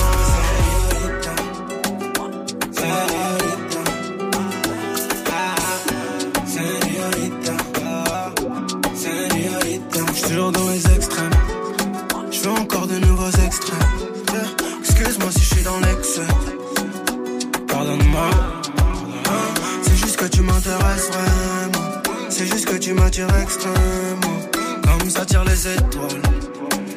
C'est 22.29 22.47
juste 22.47 22.67
que 22.67 22.77
tu 22.77 22.93
m'attires 22.93 23.35
extrêmement. 23.41 24.41
Comme 24.83 25.09
ça 25.09 25.25
tire 25.25 25.45
les 25.45 25.69
étoiles. 25.69 26.23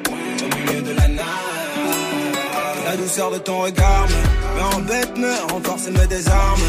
Au 0.10 0.70
milieu 0.70 0.82
de 0.82 0.92
la 0.92 1.08
night. 1.08 1.22
La 2.86 2.98
douceur 2.98 3.32
de 3.32 3.38
ton 3.38 3.62
regard 3.62 4.08
me, 4.08 4.76
embête, 4.76 5.18
me 5.18 5.34
renforce 5.54 5.88
et 5.88 5.92
me 5.92 6.06
désarme. 6.08 6.60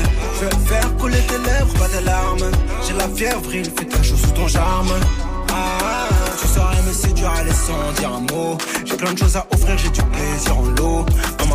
Je 0.41 0.45
veux 0.45 0.65
faire 0.67 0.97
couler 0.97 1.19
tes 1.29 1.39
lèvres, 1.39 1.75
pas 1.75 1.89
tes 1.89 2.05
larmes. 2.05 2.51
J'ai 2.87 2.95
la 2.95 3.09
fièvre, 3.09 3.55
il 3.55 3.65
fait 3.65 3.87
très 3.87 4.05
chaud 4.05 4.17
sous 4.17 4.31
ton 4.31 4.47
charme. 4.47 4.93
Ah, 5.51 6.09
tu 6.41 6.47
saurais 6.47 6.83
me 6.87 6.93
séduire, 6.93 7.31
aller 7.31 7.53
sans 7.53 7.93
dire 8.01 8.13
un 8.13 8.21
mot. 8.35 8.57
J'ai 8.85 8.97
plein 8.97 9.13
de 9.13 9.19
choses 9.19 9.37
à 9.37 9.47
offrir, 9.53 9.77
j'ai 9.79 9.91
du 9.91 10.03
plaisir 10.03 10.59
en 10.59 10.63
lot. 10.81 11.07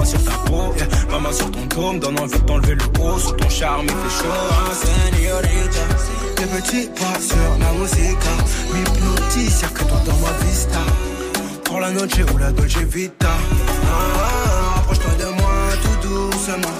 Sur 0.03 0.23
ta 0.23 0.31
peau, 0.45 0.73
yeah, 0.77 0.87
maman 1.11 1.31
sur 1.31 1.49
ton 1.51 1.65
dos, 1.67 1.93
me 1.93 1.99
donne 1.99 2.19
envie 2.19 2.39
de 2.39 2.45
t'enlever 2.45 2.75
le 2.75 2.83
haut. 2.99 3.19
Sous 3.19 3.31
ton 3.33 3.49
charme, 3.49 3.85
il 3.85 3.91
fait 3.91 4.23
chaud, 4.23 4.33
señorita. 4.83 5.83
Des 6.37 6.45
petits 6.47 6.89
pas 6.89 7.19
sur 7.21 7.37
la 7.59 7.71
musique, 7.79 8.17
m'hypnotise, 8.73 9.61
y'a 9.61 9.67
que 9.69 9.83
toi 9.83 10.01
dans 10.05 10.17
ma 10.17 10.45
vista. 10.45 10.79
Pour 11.63 11.79
la 11.79 11.91
noche 11.91 12.19
ou 12.33 12.37
la 12.37 12.51
dolce 12.51 12.77
vita. 12.77 13.29
Ah, 13.29 14.79
approche-toi 14.79 15.11
de 15.19 15.29
moi 15.39 15.53
tout 15.81 16.07
doucement. 16.07 16.75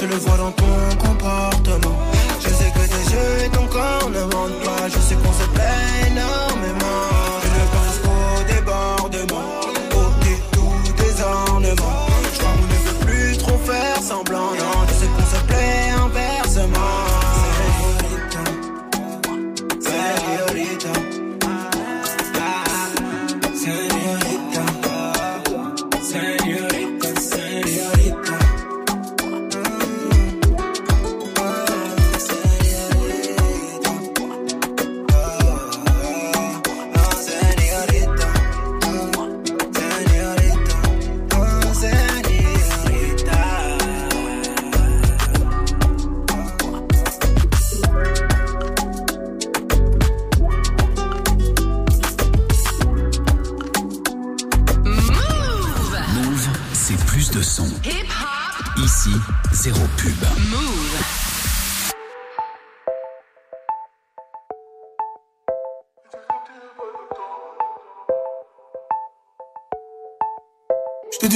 Je 0.00 0.06
le 0.06 0.16
vois 0.16 0.36
dans 0.38 0.52
ton 0.52 0.96
comportement. 0.98 1.98
Je 2.40 2.48
sais 2.48 2.72
que 2.74 2.80
tes 2.80 3.12
yeux 3.12 3.46
et 3.46 3.48
ton 3.50 3.66
corps 3.66 4.10
ne 4.10 4.22
mentent 4.22 4.64
pas. 4.64 4.88
Je 4.88 4.98
sais 4.98 5.14
qu'on 5.14 5.32
se 5.32 5.48
plaît 5.50 6.08
énormément. 6.10 7.21
Semblant. 14.12 14.61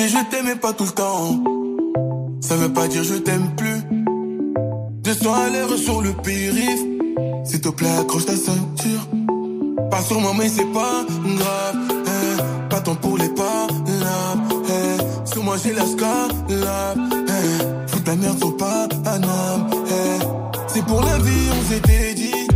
Je 0.06 0.12
je 0.12 0.24
t'aimais 0.30 0.54
pas 0.54 0.72
tout 0.72 0.84
le 0.84 0.90
temps. 0.90 1.42
Ça 2.40 2.54
veut 2.54 2.72
pas 2.72 2.86
dire 2.86 3.02
je 3.02 3.14
t'aime 3.14 3.56
plus. 3.56 3.80
Descends 5.02 5.34
à 5.34 5.48
l'air 5.48 5.68
sur 5.76 6.00
le 6.00 6.12
périph. 6.12 6.80
S'il 7.44 7.60
te 7.60 7.68
plaît, 7.70 7.90
accroche 7.98 8.24
ta 8.26 8.36
ceinture. 8.36 9.08
Pas 9.90 10.00
sur 10.02 10.20
moi, 10.20 10.32
mais 10.38 10.48
c'est 10.48 10.72
pas 10.72 11.04
grave. 11.24 11.76
eh. 12.06 12.68
Pas 12.70 12.80
tant 12.82 12.94
pour 12.94 13.18
les 13.18 13.28
pas 13.30 13.66
là. 13.88 14.36
eh. 14.68 15.28
Sur 15.28 15.42
moi, 15.42 15.56
j'ai 15.62 15.72
la 15.72 15.84
scalade. 15.84 16.98
eh. 17.28 17.90
Fous 17.90 18.00
ta 18.00 18.14
merde 18.14 18.38
sur 18.38 18.56
pas 18.56 18.86
Paname. 19.02 19.68
C'est 20.68 20.84
pour 20.84 21.02
la 21.02 21.18
vie, 21.18 21.48
on 21.50 21.72
s'était 21.72 22.14
dit. 22.14 22.46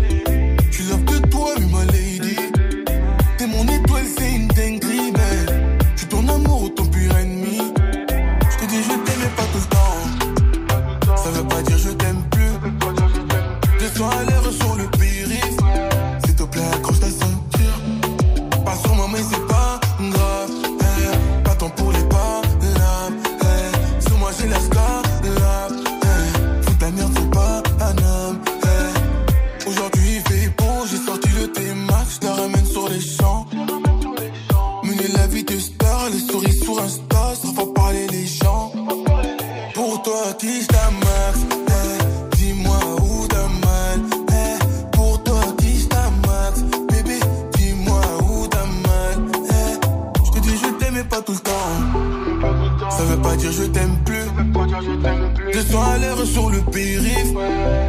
Descends 55.52 55.82
à 55.82 55.98
l'air 55.98 56.16
sur 56.24 56.50
le 56.50 56.60
périph. 56.60 57.34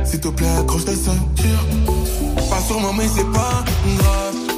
S'il 0.04 0.20
te 0.20 0.28
plaît, 0.28 0.48
accroche 0.60 0.86
ta 0.86 0.96
ceinture. 0.96 1.66
Pas 2.50 2.60
sur 2.62 2.80
moi, 2.80 2.92
mais 2.98 3.08
c'est 3.08 3.32
pas 3.32 3.64
grave. 3.98 4.51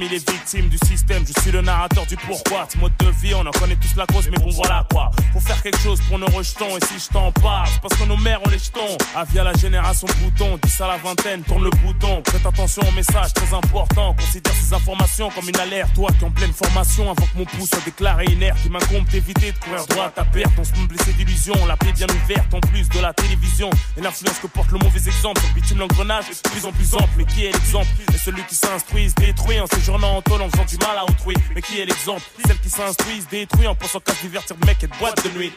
Parmi 0.00 0.14
les 0.14 0.29
Avis 9.30 9.38
à 9.38 9.44
la 9.44 9.52
génération 9.52 10.08
bouton, 10.22 10.58
10 10.60 10.80
à 10.80 10.88
la 10.88 10.96
vingtaine, 10.96 11.42
tourne 11.42 11.62
le 11.62 11.70
bouton. 11.70 12.20
Prête 12.22 12.44
attention 12.44 12.82
au 12.82 12.90
message 12.92 13.32
très 13.32 13.54
important, 13.54 14.12
considère 14.14 14.52
ces 14.54 14.74
informations 14.74 15.30
comme 15.30 15.48
une 15.48 15.56
alerte. 15.56 15.92
Toi 15.94 16.10
qui 16.18 16.24
en 16.24 16.30
pleine 16.32 16.52
formation, 16.52 17.04
avant 17.04 17.26
que 17.26 17.38
mon 17.38 17.44
pouce 17.44 17.70
soit 17.70 17.84
déclaré 17.84 18.24
inerte, 18.24 18.58
il 18.64 18.72
m'incombe 18.72 19.06
d'éviter 19.06 19.52
de 19.52 19.58
courir 19.58 19.86
droit 19.86 20.06
à 20.06 20.10
ta 20.10 20.24
perte. 20.24 20.50
On 20.58 20.64
se 20.64 20.72
blessé 20.72 21.12
d'illusions, 21.12 21.54
la 21.66 21.76
plaie 21.76 21.92
bien 21.92 22.08
ouverte 22.08 22.52
en 22.54 22.60
plus 22.60 22.88
de 22.88 22.98
la 22.98 23.12
télévision. 23.12 23.70
Et 23.96 24.00
l'influence 24.00 24.38
que 24.38 24.48
porte 24.48 24.72
le 24.72 24.78
mauvais 24.78 25.06
exemple, 25.06 25.40
bitume 25.54 25.78
l'engrenage 25.78 26.24
de 26.28 26.50
plus 26.50 26.64
en 26.64 26.72
plus 26.72 26.94
ample. 26.94 27.10
Mais 27.16 27.24
qui 27.24 27.44
est 27.44 27.52
l'exemple? 27.52 27.88
Et 28.12 28.18
celui 28.18 28.42
qui 28.44 28.56
s'instruit 28.56 29.10
se 29.10 29.14
détruit 29.14 29.60
en 29.60 29.66
séjournant 29.66 30.16
en 30.16 30.22
tôle 30.22 30.42
en 30.42 30.50
faisant 30.50 30.64
du 30.64 30.76
mal 30.78 30.98
à 30.98 31.04
autrui. 31.04 31.36
Mais 31.54 31.62
qui 31.62 31.78
est 31.78 31.84
l'exemple? 31.84 32.22
Celle 32.46 32.58
qui 32.58 32.70
s'instruit 32.70 33.20
se 33.20 33.28
détruit 33.28 33.68
en 33.68 33.76
pensant 33.76 34.00
qu'à 34.00 34.12
divertir 34.22 34.56
de 34.56 34.66
mec 34.66 34.82
et 34.82 34.88
boîte 34.98 35.24
de 35.24 35.38
nuit. 35.38 35.52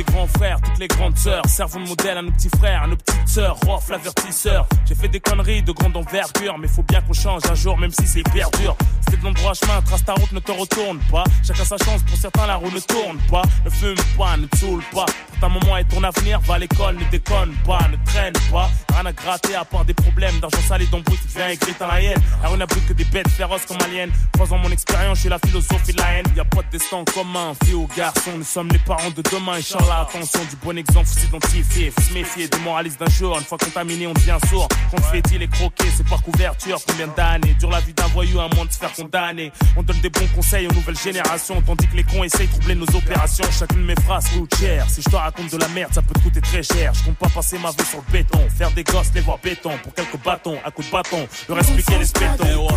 Les 0.00 0.12
grands 0.12 0.26
frères, 0.26 0.58
toutes 0.62 0.78
les 0.78 0.88
grandes 0.88 1.18
sœurs, 1.18 1.44
servons 1.46 1.80
de 1.80 1.88
modèle 1.88 2.16
à 2.16 2.22
nos 2.22 2.30
petits 2.30 2.48
frères, 2.48 2.84
à 2.84 2.86
nos 2.86 2.96
petites 2.96 3.28
sœurs, 3.28 3.58
Rof, 3.66 3.90
l'avertisseur. 3.90 4.66
J'ai 4.88 4.94
fait 4.94 5.08
des 5.08 5.20
conneries 5.20 5.62
de 5.62 5.72
grande 5.72 5.94
envergure, 5.94 6.56
mais 6.58 6.68
faut 6.68 6.82
bien 6.82 7.02
qu'on 7.02 7.12
change 7.12 7.42
un 7.50 7.54
jour, 7.54 7.76
même 7.76 7.90
si 7.90 8.06
c'est 8.06 8.20
hyper 8.20 8.50
dur. 8.52 8.74
C'était 9.04 9.18
de 9.18 9.24
l'endroit 9.24 9.52
chemin, 9.52 9.82
trace 9.82 10.02
ta 10.02 10.14
route, 10.14 10.32
ne 10.32 10.40
te 10.40 10.52
retourne 10.52 11.00
pas. 11.10 11.24
Chacun 11.46 11.64
sa 11.64 11.76
chance, 11.76 12.02
pour 12.02 12.16
certains 12.16 12.46
la 12.46 12.56
roue 12.56 12.70
ne 12.70 12.80
tourne 12.80 13.18
pas. 13.30 13.42
Ne 13.64 13.70
fume 13.70 13.96
pas, 14.16 14.38
ne 14.38 14.46
te 14.46 14.56
saoule 14.56 14.82
pas. 14.90 15.06
Ta 15.40 15.48
maman 15.48 15.78
et 15.78 15.84
ton 15.84 16.02
avenir, 16.04 16.38
va 16.40 16.54
à 16.54 16.58
l'école, 16.58 16.96
ne 16.96 17.04
déconne 17.10 17.54
pas, 17.64 17.80
ne 17.90 17.96
traîne 18.04 18.34
pas. 18.50 18.68
Rien 18.92 19.06
à 19.06 19.12
gratter 19.12 19.54
à 19.54 19.64
part 19.64 19.86
des 19.86 19.94
problèmes 19.94 20.38
d'argent 20.40 20.60
sale 20.68 20.82
et 20.82 20.86
d'embrouille, 20.86 21.18
tu 21.18 21.28
deviens 21.28 21.48
aigri 21.48 21.72
dans 21.78 21.86
la 21.86 22.02
haine. 22.02 22.22
Alors 22.40 22.52
on 22.52 22.56
n'a 22.58 22.66
plus 22.66 22.82
que 22.82 22.92
des 22.92 23.04
bêtes 23.04 23.28
féroces 23.28 23.64
comme 23.66 23.78
aliens. 23.82 24.08
Trois 24.32 24.52
ans 24.52 24.58
mon 24.58 24.70
expérience, 24.70 25.20
je 25.20 25.28
la 25.30 25.38
philosophie 25.38 25.92
de 25.92 25.98
la 25.98 26.12
haine. 26.12 26.26
Y 26.36 26.40
a 26.40 26.44
pas 26.44 26.62
de 26.62 26.70
destin 26.70 27.04
commun, 27.14 27.54
fille 27.64 27.74
ou 27.74 27.88
garçon, 27.96 28.32
nous 28.36 28.44
sommes 28.44 28.68
les 28.68 28.78
parents 28.80 29.10
de 29.10 29.22
demain. 29.22 29.54
Inch'Allah, 29.54 30.06
attention, 30.08 30.40
du 30.50 30.56
bon 30.62 30.76
exemple, 30.76 31.06
faut 31.06 31.20
s'identifier, 31.20 31.90
faut 31.90 32.02
se 32.02 32.12
méfier 32.12 32.48
des 32.48 32.58
moralistes 32.58 33.00
d'un 33.00 33.10
jour. 33.10 33.38
Une 33.38 33.44
fois 33.44 33.56
contaminé, 33.56 34.06
on 34.06 34.12
devient 34.12 34.38
sourd. 34.50 34.68
Confetti, 34.90 35.38
les 35.38 35.48
croquer, 35.48 35.88
c'est 35.96 36.06
par 36.06 36.22
couverture. 36.22 36.78
Combien 36.86 37.08
d'années 37.08 37.54
dure 37.58 37.70
la 37.70 37.80
vie 37.80 37.94
d'un 37.94 38.08
voyou, 38.08 38.40
un 38.40 38.48
moins 38.54 38.66
de 38.66 38.72
se 38.72 38.78
faire 38.78 38.92
condamner? 38.92 39.52
On 39.76 39.82
donne 39.82 40.00
des 40.00 40.10
bons 40.10 40.28
conseils 40.34 40.66
aux 40.66 40.72
nouvelles 40.72 40.98
générations, 40.98 41.62
tandis 41.62 41.86
que 41.86 41.96
les 41.96 42.04
cons 42.04 42.24
essayent 42.24 42.46
de 42.46 42.52
troubler 42.52 42.74
nos 42.74 42.90
opérations. 42.94 43.46
Chacune 43.58 43.82
de 43.82 43.86
mes 43.86 44.00
phrases 44.02 44.28
coûte 44.28 44.54
cher. 44.58 44.84
Si 44.90 45.00
je 45.00 45.08
raconte 45.30 45.52
de 45.52 45.58
la 45.58 45.68
merde, 45.68 45.92
ça 45.94 46.02
peut 46.02 46.12
te 46.14 46.20
coûter 46.20 46.40
très 46.40 46.62
cher. 46.62 46.92
Je 46.94 47.04
compte 47.04 47.16
pas 47.16 47.28
passer 47.28 47.58
ma 47.58 47.70
vie 47.70 47.84
sur 47.88 48.02
le 48.06 48.12
béton. 48.12 48.40
Faire 48.56 48.70
des 48.72 48.84
gosses, 48.84 49.10
les 49.14 49.20
voir 49.20 49.38
béton. 49.38 49.70
Pour 49.82 49.94
quelques 49.94 50.22
bâtons, 50.24 50.58
à 50.64 50.70
coups 50.70 50.88
de 50.88 50.92
bâton. 50.92 51.28
Leur 51.48 51.58
expliquer 51.58 51.98
les 51.98 52.06
spétons. 52.06 52.68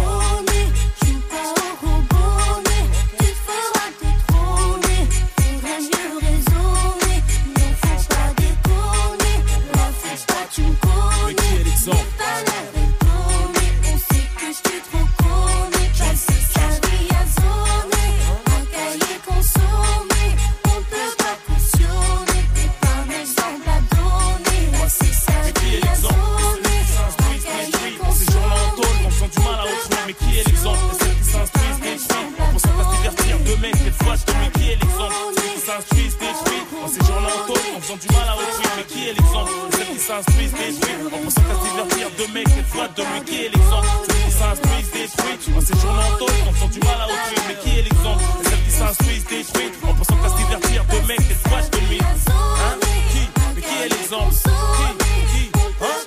S'instruisent, 40.03 40.51
détruisent 40.51 41.07
En 41.07 41.17
pensant 41.23 41.41
qu'à 41.41 41.55
se 41.55 41.63
divertir 41.69 42.07
de 42.19 42.33
mecs 42.33 42.47
et 42.47 42.63
fois 42.63 42.87
de 42.87 43.03
lui. 43.03 43.21
Qui 43.25 43.45
est 43.45 43.49
l'exemple. 43.49 43.87
Celles 44.07 44.23
qui 44.25 44.31
s'instruisent, 44.31 44.91
détruisent 44.91 45.47
En 45.55 45.61
jours-là 45.79 46.05
en 46.11 46.49
en 46.49 46.53
faisant 46.53 46.67
du 46.67 46.79
mal 46.79 46.99
à 47.01 47.05
autrui. 47.05 47.37
Mais 47.47 47.57
qui 47.63 47.79
est 47.79 47.83
l'exemple. 47.83 48.23
Celles 48.43 48.63
qui 48.63 48.71
s'instruisent, 48.71 49.25
détruisent 49.25 49.77
En 49.87 49.93
pensant 49.93 50.15
qu'à 50.17 50.29
se 50.29 50.35
divertir 50.35 50.85
de 50.85 51.07
mecs 51.07 51.31
et 51.31 51.49
fois 51.49 51.61
de 51.61 51.77
lui. 51.87 51.99
Hein? 52.01 52.75
Qui? 53.11 53.23
Mais 53.55 53.61
qui 53.61 53.75
est 53.83 53.89
l'exemple? 53.89 54.33
Qui? 54.33 54.87
Qui? 55.31 55.43
Hein? 55.81 55.97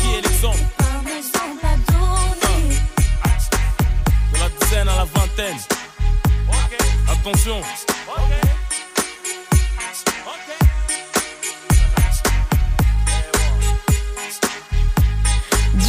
Qui 0.00 0.08
est 0.14 0.22
l'exemple? 0.22 0.64
De 4.32 4.38
la 4.38 4.48
dizaine 4.60 4.88
à 4.88 4.96
la 4.96 5.04
vingtaine. 5.04 5.58
Attention. 7.10 7.60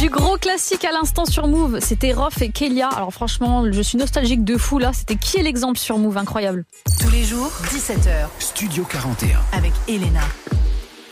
Du 0.02 0.10
gros 0.10 0.36
classique 0.36 0.84
à 0.84 0.90
l'instant 0.90 1.26
sur 1.26 1.46
Move, 1.46 1.78
c'était 1.80 2.12
Rof 2.12 2.42
et 2.42 2.48
Kelia. 2.48 2.88
Alors 2.88 3.12
franchement, 3.12 3.70
je 3.70 3.80
suis 3.80 3.96
nostalgique 3.96 4.42
de 4.42 4.58
fou 4.58 4.80
là. 4.80 4.90
C'était 4.92 5.14
qui 5.14 5.36
est 5.36 5.44
l'exemple 5.44 5.78
sur 5.78 5.96
Move? 5.96 6.16
Incroyable. 6.16 6.64
Tous 7.00 7.10
les 7.10 7.22
jours, 7.22 7.52
17h. 7.66 8.26
Studio 8.40 8.82
41. 8.82 9.38
Avec 9.52 9.70
Elena. 9.86 10.22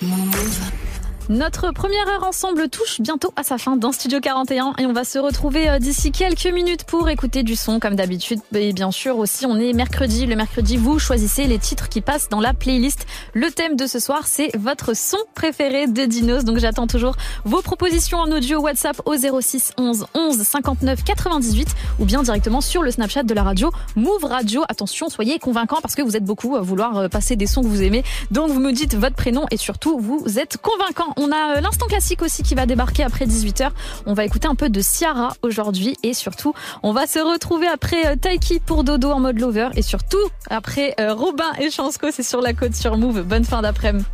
Move. 0.03 0.80
Notre 1.31 1.71
première 1.71 2.09
heure 2.09 2.25
ensemble 2.25 2.69
touche 2.69 3.01
bientôt 3.01 3.33
à 3.37 3.45
sa 3.45 3.57
fin 3.57 3.77
dans 3.77 3.93
Studio 3.93 4.19
41 4.19 4.75
et 4.79 4.87
on 4.87 4.93
va 4.93 5.05
se 5.05 5.17
retrouver 5.17 5.71
euh, 5.71 5.79
d'ici 5.79 6.11
quelques 6.11 6.47
minutes 6.47 6.83
pour 6.83 7.09
écouter 7.09 7.45
du 7.45 7.55
son 7.55 7.79
comme 7.79 7.95
d'habitude. 7.95 8.41
Et 8.53 8.73
bien 8.73 8.91
sûr 8.91 9.17
aussi, 9.17 9.47
on 9.47 9.57
est 9.57 9.73
mercredi. 9.73 10.27
Le 10.27 10.35
mercredi, 10.35 10.77
vous 10.77 10.99
choisissez 10.99 11.47
les 11.47 11.61
titres 11.61 11.89
qui 11.89 12.01
passent 12.01 12.31
dans 12.31 12.41
la 12.41 12.53
playlist. 12.53 13.07
Le 13.33 13.49
thème 13.53 13.77
de 13.77 13.87
ce 13.87 14.01
soir, 14.01 14.27
c'est 14.27 14.51
votre 14.57 14.97
son 14.97 15.19
préféré 15.37 15.87
de 15.87 16.05
Dinos. 16.05 16.43
Donc 16.43 16.59
j'attends 16.59 16.89
toujours 16.89 17.15
vos 17.45 17.63
propositions 17.63 18.19
en 18.19 18.33
audio 18.33 18.59
WhatsApp 18.61 19.01
au 19.05 19.15
06 19.15 19.75
11 19.79 20.07
11 20.15 20.37
59 20.43 21.05
98 21.05 21.69
ou 22.01 22.07
bien 22.07 22.25
directement 22.25 22.61
sur 22.61 22.83
le 22.83 22.91
Snapchat 22.91 23.23
de 23.23 23.35
la 23.35 23.45
radio 23.45 23.71
Move 23.95 24.25
Radio. 24.25 24.65
Attention, 24.69 25.09
soyez 25.09 25.39
convaincants 25.39 25.79
parce 25.81 25.95
que 25.95 26.03
vous 26.03 26.17
êtes 26.17 26.25
beaucoup 26.25 26.57
à 26.57 26.61
vouloir 26.61 26.97
euh, 26.97 27.09
passer 27.09 27.37
des 27.37 27.47
sons 27.47 27.63
que 27.63 27.69
vous 27.69 27.85
aimez. 27.85 28.03
Donc 28.33 28.51
vous 28.51 28.59
me 28.59 28.73
dites 28.73 28.97
votre 28.97 29.15
prénom 29.15 29.47
et 29.53 29.59
surtout 29.59 30.01
vous 30.01 30.41
êtes 30.41 30.57
convaincants. 30.57 31.15
On 31.23 31.31
a 31.33 31.57
euh, 31.57 31.61
l'instant 31.61 31.87
classique 31.87 32.23
aussi 32.23 32.43
qui 32.43 32.55
va 32.55 32.65
débarquer 32.65 33.03
après 33.05 33.27
18h. 33.27 33.69
On 34.07 34.15
va 34.15 34.25
écouter 34.25 34.49
un 34.49 34.55
peu 34.55 34.71
de 34.71 34.81
Ciara 34.81 35.35
aujourd'hui 35.43 35.99
et 36.03 36.15
surtout 36.15 36.55
on 36.83 36.95
va 36.95 37.07
se 37.07 37.19
retrouver 37.19 37.67
après 37.67 38.07
euh, 38.07 38.17
Taiki 38.17 38.59
pour 38.59 38.85
Dodo 38.85 39.11
en 39.11 39.21
mode 39.21 39.39
lover 39.39 39.69
et 39.77 39.83
surtout 39.83 40.17
après 40.49 40.95
euh, 40.99 41.13
Robin 41.13 41.51
et 41.61 41.71
Chansco 41.71 42.07
c'est 42.11 42.23
sur 42.23 42.41
la 42.41 42.55
côte 42.55 42.75
sur 42.75 42.97
Move. 42.97 43.21
Bonne 43.21 43.45
fin 43.45 43.61
d'après-midi. 43.61 44.07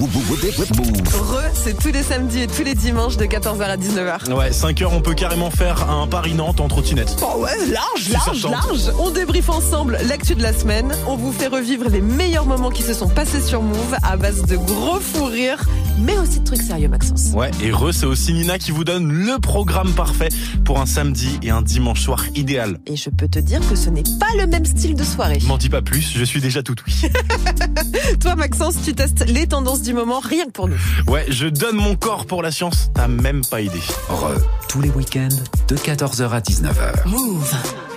Re, 0.00 1.42
c'est 1.54 1.78
tous 1.78 1.92
les 1.92 2.02
samedis 2.02 2.42
et 2.42 2.46
tous 2.46 2.64
les 2.64 2.74
dimanches 2.74 3.16
de 3.16 3.26
14h 3.26 3.62
à 3.62 3.76
19h. 3.76 4.32
Ouais, 4.32 4.52
5 4.52 4.82
heures, 4.82 4.92
on 4.92 5.02
peut 5.02 5.14
carrément 5.14 5.50
faire 5.50 5.88
un 5.90 6.06
Paris-Nantes 6.06 6.60
en 6.60 6.68
trottinette. 6.68 7.16
Oh 7.22 7.40
ouais, 7.40 7.56
large, 7.66 8.08
large, 8.10 8.46
large. 8.46 8.92
On 8.98 9.10
débriefe 9.10 9.50
ensemble 9.50 9.98
l'actu 10.08 10.34
de 10.34 10.42
la 10.42 10.52
semaine. 10.52 10.94
On 11.06 11.16
vous 11.16 11.32
fait 11.32 11.48
revivre 11.48 11.88
les 11.88 12.00
meilleurs 12.00 12.46
moments 12.46 12.70
qui 12.70 12.82
se 12.82 12.94
sont 12.94 13.08
passés 13.08 13.40
sur 13.40 13.62
Move 13.62 13.96
à 14.02 14.16
base 14.16 14.42
de 14.46 14.56
gros 14.56 15.00
fous 15.00 15.26
rires, 15.26 15.62
mais 15.98 16.16
aussi 16.18 16.29
de 16.38 16.44
trucs 16.44 16.62
sérieux, 16.62 16.88
Maxence. 16.88 17.32
Ouais, 17.34 17.50
et 17.62 17.72
Re, 17.72 17.92
c'est 17.92 18.06
aussi 18.06 18.32
Nina 18.32 18.58
qui 18.58 18.70
vous 18.70 18.84
donne 18.84 19.10
le 19.10 19.38
programme 19.38 19.92
parfait 19.92 20.28
pour 20.64 20.80
un 20.80 20.86
samedi 20.86 21.38
et 21.42 21.50
un 21.50 21.62
dimanche 21.62 22.00
soir 22.00 22.24
idéal. 22.34 22.78
Et 22.86 22.96
je 22.96 23.10
peux 23.10 23.28
te 23.28 23.38
dire 23.38 23.60
que 23.68 23.74
ce 23.74 23.90
n'est 23.90 24.04
pas 24.18 24.34
le 24.38 24.46
même 24.46 24.64
style 24.64 24.94
de 24.94 25.02
soirée. 25.02 25.38
M'en 25.46 25.58
dis 25.58 25.68
pas 25.68 25.82
plus, 25.82 26.12
je 26.14 26.24
suis 26.24 26.40
déjà 26.40 26.62
tout 26.62 26.76
oui. 26.86 27.10
Toi, 28.20 28.36
Maxence, 28.36 28.76
tu 28.84 28.94
testes 28.94 29.24
les 29.26 29.46
tendances 29.46 29.82
du 29.82 29.92
moment 29.92 30.20
rien 30.20 30.46
que 30.46 30.52
pour 30.52 30.68
nous. 30.68 30.78
Ouais, 31.06 31.26
je 31.28 31.46
donne 31.46 31.76
mon 31.76 31.96
corps 31.96 32.26
pour 32.26 32.42
la 32.42 32.50
science, 32.50 32.90
t'as 32.94 33.08
même 33.08 33.44
pas 33.44 33.60
idée. 33.60 33.80
Re, 34.08 34.34
tous 34.68 34.80
les 34.80 34.90
week-ends 34.90 35.28
de 35.68 35.76
14h 35.76 36.30
à 36.30 36.40
19h. 36.40 37.08
Move. 37.08 37.89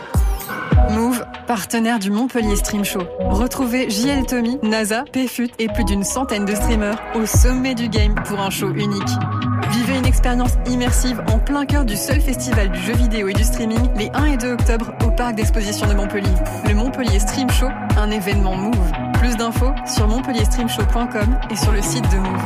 Partenaire 1.48 2.00
du 2.00 2.10
Montpellier 2.10 2.56
Stream 2.56 2.86
Show. 2.86 3.04
Retrouvez 3.20 3.90
JL 3.90 4.26
Tommy, 4.26 4.58
NASA, 4.64 5.04
PFUT 5.12 5.50
et 5.60 5.68
plus 5.68 5.84
d'une 5.84 6.04
centaine 6.04 6.46
de 6.46 6.56
streamers 6.56 7.02
au 7.16 7.26
sommet 7.26 7.76
du 7.76 7.90
game 7.90 8.16
pour 8.26 8.40
un 8.40 8.50
show 8.50 8.70
unique. 8.70 9.10
Vivez 9.72 9.98
une 9.98 10.06
expérience 10.06 10.54
immersive 10.68 11.22
en 11.28 11.40
plein 11.40 11.66
cœur 11.66 11.86
du 11.86 11.96
seul 11.96 12.22
festival 12.22 12.72
du 12.72 12.80
jeu 12.80 12.94
vidéo 12.94 13.28
et 13.28 13.34
du 13.34 13.44
streaming 13.44 13.90
les 13.96 14.10
1 14.14 14.26
et 14.26 14.38
2 14.38 14.54
octobre 14.54 14.94
au 15.06 15.12
parc 15.12 15.36
d'exposition 15.36 15.88
de 15.88 15.94
Montpellier. 15.94 16.34
Le 16.68 16.76
Montpellier 16.76 17.20
Stream 17.20 17.50
Show, 17.50 17.70
un 17.98 18.12
événement 18.12 18.56
Move. 18.56 18.92
Plus 19.20 19.36
d'infos 19.36 19.72
sur 19.86 20.08
montpellierstreamshow.com 20.08 21.40
et 21.50 21.56
sur 21.56 21.72
le 21.72 21.82
site 21.82 22.10
de 22.12 22.18
Move. 22.18 22.44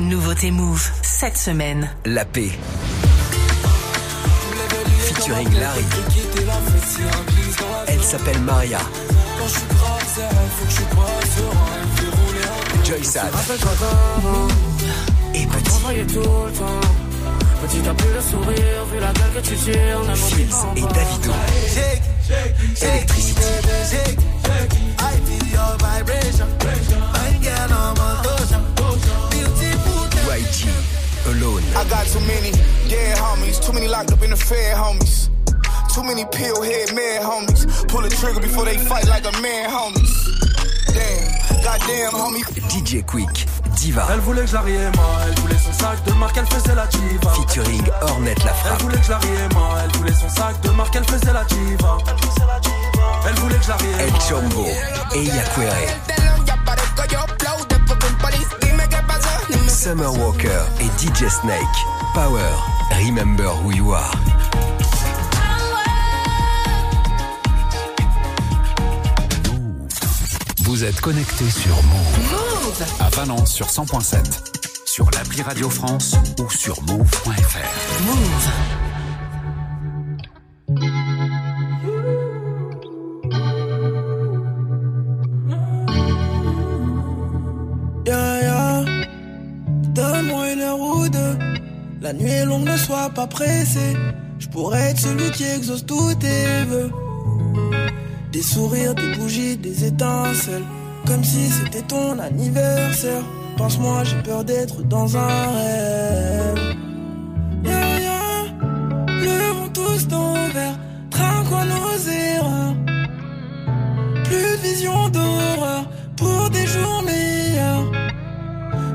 Nouveauté 0.00 0.50
Move, 0.50 0.90
cette 1.02 1.36
semaine. 1.36 1.90
La 2.04 2.24
paix. 2.24 2.50
Featuring 5.00 5.52
Larry. 5.54 5.84
Elle 7.86 8.02
s'appelle 8.02 8.40
Maria. 8.40 8.78
Joy 12.84 13.04
Sad. 13.04 13.30
Et 15.34 15.46
Petit. 15.46 16.18
Petit 17.60 17.88
à 17.88 17.94
plus 17.94 18.12
le 18.14 18.20
sourire, 18.20 18.84
vu 18.92 19.00
la 19.00 19.12
gueule 19.12 19.32
que 19.34 19.40
tu 19.40 19.56
tires, 19.56 20.00
on 20.00 20.08
a 20.08 20.14
et 20.76 20.80
Davido. 20.80 21.32
Electricity. 22.80 23.42
YG. 30.28 30.68
Alone. 31.26 31.62
I 31.76 31.84
got 31.88 32.06
too 32.06 32.20
many 32.20 32.52
dead 32.88 33.18
homies, 33.18 33.60
too 33.60 33.72
many 33.72 33.88
locked 33.88 34.12
up 34.12 34.22
in 34.22 34.30
the 34.30 34.36
fed 34.36 34.76
homies. 34.76 35.28
Too 35.94 36.02
many 36.04 36.24
pill 36.26 36.62
head 36.62 36.94
mad 36.94 37.22
homies. 37.22 37.66
Pull 37.88 38.02
the 38.02 38.08
trigger 38.10 38.40
before 38.40 38.64
they 38.64 38.78
fight 38.78 39.06
like 39.08 39.24
a 39.26 39.32
man 39.42 39.68
homies. 39.70 40.12
Damn, 40.94 41.62
goddamn 41.62 42.12
homie. 42.12 42.42
DJ 42.70 43.04
Quick. 43.06 43.46
Diva. 43.76 44.06
Elle 44.12 44.20
voulait 44.20 44.40
que 44.42 44.48
je 44.48 44.54
la 44.54 44.60
riema, 44.62 45.02
elle 45.26 45.34
voulait 45.40 45.58
son 45.58 45.72
sac 45.72 46.02
de 46.04 46.12
marque, 46.14 46.36
elle 46.36 46.46
faisait 46.46 46.74
la 46.74 46.86
diva. 46.86 47.30
Featuring 47.30 47.84
Ornette 48.02 48.42
la 48.44 48.50
Elle 48.50 48.56
frappe. 48.56 48.82
voulait 48.82 48.96
que 48.98 49.04
je 49.04 49.10
la 49.10 49.18
riema, 49.18 49.60
elle 49.84 49.96
voulait 49.98 50.14
son 50.14 50.28
sac 50.28 50.60
de 50.62 50.70
marque, 50.70 50.96
elle 50.96 51.04
faisait 51.04 51.32
la 51.32 51.44
diva. 51.44 51.98
Elle 53.28 53.34
voulait 53.36 53.54
que 53.56 53.62
je 53.64 53.68
la 53.68 53.76
riema. 53.76 54.02
El 54.02 54.12
Chombo. 54.28 54.66
Et 55.14 55.24
Yakwere. 55.24 55.72
Summer 59.68 60.12
Walker 60.18 60.60
et 60.80 60.88
DJ 60.98 61.28
Snake. 61.30 61.62
Power. 62.14 62.50
Remember 63.06 63.44
who 63.62 63.70
you 63.72 63.92
are. 63.92 64.10
Vous 70.68 70.84
êtes 70.84 71.00
connecté 71.00 71.48
sur 71.48 71.74
Move. 71.84 72.84
À 73.00 73.08
Valence 73.08 73.54
sur 73.54 73.68
100.7. 73.68 74.18
Sur 74.84 75.10
l'appli 75.12 75.40
Radio 75.40 75.70
France 75.70 76.14
ou 76.38 76.50
sur 76.50 76.82
move.fr. 76.82 78.02
Move. 78.04 78.50
Yeah, 88.06 88.40
yeah. 88.42 88.84
Donne-moi 89.94 90.52
une 90.52 90.60
heure 90.60 90.78
ou 90.78 91.08
deux. 91.08 91.38
La 92.02 92.12
nuit 92.12 92.28
est 92.28 92.44
longue, 92.44 92.68
ne 92.68 92.76
sois 92.76 93.08
pas 93.08 93.26
pressé. 93.26 93.96
Je 94.38 94.48
pourrais 94.48 94.90
être 94.90 95.00
celui 95.00 95.30
qui 95.30 95.44
exauce 95.44 95.86
tous 95.86 96.14
tes 96.16 96.64
vœux. 96.64 96.92
Des 98.32 98.42
sourires, 98.42 98.94
des 98.94 99.16
bougies, 99.16 99.56
des 99.56 99.86
étincelles. 99.86 100.64
Comme 101.06 101.24
si 101.24 101.48
c'était 101.48 101.82
ton 101.82 102.18
anniversaire. 102.18 103.22
Pense-moi, 103.56 104.04
j'ai 104.04 104.22
peur 104.22 104.44
d'être 104.44 104.82
dans 104.82 105.16
un 105.16 105.52
rêve. 105.56 106.76
Yeah, 107.64 108.00
yeah. 108.00 108.44
Levons 109.08 109.68
tous 109.72 110.06
nos 110.08 110.34
verres. 110.52 110.78
Trinquons 111.10 111.64
nos 111.64 112.10
erreurs. 112.10 112.74
Plus 114.24 114.56
de 114.56 114.62
vision 114.62 115.08
d'horreur 115.08 115.90
pour 116.16 116.50
des 116.50 116.66
jours 116.66 117.02
meilleurs. 117.02 117.90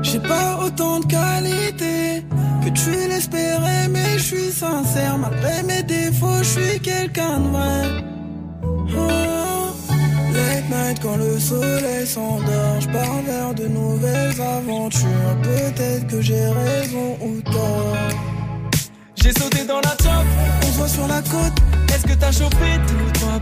J'ai 0.02 0.20
pas 0.20 0.60
autant 0.64 1.00
de 1.00 1.06
qualité 1.06 2.24
que 2.64 2.70
tu 2.70 2.90
l'espérais, 3.08 3.88
mais 3.90 4.18
je 4.18 4.22
suis 4.22 4.52
sincère. 4.52 5.18
Malgré 5.18 5.62
mes 5.64 5.82
défauts, 5.82 6.38
je 6.38 6.60
suis 6.60 6.80
quelqu'un 6.80 7.40
de 7.40 7.48
vrai. 7.48 8.13
Late 10.32 10.68
night 10.70 10.98
quand 11.02 11.16
le 11.16 11.38
soleil 11.38 12.06
s'endort, 12.06 12.80
je 12.80 12.88
pars 12.88 13.22
vers 13.26 13.54
de 13.54 13.66
nouvelles 13.68 14.40
aventures. 14.40 15.36
Peut-être 15.42 16.06
que 16.06 16.20
j'ai 16.20 16.46
raison 16.46 17.16
ou 17.20 17.40
tort. 17.42 17.96
J'ai 19.16 19.32
sauté 19.32 19.64
dans 19.64 19.80
la 19.80 19.96
top, 19.96 20.26
On 20.62 20.66
se 20.66 20.78
voit 20.78 20.88
sur 20.88 21.06
la 21.06 21.22
côte. 21.22 21.58
est-ce 21.94 22.04
que 22.06 22.14
t'as 22.14 22.32
chopé 22.32 22.78
deux 22.88 23.04
ou 23.06 23.10
trois 23.12 23.40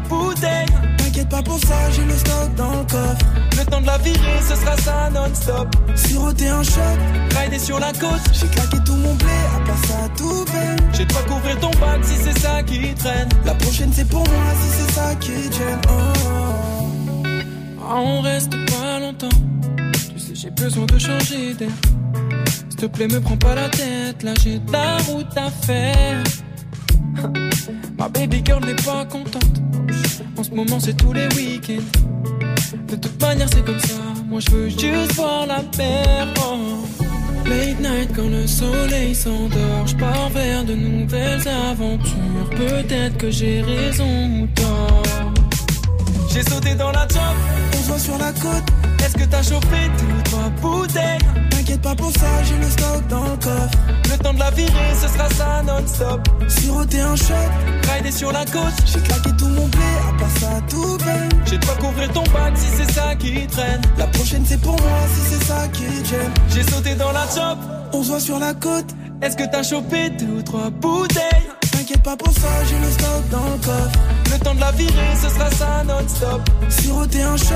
T'inquiète 0.98 1.28
pas 1.28 1.42
pour 1.42 1.58
ça, 1.58 1.90
j'ai 1.90 2.04
le 2.04 2.16
stock 2.16 2.54
dans 2.56 2.70
le 2.70 2.84
coffre. 2.84 3.26
Le 3.58 3.64
temps 3.70 3.80
de 3.80 3.86
la 3.86 3.98
virer, 3.98 4.40
ce 4.48 4.54
sera 4.54 4.76
ça 4.78 5.01
non-stop. 5.22 5.68
Siroter 5.94 6.48
un 6.48 6.62
shot, 6.62 6.98
Rider 7.38 7.58
sur 7.58 7.78
la 7.78 7.92
côte, 7.92 8.22
j'ai 8.32 8.46
claqué 8.48 8.78
tout 8.84 8.96
mon 8.96 9.14
blé, 9.14 9.26
à 9.54 9.60
part 9.66 9.84
ça 9.84 10.08
tout 10.16 10.44
peine. 10.46 10.76
j'ai 10.92 11.04
de 11.04 11.12
quoi 11.12 11.22
couvrir 11.22 11.58
ton 11.60 11.70
bac 11.80 12.00
si 12.02 12.16
c'est 12.16 12.38
ça 12.38 12.62
qui 12.62 12.94
traîne. 12.94 13.28
La 13.44 13.54
prochaine 13.54 13.90
c'est 13.92 14.08
pour 14.08 14.26
moi 14.26 14.44
si 14.60 14.68
c'est 14.78 14.92
ça 14.92 15.14
qui 15.16 15.32
gêne. 15.32 15.80
Oh. 15.88 17.26
Ah, 17.80 17.96
on 17.96 18.20
reste 18.20 18.52
pas 18.70 19.00
longtemps. 19.00 19.28
Tu 20.12 20.18
sais, 20.18 20.34
j'ai 20.34 20.50
besoin 20.50 20.86
de 20.86 20.98
changer 20.98 21.54
d'air. 21.54 21.68
S'il 22.70 22.76
te 22.76 22.86
plaît, 22.86 23.08
me 23.08 23.20
prends 23.20 23.36
pas 23.36 23.54
la 23.54 23.68
tête. 23.68 24.22
Là, 24.22 24.32
j'ai 24.42 24.58
de 24.58 24.72
la 24.72 24.96
route 24.98 25.36
à 25.36 25.50
faire. 25.50 26.22
Ma 27.98 28.08
baby 28.08 28.42
girl 28.44 28.64
n'est 28.64 28.82
pas 28.82 29.04
contente. 29.04 29.60
En 30.36 30.42
ce 30.42 30.50
moment, 30.50 30.80
c'est 30.80 30.96
tous 30.96 31.12
les 31.12 31.28
week-ends. 31.34 32.00
De 32.88 32.96
toute 32.96 33.20
manière, 33.20 33.48
c'est 33.52 33.64
comme 33.64 33.80
ça. 33.80 34.01
Moi, 34.32 34.40
je 34.40 34.50
veux 34.50 34.68
juste 34.70 35.12
voir 35.12 35.46
la 35.46 35.60
mer. 35.76 36.26
Oh. 36.38 36.86
Late 37.44 37.80
night 37.80 38.10
quand 38.16 38.30
le 38.30 38.46
soleil 38.46 39.14
s'endort, 39.14 39.86
je 39.86 39.94
pars 39.96 40.30
vers 40.30 40.64
de 40.64 40.74
nouvelles 40.74 41.46
aventures. 41.46 42.48
Peut-être 42.56 43.18
que 43.18 43.30
j'ai 43.30 43.60
raison 43.60 44.40
ou 44.40 44.46
tort. 44.54 45.02
J'ai 46.32 46.42
sauté 46.44 46.74
dans 46.74 46.92
la 46.92 47.04
top, 47.04 47.20
On 47.74 47.76
se 47.76 47.88
voit 47.88 47.98
sur 47.98 48.16
la 48.16 48.32
côte, 48.32 48.72
est-ce 49.12 49.24
que 49.24 49.28
t'as 49.28 49.42
chopé 49.42 49.76
deux 49.98 50.14
ou 50.14 50.22
trois 50.22 50.48
bouteilles 50.60 51.18
t'inquiète 51.50 51.82
pas 51.82 51.94
pour 51.94 52.10
ça, 52.12 52.42
j'ai 52.44 52.56
le 52.56 52.70
stock 52.70 53.06
dans 53.08 53.24
le 53.24 53.36
coffre. 53.36 53.78
Le 54.10 54.18
temps 54.18 54.32
de 54.32 54.38
la 54.38 54.50
virer, 54.50 54.94
ce 55.00 55.08
sera 55.08 55.28
ça 55.30 55.62
non-stop. 55.62 56.28
Siroter 56.48 57.00
un 57.00 57.16
shot, 57.16 57.34
Rider 57.92 58.10
sur 58.10 58.32
la 58.32 58.44
côte, 58.46 58.72
j'ai 58.86 59.00
claqué 59.00 59.30
tout 59.36 59.48
mon 59.48 59.66
blé, 59.66 59.80
à 60.08 60.18
part 60.18 60.30
ça 60.38 60.60
tout 60.68 60.96
peine. 60.98 61.28
j'ai 61.44 61.58
de 61.58 61.64
quoi 61.64 61.74
couvrir 61.74 62.10
ton 62.12 62.22
bac 62.24 62.52
si 62.56 62.68
c'est 62.76 62.90
ça 62.90 63.14
qui 63.16 63.46
traîne. 63.46 63.80
La 63.98 64.06
prochaine 64.06 64.44
c'est 64.46 64.60
pour 64.60 64.80
moi 64.80 64.98
si 65.14 65.20
c'est 65.30 65.44
ça 65.44 65.68
qui 65.68 65.84
gêne. 65.84 66.32
J'ai 66.48 66.62
sauté 66.62 66.94
dans 66.94 67.12
la 67.12 67.26
top, 67.26 67.58
On 67.92 68.02
se 68.02 68.08
voit 68.08 68.20
sur 68.20 68.38
la 68.38 68.54
côte, 68.54 68.94
est-ce 69.20 69.36
que 69.36 69.44
t'as 69.44 69.62
chopé 69.62 70.10
deux 70.10 70.38
ou 70.38 70.42
trois 70.42 70.70
bouteilles 70.70 71.61
t'inquiète 71.92 72.02
pas 72.02 72.16
pour 72.16 72.32
ça, 72.32 72.48
j'ai 72.68 72.78
le 72.78 72.90
stock 72.90 73.28
dans 73.30 73.44
le 73.44 73.58
coffre. 73.58 73.98
Le 74.32 74.38
temps 74.38 74.54
de 74.54 74.60
la 74.60 74.72
virer, 74.72 75.16
ce 75.20 75.28
sera 75.28 75.50
ça 75.50 75.84
non-stop. 75.84 76.40
Siroter 76.68 77.22
un 77.22 77.36
shot, 77.36 77.54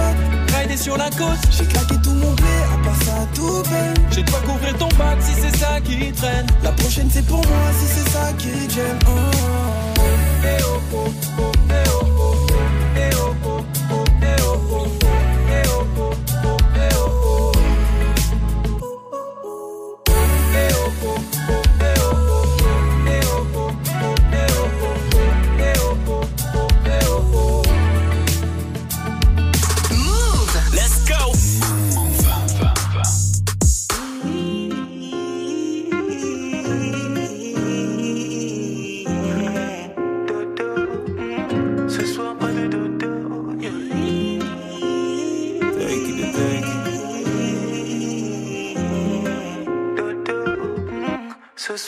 Rider 0.54 0.76
sur 0.76 0.96
la 0.96 1.10
côte, 1.10 1.38
j'ai 1.50 1.64
claqué 1.64 1.94
tout 2.02 2.12
mon 2.12 2.32
blé, 2.32 2.44
à 2.74 2.84
part 2.84 3.02
ça 3.02 3.26
tout 3.34 3.62
peine. 3.62 3.94
j'ai 4.10 4.22
de 4.22 4.30
quoi 4.30 4.40
couvrir 4.40 4.76
ton 4.78 4.88
bac 4.98 5.18
si 5.20 5.40
c'est 5.40 5.56
ça 5.56 5.80
qui 5.80 6.12
traîne. 6.12 6.46
La 6.62 6.72
prochaine 6.72 7.08
c'est 7.10 7.26
pour 7.26 7.38
moi 7.38 7.66
si 7.80 7.86
c'est 7.86 8.10
ça 8.10 8.32
qui 8.38 8.50
gêne. 8.74 8.98
Oh. 9.06 9.10
Eh 10.44 10.62
oh, 10.62 10.80
oh, 10.92 10.96
oh, 10.96 11.10
eh 11.38 11.42
oh, 11.42 11.55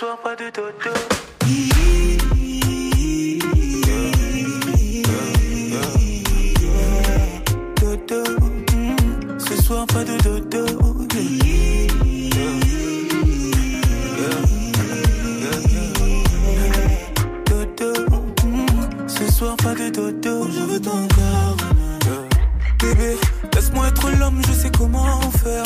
de 0.01 0.51
dodo. 0.53 0.93
Dodo, 7.81 8.23
mm, 8.77 9.39
ce 9.41 9.57
soir 9.61 9.87
pas 9.87 10.05
de 10.05 10.17
dodo. 10.19 10.67
Dodo, 17.47 17.93
mm, 18.45 19.09
ce 19.09 19.33
soir 19.33 19.57
pas 19.57 19.75
de 19.75 19.91
dodo. 19.91 20.49
Je 20.53 20.61
veux 20.61 20.81
ton 20.81 21.09
corps. 21.09 21.57
Bébé, 22.79 23.17
laisse-moi 23.53 23.89
être 23.89 24.11
l'homme, 24.13 24.41
je 24.47 24.53
sais 24.53 24.71
comment 24.71 25.21
faire. 25.43 25.65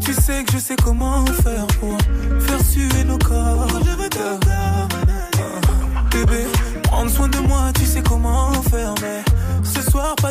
Tu 0.00 0.14
sais 0.14 0.44
que 0.44 0.52
je 0.52 0.58
sais 0.58 0.76
comment 0.82 1.26
faire 1.26 1.66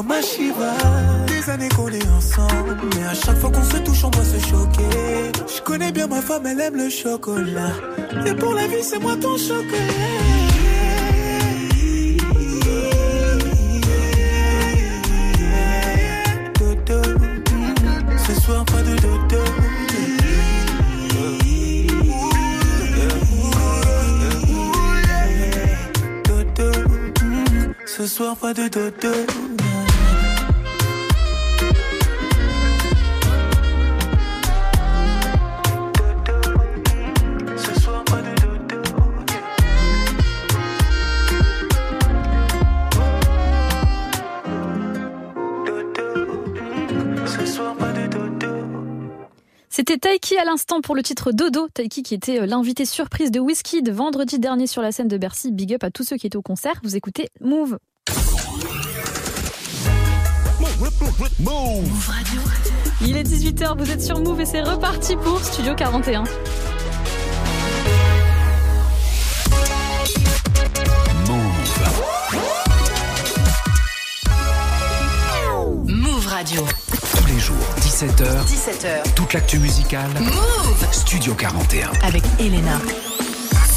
Toi 0.00 0.14
ma 0.14 0.22
Shiva. 0.22 0.72
Des 1.26 1.50
années 1.50 1.68
qu'on 1.68 1.88
est 1.88 2.08
ensemble, 2.08 2.76
mais 2.96 3.04
à 3.04 3.14
chaque 3.14 3.38
fois 3.38 3.50
qu'on 3.50 3.64
se 3.64 3.76
touche, 3.78 4.04
on 4.04 4.10
doit 4.10 4.24
se 4.24 4.38
choquer. 4.38 5.32
Je 5.54 5.60
connais 5.62 5.92
bien 5.92 6.06
ma 6.06 6.20
femme, 6.20 6.46
elle 6.46 6.60
aime 6.60 6.76
le 6.76 6.90
chocolat. 6.90 7.72
Et 8.26 8.34
pour 8.34 8.54
la 8.54 8.66
vie, 8.66 8.82
c'est 8.82 8.98
moi 8.98 9.16
ton 9.16 9.36
chocolat. 9.36 9.76
Ce 18.26 18.40
soir 18.40 18.64
pas 18.64 18.82
de 18.82 18.96
dodo. 18.96 19.44
Ce 27.86 28.06
soir 28.06 28.36
pas 28.36 28.54
de 28.54 28.68
dodo. 28.68 29.29
Pour 50.82 50.94
le 50.94 51.02
titre 51.02 51.32
Dodo. 51.32 51.68
Taiki 51.68 52.02
qui 52.02 52.14
était 52.14 52.40
euh, 52.40 52.46
l'invité 52.46 52.84
surprise 52.84 53.30
de 53.30 53.40
Wizkid 53.40 53.90
vendredi 53.90 54.38
dernier 54.38 54.66
sur 54.66 54.82
la 54.82 54.92
scène 54.92 55.08
de 55.08 55.16
Bercy. 55.16 55.52
Big 55.52 55.74
up 55.74 55.84
à 55.84 55.90
tous 55.90 56.04
ceux 56.04 56.16
qui 56.16 56.26
étaient 56.26 56.36
au 56.36 56.42
concert. 56.42 56.80
Vous 56.82 56.96
écoutez 56.96 57.28
Move. 57.40 57.78
Il 63.02 63.16
est 63.16 63.22
18h, 63.22 63.78
vous 63.78 63.90
êtes 63.90 64.02
sur 64.02 64.20
Move 64.20 64.40
et 64.40 64.46
c'est 64.46 64.62
reparti 64.62 65.16
pour 65.16 65.42
Studio 65.42 65.74
41. 65.74 66.24
Move 75.86 76.26
Radio. 76.26 76.64
Tous 77.30 77.36
les 77.36 77.40
jours, 77.40 77.56
17h. 77.80 78.44
17h. 78.44 79.14
Toute 79.14 79.34
l'actu 79.34 79.60
musicale. 79.60 80.10
Move 80.18 80.86
Studio 80.90 81.32
41. 81.34 81.92
avec 82.02 82.24
Elena. 82.40 82.78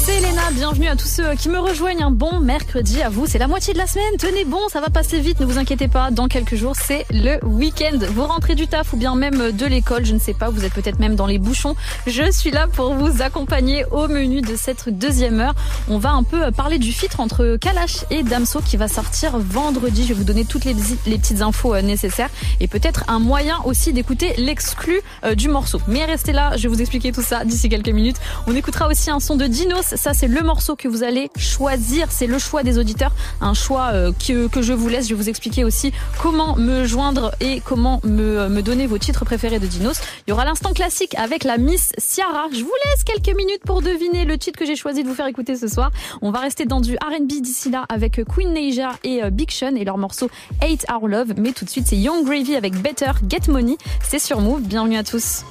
C'est 0.06 0.18
Elena, 0.18 0.50
bienvenue 0.52 0.88
à 0.88 0.96
tous 0.96 1.06
ceux 1.08 1.34
qui 1.34 1.48
me 1.48 1.58
rejoignent. 1.58 2.04
Un 2.04 2.10
bon 2.10 2.38
mercredi 2.38 3.00
à 3.00 3.08
vous. 3.08 3.24
C'est 3.26 3.38
la 3.38 3.48
moitié 3.48 3.72
de 3.72 3.78
la 3.78 3.86
semaine. 3.86 4.04
Tenez 4.18 4.44
bon, 4.44 4.60
ça 4.68 4.82
va 4.82 4.90
passer 4.90 5.18
vite, 5.18 5.40
ne 5.40 5.46
vous 5.46 5.56
inquiétez 5.56 5.88
pas. 5.88 6.10
Dans 6.10 6.28
quelques 6.28 6.56
jours, 6.56 6.74
c'est 6.76 7.06
le 7.10 7.42
week-end. 7.42 7.96
Vous 8.10 8.26
rentrez 8.26 8.54
du 8.54 8.66
taf 8.66 8.92
ou 8.92 8.98
bien 8.98 9.14
même 9.14 9.52
de 9.52 9.64
l'école, 9.64 10.04
je 10.04 10.12
ne 10.12 10.18
sais 10.18 10.34
pas, 10.34 10.50
vous 10.50 10.62
êtes 10.66 10.74
peut-être 10.74 10.98
même 10.98 11.16
dans 11.16 11.24
les 11.24 11.38
bouchons. 11.38 11.74
Je 12.06 12.30
suis 12.30 12.50
là 12.50 12.66
pour 12.66 12.92
vous 12.92 13.22
accompagner 13.22 13.86
au 13.92 14.06
menu 14.06 14.42
de 14.42 14.56
cette 14.56 14.90
deuxième 14.90 15.40
heure. 15.40 15.54
On 15.88 15.96
va 15.96 16.10
un 16.10 16.22
peu 16.22 16.52
parler 16.52 16.76
du 16.76 16.92
feat 16.92 17.18
entre 17.18 17.56
Kalash 17.56 18.04
et 18.10 18.22
Damso 18.24 18.60
qui 18.60 18.76
va 18.76 18.88
sortir 18.88 19.38
vendredi. 19.38 20.02
Je 20.02 20.08
vais 20.08 20.14
vous 20.14 20.24
donner 20.24 20.44
toutes 20.44 20.66
les, 20.66 20.76
les 21.06 21.16
petites 21.16 21.40
infos 21.40 21.74
euh, 21.74 21.80
nécessaires 21.80 22.28
et 22.60 22.68
peut-être 22.68 23.04
un 23.08 23.20
moyen 23.20 23.56
aussi 23.64 23.94
d'écouter 23.94 24.34
l'exclu 24.36 25.00
euh, 25.24 25.34
du 25.34 25.48
morceau. 25.48 25.80
Mais 25.88 26.04
restez 26.04 26.32
là, 26.32 26.58
je 26.58 26.64
vais 26.64 26.68
vous 26.68 26.82
expliquer 26.82 27.10
tout 27.10 27.22
ça 27.22 27.46
d'ici 27.46 27.70
quelques 27.70 27.88
minutes. 27.88 28.18
On 28.46 28.54
écoutera 28.54 28.86
aussi 28.86 29.10
un 29.10 29.18
son 29.18 29.36
de 29.36 29.46
Dinos. 29.46 29.93
Ça, 29.94 30.14
c'est 30.14 30.28
le 30.28 30.42
morceau 30.42 30.76
que 30.76 30.88
vous 30.88 31.02
allez 31.02 31.30
choisir. 31.36 32.08
C'est 32.10 32.26
le 32.26 32.38
choix 32.38 32.62
des 32.62 32.78
auditeurs. 32.78 33.12
Un 33.40 33.54
choix 33.54 33.90
euh, 33.92 34.12
que, 34.12 34.62
je 34.62 34.72
vous 34.72 34.88
laisse. 34.88 35.08
Je 35.08 35.14
vais 35.14 35.22
vous 35.22 35.28
expliquer 35.28 35.64
aussi 35.64 35.92
comment 36.20 36.56
me 36.56 36.84
joindre 36.84 37.32
et 37.40 37.60
comment 37.60 38.00
me, 38.04 38.48
me 38.48 38.62
donner 38.62 38.86
vos 38.86 38.98
titres 38.98 39.24
préférés 39.24 39.58
de 39.58 39.66
Dinos. 39.66 39.98
Il 40.26 40.30
y 40.30 40.32
aura 40.32 40.44
l'instant 40.44 40.72
classique 40.72 41.14
avec 41.16 41.44
la 41.44 41.58
Miss 41.58 41.92
Ciara. 41.98 42.46
Je 42.52 42.62
vous 42.62 42.72
laisse 42.86 43.04
quelques 43.04 43.36
minutes 43.36 43.62
pour 43.64 43.82
deviner 43.82 44.24
le 44.24 44.38
titre 44.38 44.58
que 44.58 44.66
j'ai 44.66 44.76
choisi 44.76 45.02
de 45.02 45.08
vous 45.08 45.14
faire 45.14 45.26
écouter 45.26 45.56
ce 45.56 45.68
soir. 45.68 45.90
On 46.22 46.30
va 46.30 46.40
rester 46.40 46.64
dans 46.64 46.80
du 46.80 46.96
R&B 46.96 47.40
d'ici 47.40 47.70
là 47.70 47.84
avec 47.88 48.20
Queen 48.24 48.52
Naija 48.52 48.92
et 49.04 49.22
euh, 49.22 49.30
Big 49.30 49.50
Sean 49.50 49.74
et 49.76 49.84
leur 49.84 49.98
morceau 49.98 50.30
Hate 50.60 50.84
Our 50.90 51.08
Love. 51.08 51.34
Mais 51.38 51.52
tout 51.52 51.64
de 51.64 51.70
suite, 51.70 51.86
c'est 51.88 51.96
Young 51.96 52.24
Gravy 52.24 52.56
avec 52.56 52.80
Better 52.80 53.12
Get 53.28 53.50
Money. 53.50 53.76
C'est 54.02 54.18
sur 54.18 54.40
Move. 54.40 54.62
Bienvenue 54.62 54.96
à 54.96 55.04
tous. 55.04 55.44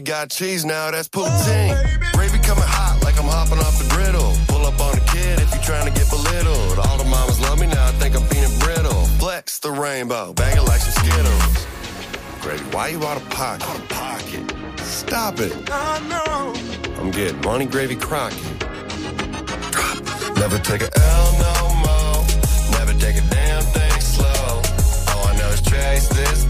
Gravy 0.00 0.12
got 0.12 0.30
cheese 0.30 0.64
now, 0.64 0.90
that's 0.90 1.08
poutine. 1.10 1.76
Gravy 2.12 2.38
coming 2.38 2.64
hot 2.64 3.00
like 3.04 3.18
I'm 3.18 3.28
hopping 3.28 3.58
off 3.58 3.76
the 3.76 3.86
griddle. 3.94 4.32
Pull 4.48 4.64
up 4.64 4.80
on 4.80 4.96
a 4.96 5.04
kid 5.12 5.38
if 5.40 5.52
you're 5.52 5.62
trying 5.62 5.84
to 5.84 5.92
get 5.92 6.08
belittled. 6.08 6.78
All 6.78 6.96
the 6.96 7.04
mamas 7.04 7.38
love 7.40 7.60
me 7.60 7.66
now, 7.66 7.88
I 7.88 7.92
think 8.00 8.16
I'm 8.16 8.26
peanut 8.28 8.58
brittle. 8.60 9.04
Flex 9.20 9.58
the 9.58 9.70
rainbow, 9.70 10.32
bang 10.32 10.56
it 10.56 10.62
like 10.62 10.80
some 10.80 11.04
Skittles. 11.04 11.66
Gravy, 12.40 12.64
why 12.74 12.88
you 12.88 13.04
out 13.04 13.20
of 13.20 13.28
pocket? 13.28 13.68
Out 13.68 13.76
of 13.76 13.88
pocket. 13.90 14.80
Stop 14.80 15.38
it. 15.40 15.52
I 15.70 16.00
know. 16.08 16.54
I'm 16.98 17.10
getting 17.10 17.40
money 17.42 17.66
gravy 17.66 17.96
crocky. 17.96 18.40
Never 20.40 20.58
take 20.60 20.80
a 20.80 20.90
L 20.96 21.28
no 21.44 21.56
more. 21.84 22.24
Never 22.72 22.94
take 22.98 23.16
a 23.20 23.24
damn 23.28 23.64
thing 23.76 24.00
slow. 24.00 24.62
All 25.12 25.28
I 25.28 25.36
know 25.36 25.48
is 25.50 25.60
chase 25.60 26.08
this 26.08 26.49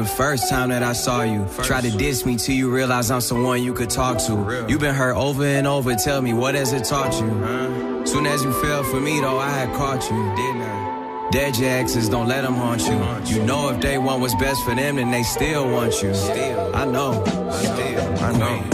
the 0.00 0.08
first 0.08 0.48
time 0.48 0.70
that 0.70 0.82
I 0.82 0.92
saw 0.94 1.22
you. 1.22 1.46
Try 1.62 1.80
to 1.82 1.90
diss 1.90 2.24
me 2.24 2.36
till 2.36 2.54
you 2.54 2.70
realize 2.70 3.10
I'm 3.10 3.20
someone 3.20 3.62
you 3.62 3.74
could 3.74 3.90
talk 3.90 4.18
to. 4.26 4.64
You've 4.68 4.80
been 4.80 4.94
hurt 4.94 5.14
over 5.14 5.44
and 5.44 5.66
over, 5.66 5.94
tell 5.94 6.22
me 6.22 6.32
what 6.32 6.54
has 6.54 6.72
it 6.72 6.84
taught 6.84 7.12
you? 7.20 8.06
Soon 8.06 8.26
as 8.26 8.42
you 8.42 8.52
fell 8.62 8.82
for 8.82 9.00
me, 9.00 9.20
though, 9.20 9.38
I 9.38 9.50
had 9.50 9.74
caught 9.76 10.02
you, 10.10 10.16
didn't 10.36 10.62
I? 10.62 11.28
Dead 11.30 11.56
your 11.58 11.70
exes, 11.70 12.08
don't 12.08 12.28
let 12.28 12.42
them 12.42 12.54
haunt 12.54 12.82
you. 12.88 12.96
You 13.36 13.44
know 13.44 13.68
if 13.68 13.80
they 13.80 13.98
want 13.98 14.20
what's 14.20 14.34
best 14.34 14.64
for 14.64 14.74
them, 14.74 14.96
then 14.96 15.10
they 15.10 15.22
still 15.22 15.70
want 15.70 16.02
you. 16.02 16.14
Still. 16.14 16.74
I 16.74 16.84
know, 16.86 17.22
Still. 17.24 18.24
I 18.24 18.38
know. 18.38 18.64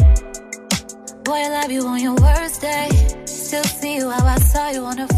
Boy, 1.24 1.34
I 1.34 1.48
love 1.48 1.70
you 1.72 1.86
on 1.86 2.00
your 2.00 2.14
worst 2.14 2.60
day. 2.60 2.88
Still 3.26 3.64
see 3.64 3.96
you 3.96 4.10
how 4.10 4.24
I 4.24 4.38
saw 4.38 4.70
you 4.70 4.84
on 4.84 4.96
the 4.96 5.08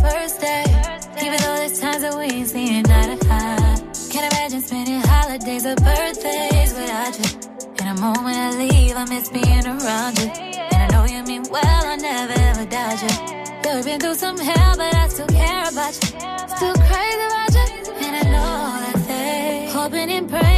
Can't 4.59 4.69
spending 4.69 5.01
holidays 5.03 5.65
or 5.67 5.77
birthdays 5.77 6.75
without 6.75 7.17
you. 7.17 7.31
And 7.79 7.97
the 7.97 8.01
moment 8.01 8.37
I 8.37 8.57
leave, 8.59 8.97
I 8.97 9.05
miss 9.05 9.29
being 9.29 9.65
around 9.65 10.19
you. 10.19 10.27
And 10.27 10.83
I 10.83 10.89
know 10.91 11.05
you 11.05 11.23
mean 11.23 11.45
well, 11.49 11.63
I 11.65 11.95
never 11.95 12.33
ever 12.33 12.65
doubt 12.65 13.01
you. 13.01 13.63
Though 13.63 13.77
we've 13.77 13.85
been 13.85 14.01
through 14.01 14.17
some 14.17 14.37
hell, 14.37 14.75
but 14.77 14.93
I 14.97 15.07
still 15.07 15.29
care 15.29 15.69
about 15.71 15.95
you. 15.95 16.09
Still 16.57 16.75
crazy 16.75 17.25
about 17.29 17.55
you. 17.55 17.95
And 18.03 18.17
I 18.17 18.23
know 18.35 18.83
that 18.83 19.05
they 19.07 19.71
hoping 19.71 20.11
and 20.11 20.29
praying 20.29 20.58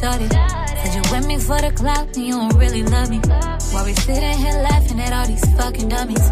shorty. 0.00 0.28
Said 0.80 0.94
you 0.96 1.02
with 1.12 1.26
me 1.26 1.36
for 1.38 1.60
the 1.60 1.70
clout 1.76 2.16
and 2.16 2.26
you 2.26 2.34
don't 2.34 2.56
really 2.56 2.82
love 2.82 3.10
me. 3.10 3.20
While 3.72 3.84
we 3.84 3.94
sitting 3.94 4.38
here 4.38 4.56
laughing 4.64 4.98
at 4.98 5.12
all 5.12 5.26
these 5.26 5.44
fucking 5.56 5.88
dummies. 5.88 6.26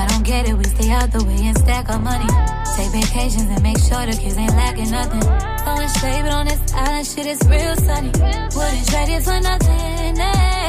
I 0.00 0.06
don't 0.08 0.24
get 0.24 0.48
it, 0.48 0.54
we 0.54 0.64
stay 0.64 0.90
out 0.90 1.12
the 1.12 1.22
way 1.24 1.40
and 1.44 1.56
stack 1.58 1.90
our 1.90 1.98
money. 2.00 2.30
Take 2.76 2.90
vacations 2.92 3.48
and 3.54 3.62
make 3.62 3.78
sure 3.78 4.02
the 4.06 4.16
kids 4.16 4.36
ain't 4.38 4.56
lacking 4.56 4.90
nothing. 4.90 5.20
Throwing 5.62 5.90
shade, 6.00 6.22
but 6.24 6.32
on 6.32 6.46
this 6.46 6.60
island 6.72 7.06
shit 7.06 7.26
is 7.26 7.40
real 7.46 7.76
sunny. 7.76 8.12
Wouldn't 8.56 8.86
trade 8.88 9.10
it 9.16 9.22
for 9.22 9.38
nothing. 9.40 10.16
And 10.16 10.59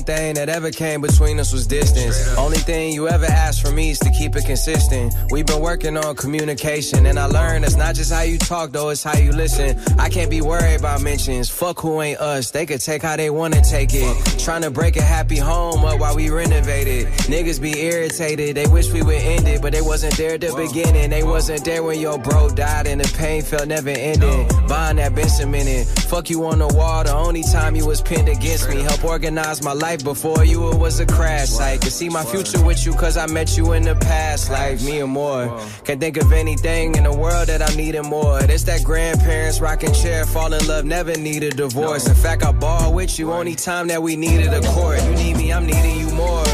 only 0.00 0.19
thing 0.34 0.46
that 0.46 0.54
ever 0.54 0.70
came 0.70 1.00
between 1.00 1.40
us 1.40 1.52
was 1.52 1.66
distance. 1.66 2.16
Only 2.36 2.58
thing 2.58 2.92
you 2.92 3.08
ever 3.08 3.26
asked 3.26 3.62
from 3.62 3.74
me 3.74 3.90
is 3.90 3.98
to 4.00 4.10
keep 4.10 4.36
it 4.36 4.44
consistent. 4.44 5.14
We've 5.30 5.46
been 5.46 5.60
working 5.60 5.96
on 5.96 6.14
communication, 6.16 7.06
and 7.06 7.18
I 7.18 7.26
learned 7.26 7.64
it's 7.64 7.76
not 7.76 7.94
just 7.94 8.12
how 8.12 8.22
you 8.22 8.38
talk, 8.38 8.70
though, 8.70 8.90
it's 8.90 9.02
how 9.02 9.16
you 9.16 9.32
listen. 9.32 9.78
I 9.98 10.08
can't 10.08 10.30
be 10.30 10.40
worried 10.40 10.78
about 10.78 11.02
mentions. 11.02 11.50
Fuck 11.50 11.80
who 11.80 12.00
ain't 12.02 12.20
us. 12.20 12.50
They 12.50 12.66
could 12.66 12.80
take 12.80 13.02
how 13.02 13.16
they 13.16 13.30
wanna 13.30 13.60
take 13.62 13.90
it. 13.92 14.38
Trying 14.38 14.62
to 14.62 14.70
break 14.70 14.96
a 14.96 15.02
happy 15.02 15.36
home 15.36 15.84
up 15.84 15.98
while 15.98 16.14
we 16.14 16.30
renovated. 16.30 17.06
Niggas 17.28 17.60
be 17.60 17.80
irritated. 17.80 18.56
They 18.56 18.66
wish 18.66 18.92
we 18.92 19.02
would 19.02 19.14
end 19.14 19.48
it, 19.48 19.62
but 19.62 19.72
they 19.72 19.82
wasn't 19.82 20.16
there 20.16 20.34
at 20.34 20.40
the 20.40 20.54
beginning. 20.54 21.10
They 21.10 21.24
wasn't 21.24 21.64
there 21.64 21.82
when 21.82 21.98
your 21.98 22.18
bro 22.18 22.50
died, 22.50 22.86
and 22.86 23.00
the 23.00 23.12
pain 23.18 23.42
felt 23.42 23.66
never 23.68 23.90
ending. 23.90 24.46
Bond 24.68 24.98
that 24.98 25.14
been 25.14 25.28
cemented. 25.28 25.86
Fuck 26.08 26.30
you 26.30 26.44
on 26.46 26.58
the 26.58 26.68
wall. 26.68 27.04
The 27.04 27.14
only 27.14 27.42
time 27.42 27.74
you 27.74 27.86
was 27.86 28.00
pinned 28.00 28.28
against 28.28 28.68
me. 28.68 28.82
Help 28.82 29.04
organize 29.04 29.62
my 29.62 29.72
life 29.72 30.04
before 30.04 30.19
you. 30.24 30.70
It 30.70 30.78
was 30.78 31.00
a 31.00 31.06
crash 31.06 31.48
site. 31.48 31.80
can 31.80 31.90
see 31.90 32.08
my 32.08 32.24
future 32.24 32.62
with 32.64 32.84
you, 32.84 32.92
cause 32.92 33.16
I 33.16 33.26
met 33.26 33.56
you 33.56 33.72
in 33.72 33.82
the 33.82 33.94
past 33.94 34.50
Like, 34.50 34.80
Me 34.82 35.00
and 35.00 35.10
more. 35.10 35.46
Can't 35.84 36.00
think 36.00 36.16
of 36.16 36.32
anything 36.32 36.94
in 36.94 37.04
the 37.04 37.12
world 37.12 37.48
that 37.48 37.62
I'm 37.62 37.76
needing 37.76 38.06
more. 38.06 38.38
It's 38.42 38.64
that 38.64 38.84
grandparents 38.84 39.60
rocking 39.60 39.92
chair, 39.92 40.24
fall 40.26 40.52
in 40.52 40.66
love, 40.66 40.84
never 40.84 41.16
need 41.16 41.42
a 41.42 41.50
divorce. 41.50 42.08
In 42.08 42.14
fact, 42.14 42.44
I 42.44 42.52
ball 42.52 42.92
with 42.92 43.18
you 43.18 43.32
only 43.32 43.54
time 43.54 43.88
that 43.88 44.02
we 44.02 44.16
needed 44.16 44.52
a 44.52 44.60
court. 44.72 45.02
You 45.02 45.10
need 45.12 45.36
me, 45.36 45.52
I'm 45.52 45.66
needing 45.66 45.98
you 45.98 46.10
more. 46.14 46.44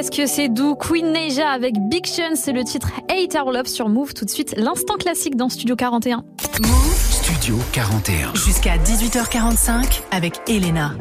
Qu'est-ce 0.00 0.10
que 0.10 0.26
c'est 0.26 0.48
doux? 0.48 0.76
Queen 0.76 1.12
Neija 1.12 1.50
avec 1.50 1.74
Big 1.90 2.06
Sean, 2.06 2.34
c'est 2.34 2.52
le 2.52 2.64
titre 2.64 2.90
Hate 3.10 3.34
Our 3.34 3.52
Love 3.52 3.66
sur 3.66 3.90
Move. 3.90 4.14
Tout 4.14 4.24
de 4.24 4.30
suite, 4.30 4.54
l'instant 4.56 4.94
classique 4.94 5.36
dans 5.36 5.50
Studio 5.50 5.76
41. 5.76 6.24
Studio 6.40 7.58
41. 7.72 8.34
Jusqu'à 8.34 8.78
18h45 8.78 10.00
avec 10.10 10.40
Elena. 10.48 10.94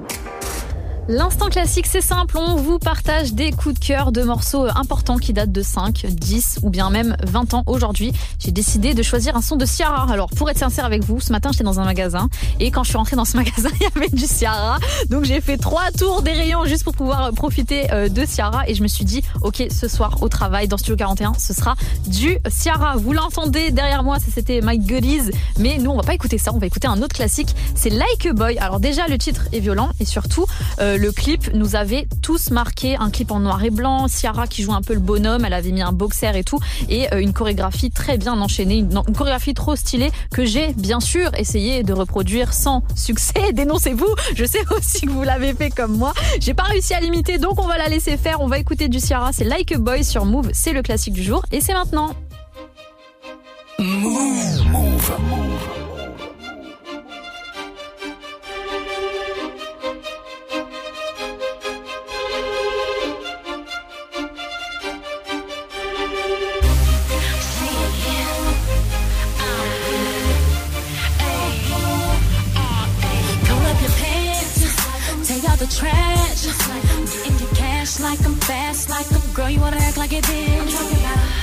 L'instant 1.11 1.49
classique, 1.49 1.87
c'est 1.87 2.01
simple, 2.01 2.37
on 2.37 2.55
vous 2.55 2.77
partage 2.77 3.33
des 3.33 3.51
coups 3.51 3.79
de 3.79 3.83
cœur 3.83 4.11
de 4.11 4.21
morceaux 4.21 4.65
importants 4.75 5.17
qui 5.17 5.33
datent 5.33 5.51
de 5.51 5.63
5, 5.63 6.05
10 6.05 6.59
ou 6.61 6.69
bien 6.69 6.91
même 6.91 7.17
20 7.25 7.55
ans. 7.55 7.63
Aujourd'hui, 7.65 8.11
j'ai 8.37 8.51
décidé 8.51 8.93
de 8.93 9.01
choisir 9.01 9.35
un 9.35 9.41
son 9.41 9.55
de 9.55 9.65
Ciara. 9.65 10.05
Alors, 10.13 10.29
pour 10.29 10.51
être 10.51 10.59
sincère 10.59 10.85
avec 10.85 11.03
vous, 11.03 11.19
ce 11.19 11.31
matin, 11.31 11.49
j'étais 11.51 11.63
dans 11.63 11.79
un 11.79 11.83
magasin 11.83 12.29
et 12.59 12.69
quand 12.69 12.83
je 12.83 12.89
suis 12.89 12.97
rentrée 12.97 13.15
dans 13.15 13.25
ce 13.25 13.37
magasin, 13.37 13.69
il 13.79 13.81
y 13.81 13.87
avait 13.87 14.15
du 14.15 14.27
Ciara. 14.27 14.77
Donc, 15.09 15.23
j'ai 15.25 15.41
fait 15.41 15.57
trois 15.57 15.89
tours 15.97 16.21
des 16.21 16.33
rayons 16.33 16.65
juste 16.65 16.83
pour 16.83 16.93
pouvoir 16.93 17.33
profiter 17.33 17.91
euh, 17.91 18.07
de 18.07 18.23
Ciara 18.25 18.69
et 18.69 18.75
je 18.75 18.83
me 18.83 18.87
suis 18.87 19.03
dit, 19.03 19.23
ok, 19.41 19.63
ce 19.71 19.87
soir 19.87 20.21
au 20.21 20.29
travail 20.29 20.67
dans 20.67 20.77
Studio 20.77 20.95
41, 20.95 21.33
ce 21.39 21.55
sera 21.55 21.73
du 22.05 22.37
Ciara. 22.51 22.97
Vous 22.97 23.13
l'entendez 23.13 23.71
derrière 23.71 24.03
moi, 24.03 24.19
ça 24.19 24.27
c'était 24.31 24.61
My 24.61 24.77
Goodies, 24.77 25.31
mais 25.57 25.79
nous, 25.79 25.89
on 25.89 25.97
va 25.97 26.03
pas 26.03 26.13
écouter 26.13 26.37
ça, 26.37 26.53
on 26.53 26.59
va 26.59 26.67
écouter 26.67 26.87
un 26.87 27.01
autre 27.01 27.15
classique, 27.15 27.55
c'est 27.73 27.89
Like 27.89 28.27
a 28.27 28.33
Boy. 28.33 28.59
Alors 28.59 28.79
déjà, 28.79 29.07
le 29.07 29.17
titre 29.17 29.47
est 29.51 29.59
violent 29.59 29.89
et 29.99 30.05
surtout, 30.05 30.45
euh, 30.79 30.98
le 30.99 31.11
clip 31.13 31.53
nous 31.53 31.75
avait 31.75 32.07
tous 32.21 32.51
marqué. 32.51 32.97
Un 32.97 33.09
clip 33.09 33.31
en 33.31 33.39
noir 33.39 33.63
et 33.63 33.69
blanc, 33.69 34.07
Ciara 34.07 34.47
qui 34.47 34.63
joue 34.63 34.73
un 34.73 34.81
peu 34.81 34.93
le 34.93 34.99
bonhomme, 34.99 35.45
elle 35.45 35.53
avait 35.53 35.71
mis 35.71 35.81
un 35.81 35.93
boxer 35.93 36.35
et 36.35 36.43
tout, 36.43 36.59
et 36.89 37.11
euh, 37.13 37.21
une 37.21 37.31
chorégraphie 37.31 37.89
très 37.89 38.17
bien 38.17 38.39
enchaînée, 38.39 38.77
une, 38.77 39.01
chorégraphie 39.15 39.53
trop 39.53 39.75
stylée 39.75 40.11
que 40.33 40.43
j'ai 40.43 40.73
bien 40.73 40.99
sûr 40.99 41.31
essayé 41.35 41.83
de 41.83 41.93
reproduire 41.93 42.53
sans 42.53 42.83
succès. 42.95 43.53
Dénoncez-vous, 43.53 44.13
je 44.35 44.43
sais 44.45 44.61
aussi 44.77 45.01
que 45.01 45.11
vous 45.11 45.23
l'avez 45.23 45.53
fait 45.53 45.69
comme 45.69 45.95
moi. 45.95 46.13
J'ai 46.39 46.53
pas 46.53 46.63
réussi 46.63 46.93
à 46.93 46.99
l'imiter, 46.99 47.37
donc 47.37 47.61
on 47.63 47.67
va 47.67 47.77
la 47.77 47.87
laisser 47.87 48.17
faire. 48.17 48.41
On 48.41 48.47
va 48.47 48.59
écouter 48.59 48.89
du 48.89 48.99
Ciara, 48.99 49.31
c'est 49.31 49.45
Like 49.45 49.71
a 49.71 49.77
Boy 49.77 50.03
sur 50.03 50.25
Move, 50.25 50.49
c'est 50.51 50.73
le 50.73 50.81
classique 50.81 51.13
du 51.13 51.23
jour, 51.23 51.45
et 51.51 51.61
c'est 51.61 51.73
maintenant. 51.73 52.13
Take 75.69 75.93
out 75.93 76.27
the 76.29 76.51
trash. 76.55 77.27
In 77.27 77.37
your 77.39 77.53
cash 77.55 77.99
like 77.99 78.23
I'm 78.25 78.35
fast, 78.35 78.89
like 78.89 79.11
I'm 79.11 79.33
girl. 79.33 79.49
You 79.49 79.59
wanna 79.59 79.77
act 79.77 79.97
like 79.97 80.13
it 80.13 80.25
been? 80.27 80.67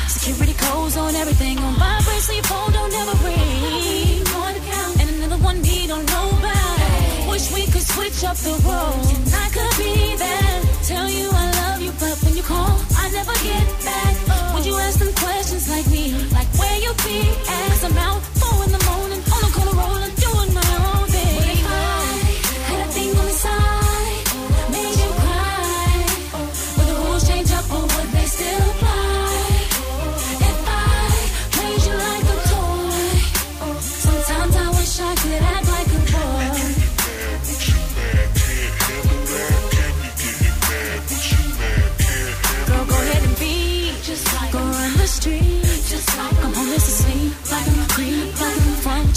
Security 0.08 0.54
codes 0.54 0.96
on 0.96 1.14
everything 1.14 1.58
on 1.58 1.78
my 1.78 2.00
bracelet, 2.04 2.46
phone 2.46 2.72
don't 2.72 2.90
never 2.90 3.14
ring. 3.24 4.22
And 5.00 5.10
another 5.16 5.38
one 5.42 5.60
need 5.62 5.90
on 5.90 6.04
nobody. 6.06 7.30
Wish 7.30 7.52
we 7.52 7.66
could 7.66 7.82
switch 7.82 8.24
up 8.24 8.36
the 8.36 8.54
roles. 8.66 9.12
And 9.12 9.34
I 9.34 9.48
could 9.54 9.74
be 9.78 10.16
there, 10.16 10.62
tell 10.84 11.08
you 11.08 11.28
I 11.32 11.46
love 11.62 11.82
you, 11.82 11.92
but 11.98 12.16
when 12.22 12.36
you 12.36 12.42
call, 12.42 12.78
I 12.96 13.10
never 13.10 13.34
get 13.42 13.66
back. 13.84 14.54
Would 14.54 14.66
you 14.66 14.76
ask 14.78 14.98
them 14.98 15.12
questions 15.14 15.68
like 15.68 15.86
me, 15.88 16.12
like 16.32 16.48
where 16.58 16.78
you 16.78 16.92
be 17.04 17.20
at? 17.48 17.68
Cause 17.68 17.84
I'm 17.84 17.98
out 17.98 18.35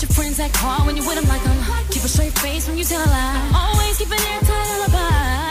with 0.02 0.10
your 0.10 0.16
friends 0.16 0.38
that 0.38 0.54
call 0.54 0.86
when 0.86 0.96
you 0.96 1.04
with 1.04 1.16
them, 1.16 1.28
like 1.28 1.46
I'm 1.46 1.60
keep 1.90 2.04
a 2.04 2.08
straight 2.08 2.32
face 2.40 2.68
when 2.68 2.78
you 2.78 2.84
tell 2.86 3.02
a 3.02 3.10
lie, 3.10 3.52
always 3.56 3.98
keep 3.98 4.08
an 4.08 4.20
airtight 4.32 4.68
alibi. 4.76 5.50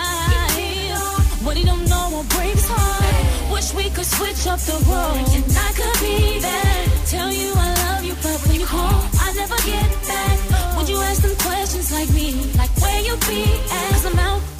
What 1.44 1.56
he 1.56 1.64
don't 1.64 1.84
know 1.88 2.08
will 2.12 2.24
break 2.36 2.54
his 2.54 2.68
heart. 2.68 3.52
Wish 3.52 3.74
we 3.74 3.90
could 3.90 4.06
switch 4.06 4.46
up 4.46 4.60
the 4.60 4.78
roles 4.88 5.34
and 5.36 5.44
I 5.52 5.70
could 5.76 6.00
be 6.00 6.38
there, 6.40 6.86
tell 7.06 7.32
you 7.32 7.52
I 7.56 7.68
love 7.84 8.04
you, 8.04 8.14
but 8.22 8.38
when 8.48 8.60
you 8.60 8.66
call, 8.66 9.04
I 9.20 9.32
never 9.36 9.56
get 9.68 9.88
back. 10.08 10.76
Would 10.76 10.88
you 10.88 10.96
ask 10.96 11.20
them 11.22 11.36
questions 11.44 11.92
like 11.92 12.10
me, 12.10 12.52
like 12.56 12.70
where 12.80 13.00
you 13.00 13.16
be 13.28 13.44
at? 13.68 13.90
Cause 13.92 14.06
I'm 14.06 14.18
out 14.18 14.57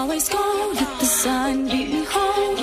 always 0.00 0.28
gone, 0.30 0.74
let 0.74 0.92
the 0.98 1.04
sun 1.04 1.68
beat 1.68 1.88
me 1.94 2.02
home. 2.16 2.56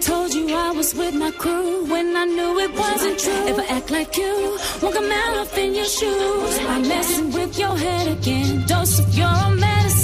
Told 0.00 0.32
you 0.34 0.44
I 0.54 0.70
was 0.70 0.94
with 0.94 1.14
my 1.14 1.30
crew 1.42 1.84
when 1.92 2.16
I 2.16 2.24
knew 2.24 2.52
it 2.66 2.72
wasn't 2.84 3.18
true. 3.18 3.42
If 3.52 3.58
I 3.58 3.66
act 3.76 3.90
like 3.90 4.16
you, 4.16 4.34
won't 4.80 4.94
come 4.94 5.12
out 5.22 5.34
up 5.42 5.58
in 5.58 5.74
your 5.74 5.90
shoes. 5.98 6.54
I'm 6.72 6.82
messing 6.88 7.30
with 7.36 7.58
your 7.58 7.76
head 7.84 8.06
again. 8.16 8.64
Dose 8.66 8.98
of 9.00 9.08
your 9.14 9.38
medicine. 9.64 9.95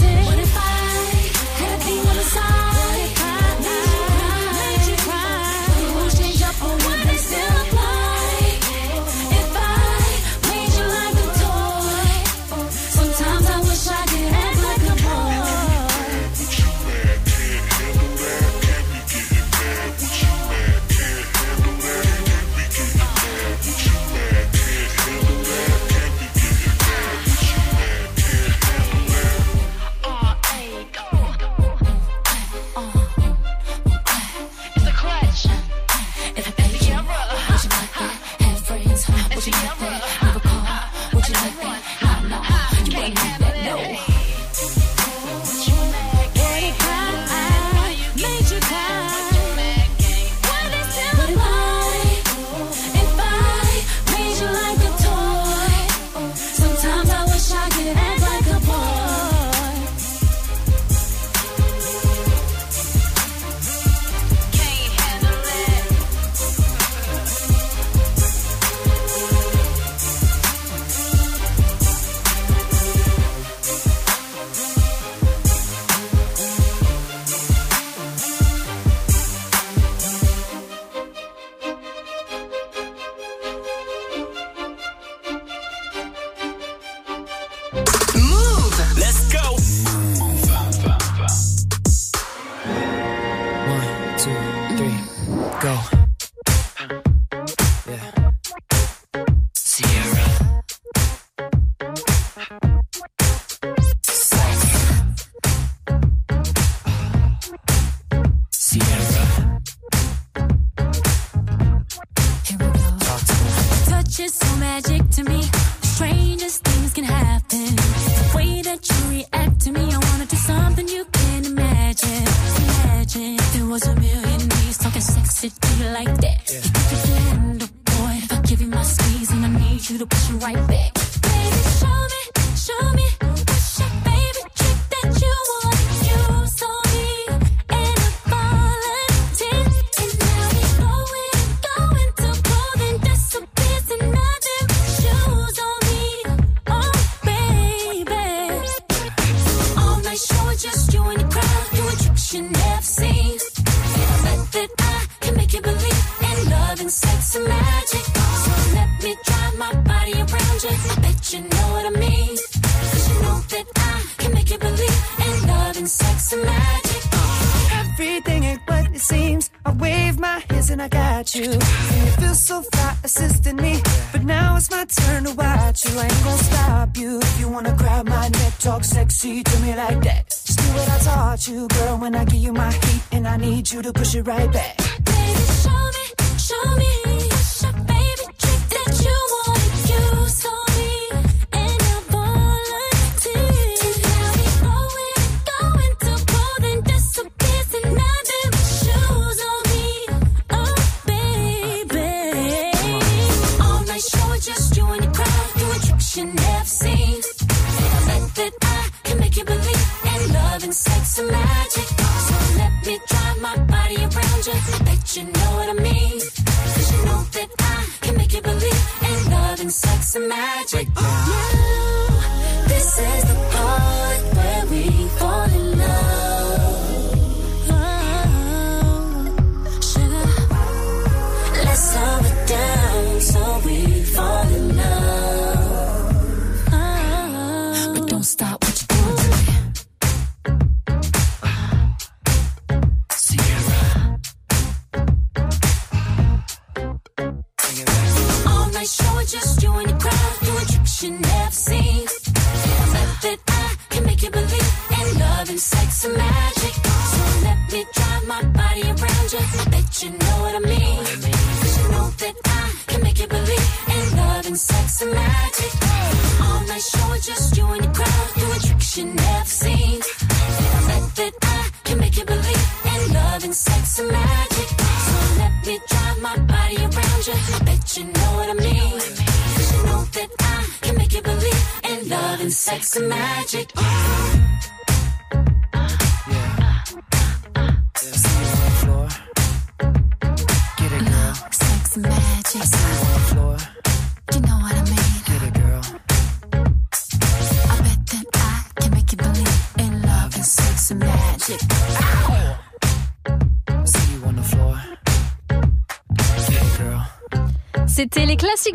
Push 183.92 184.14
it 184.14 184.22
right 184.22 184.52
back. 184.52 184.81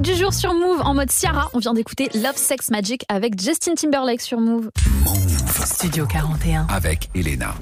Du 0.08 0.16
jour 0.16 0.34
sur 0.34 0.54
Move 0.54 0.80
en 0.86 0.94
mode 0.94 1.12
Ciara. 1.12 1.50
On 1.54 1.60
vient 1.60 1.74
d'écouter 1.74 2.10
Love 2.14 2.38
Sex 2.38 2.72
Magic 2.72 3.04
avec 3.10 3.42
Justin 3.42 3.74
Timberlake 3.74 4.22
sur 4.22 4.40
Move. 4.40 4.70
Studio 5.66 6.06
41. 6.06 6.66
Avec 6.70 7.10
Elena. 7.14 7.54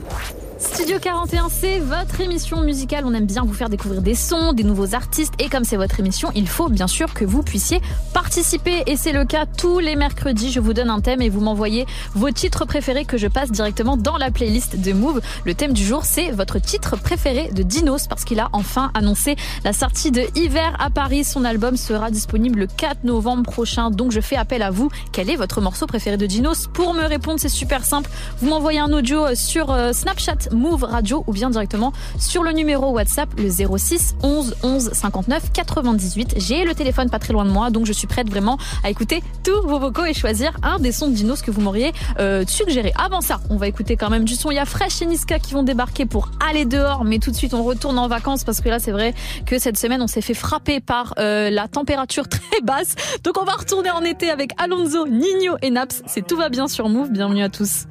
Studio 0.75 0.99
41, 0.99 1.47
c'est 1.47 1.79
votre 1.79 2.19
émission 2.19 2.59
musicale. 2.61 3.05
On 3.07 3.13
aime 3.13 3.25
bien 3.25 3.45
vous 3.45 3.53
faire 3.53 3.69
découvrir 3.69 4.01
des 4.01 4.13
sons, 4.13 4.51
des 4.51 4.65
nouveaux 4.65 4.93
artistes. 4.93 5.33
Et 5.39 5.47
comme 5.47 5.63
c'est 5.63 5.77
votre 5.77 6.01
émission, 6.01 6.31
il 6.35 6.49
faut 6.49 6.67
bien 6.67 6.87
sûr 6.87 7.13
que 7.13 7.23
vous 7.23 7.43
puissiez 7.43 7.79
participer. 8.13 8.83
Et 8.85 8.97
c'est 8.97 9.13
le 9.13 9.23
cas 9.23 9.45
tous 9.45 9.79
les 9.79 9.95
mercredis. 9.95 10.51
Je 10.51 10.59
vous 10.59 10.73
donne 10.73 10.89
un 10.89 10.99
thème 10.99 11.21
et 11.21 11.29
vous 11.29 11.39
m'envoyez 11.39 11.85
vos 12.13 12.29
titres 12.29 12.65
préférés 12.65 13.05
que 13.05 13.17
je 13.17 13.27
passe 13.27 13.51
directement 13.51 13.95
dans 13.95 14.17
la 14.17 14.31
playlist 14.31 14.77
de 14.77 14.91
Move. 14.91 15.21
Le 15.45 15.53
thème 15.53 15.71
du 15.71 15.81
jour, 15.81 16.03
c'est 16.03 16.31
votre 16.31 16.59
titre 16.59 16.97
préféré 16.97 17.51
de 17.53 17.63
Dinos 17.63 18.07
parce 18.09 18.25
qu'il 18.25 18.41
a 18.41 18.49
enfin 18.51 18.91
annoncé 18.95 19.37
la 19.63 19.71
sortie 19.71 20.11
de 20.11 20.23
Hiver 20.35 20.75
à 20.79 20.89
Paris. 20.89 21.23
Son 21.23 21.45
album 21.45 21.77
sera 21.77 22.11
disponible 22.11 22.59
le 22.59 22.67
4 22.67 23.05
novembre 23.05 23.43
prochain. 23.43 23.91
Donc 23.91 24.11
je 24.11 24.19
fais 24.19 24.35
appel 24.35 24.61
à 24.61 24.71
vous. 24.71 24.89
Quel 25.13 25.29
est 25.29 25.37
votre 25.37 25.61
morceau 25.61 25.87
préféré 25.87 26.17
de 26.17 26.25
Dinos? 26.25 26.67
Pour 26.67 26.93
me 26.93 27.05
répondre, 27.05 27.39
c'est 27.39 27.47
super 27.47 27.85
simple. 27.85 28.09
Vous 28.41 28.49
m'envoyez 28.49 28.79
un 28.79 28.91
audio 28.91 29.33
sur 29.35 29.71
euh, 29.71 29.93
Snapchat 29.93 30.49
Move 30.65 30.83
Radio 30.83 31.23
ou 31.27 31.31
bien 31.31 31.51
directement 31.51 31.93
sur 32.19 32.41
le 32.41 32.51
numéro 32.51 32.89
WhatsApp 32.89 33.29
le 33.37 33.49
06 33.49 34.15
11 34.23 34.55
11 34.63 34.89
59 34.93 35.51
98. 35.53 36.35
J'ai 36.37 36.63
le 36.63 36.73
téléphone 36.73 37.11
pas 37.11 37.19
très 37.19 37.33
loin 37.33 37.45
de 37.45 37.51
moi, 37.51 37.69
donc 37.69 37.85
je 37.85 37.93
suis 37.93 38.07
prête 38.07 38.27
vraiment 38.27 38.57
à 38.83 38.89
écouter 38.89 39.21
tous 39.43 39.61
vos 39.61 39.77
vocaux 39.77 40.05
et 40.05 40.15
choisir 40.15 40.57
un 40.63 40.79
des 40.79 40.91
sons 40.91 41.07
de 41.07 41.13
Dinos 41.13 41.43
que 41.43 41.51
vous 41.51 41.61
m'auriez 41.61 41.93
euh, 42.19 42.43
suggéré. 42.47 42.93
Avant 42.97 43.21
ça, 43.21 43.41
on 43.51 43.57
va 43.57 43.67
écouter 43.67 43.95
quand 43.95 44.09
même 44.09 44.25
du 44.25 44.33
son. 44.33 44.49
Il 44.49 44.55
y 44.55 44.59
a 44.59 44.65
Fresh 44.65 45.03
et 45.03 45.05
Niska 45.05 45.37
qui 45.37 45.53
vont 45.53 45.61
débarquer 45.61 46.07
pour 46.07 46.31
aller 46.49 46.65
dehors, 46.65 47.05
mais 47.05 47.19
tout 47.19 47.29
de 47.29 47.35
suite 47.35 47.53
on 47.53 47.63
retourne 47.63 47.99
en 47.99 48.07
vacances 48.07 48.43
parce 48.43 48.59
que 48.59 48.69
là 48.69 48.79
c'est 48.79 48.91
vrai 48.91 49.13
que 49.45 49.59
cette 49.59 49.77
semaine 49.77 50.01
on 50.01 50.07
s'est 50.07 50.21
fait 50.21 50.33
frapper 50.33 50.79
par 50.79 51.13
euh, 51.19 51.51
la 51.51 51.67
température 51.67 52.27
très 52.29 52.61
basse. 52.63 52.95
Donc 53.23 53.37
on 53.39 53.45
va 53.45 53.53
retourner 53.53 53.91
en 53.91 54.01
été 54.01 54.31
avec 54.31 54.51
Alonso, 54.57 55.07
Nino 55.07 55.57
et 55.61 55.69
Naps. 55.69 56.01
C'est 56.07 56.25
tout 56.25 56.37
va 56.37 56.49
bien 56.49 56.67
sur 56.67 56.89
Move. 56.89 57.11
Bienvenue 57.11 57.43
à 57.43 57.49
tous. 57.49 57.85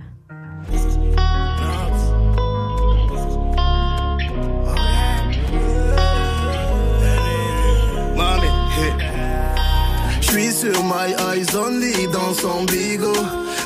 My 10.85 11.15
eyes 11.31 11.55
only 11.55 12.07
dans 12.09 12.35
son 12.35 12.65
bigot. 12.67 13.13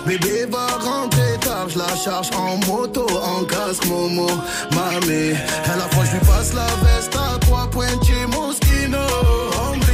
Bébé 0.07 0.47
va 0.51 0.67
rentrer 0.79 1.37
tard, 1.41 1.69
je 1.69 1.79
la 1.79 1.95
charge 1.97 2.31
en 2.37 2.57
moto, 2.67 3.07
en 3.23 3.45
casque 3.45 3.85
Momo. 3.87 4.27
Mamie, 4.73 5.35
à 5.73 5.77
la 5.77 5.89
fois 5.91 6.05
je 6.05 6.13
lui 6.13 6.21
passe 6.21 6.55
la 6.55 6.67
veste 6.85 7.15
à 7.17 7.39
trois 7.39 7.69
points 7.71 7.99
chez 8.07 8.27
Moschino. 8.27 9.05
Hombre, 9.61 9.87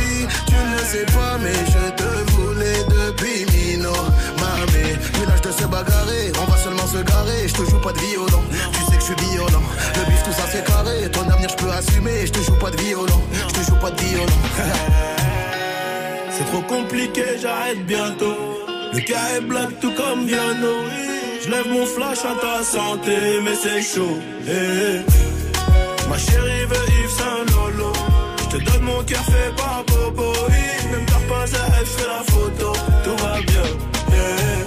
tu 0.46 0.54
ne 0.54 0.78
sais 0.78 1.06
pas, 1.06 1.38
mais 1.42 1.58
je 1.74 1.90
te 2.00 2.30
voulais 2.32 2.84
depuis 2.88 3.46
Mino. 3.52 3.92
Mamie, 4.40 4.94
mais 5.18 5.26
l'âge 5.26 5.40
de 5.40 5.52
se 5.52 5.66
bagarrer, 5.66 6.32
on 6.40 6.50
va 6.50 6.56
seulement 6.58 6.86
se 6.86 6.98
garer. 6.98 7.48
Je 7.48 7.54
te 7.54 7.70
joue 7.70 7.80
pas 7.80 7.92
de 7.92 7.98
violon, 7.98 8.42
tu 8.72 8.80
sais 8.80 8.96
que 8.98 9.00
je 9.00 9.06
suis 9.06 9.30
violent. 9.32 9.62
Le 9.96 10.10
bif, 10.10 10.22
tout 10.22 10.32
ça 10.32 10.46
c'est 10.50 10.64
carré, 10.64 11.10
ton 11.10 11.28
avenir 11.30 11.48
je 11.48 11.56
peux 11.56 11.70
assumer. 11.70 12.26
Je 12.26 12.32
te 12.32 12.42
joue 12.42 12.58
pas 12.58 12.70
de 12.70 12.80
violon, 12.80 13.20
je 13.48 13.54
te 13.54 13.70
joue 13.70 13.76
pas 13.76 13.90
de 13.90 14.00
violon. 14.00 14.26
C'est 16.36 16.44
trop 16.46 16.62
compliqué, 16.62 17.22
j'arrête 17.40 17.86
bientôt. 17.86 18.34
Le 18.92 19.00
cas 19.00 19.36
est 19.36 19.40
black 19.40 19.68
tout 19.80 19.92
comme 19.92 20.26
Viano. 20.26 20.74
Je 21.40 21.48
lève 21.48 21.68
mon 21.68 21.86
flash 21.86 22.24
à 22.24 22.34
ta 22.40 22.62
santé, 22.64 23.16
mais 23.44 23.54
c'est 23.54 23.82
chaud. 23.82 24.18
Eh, 24.46 24.50
eh. 24.50 26.08
Ma 26.08 26.18
chérie 26.18 26.66
veut 26.66 26.86
Yves 26.98 27.10
Saint 27.18 27.44
Lolo. 27.52 27.92
Je 28.38 28.56
te 28.56 28.64
donne 28.64 28.82
mon 28.82 29.02
cœur 29.04 29.24
fait 29.24 29.54
par 29.56 29.84
Bobo. 29.86 30.32
Même 30.90 31.06
t'as 31.06 31.24
pas 31.28 31.44
à 31.44 31.78
elle, 31.78 31.86
fais 31.86 32.08
la 32.08 32.22
photo. 32.32 32.72
Tout 33.04 33.24
va 33.24 33.40
bien. 33.40 33.68
Eh, 34.10 34.66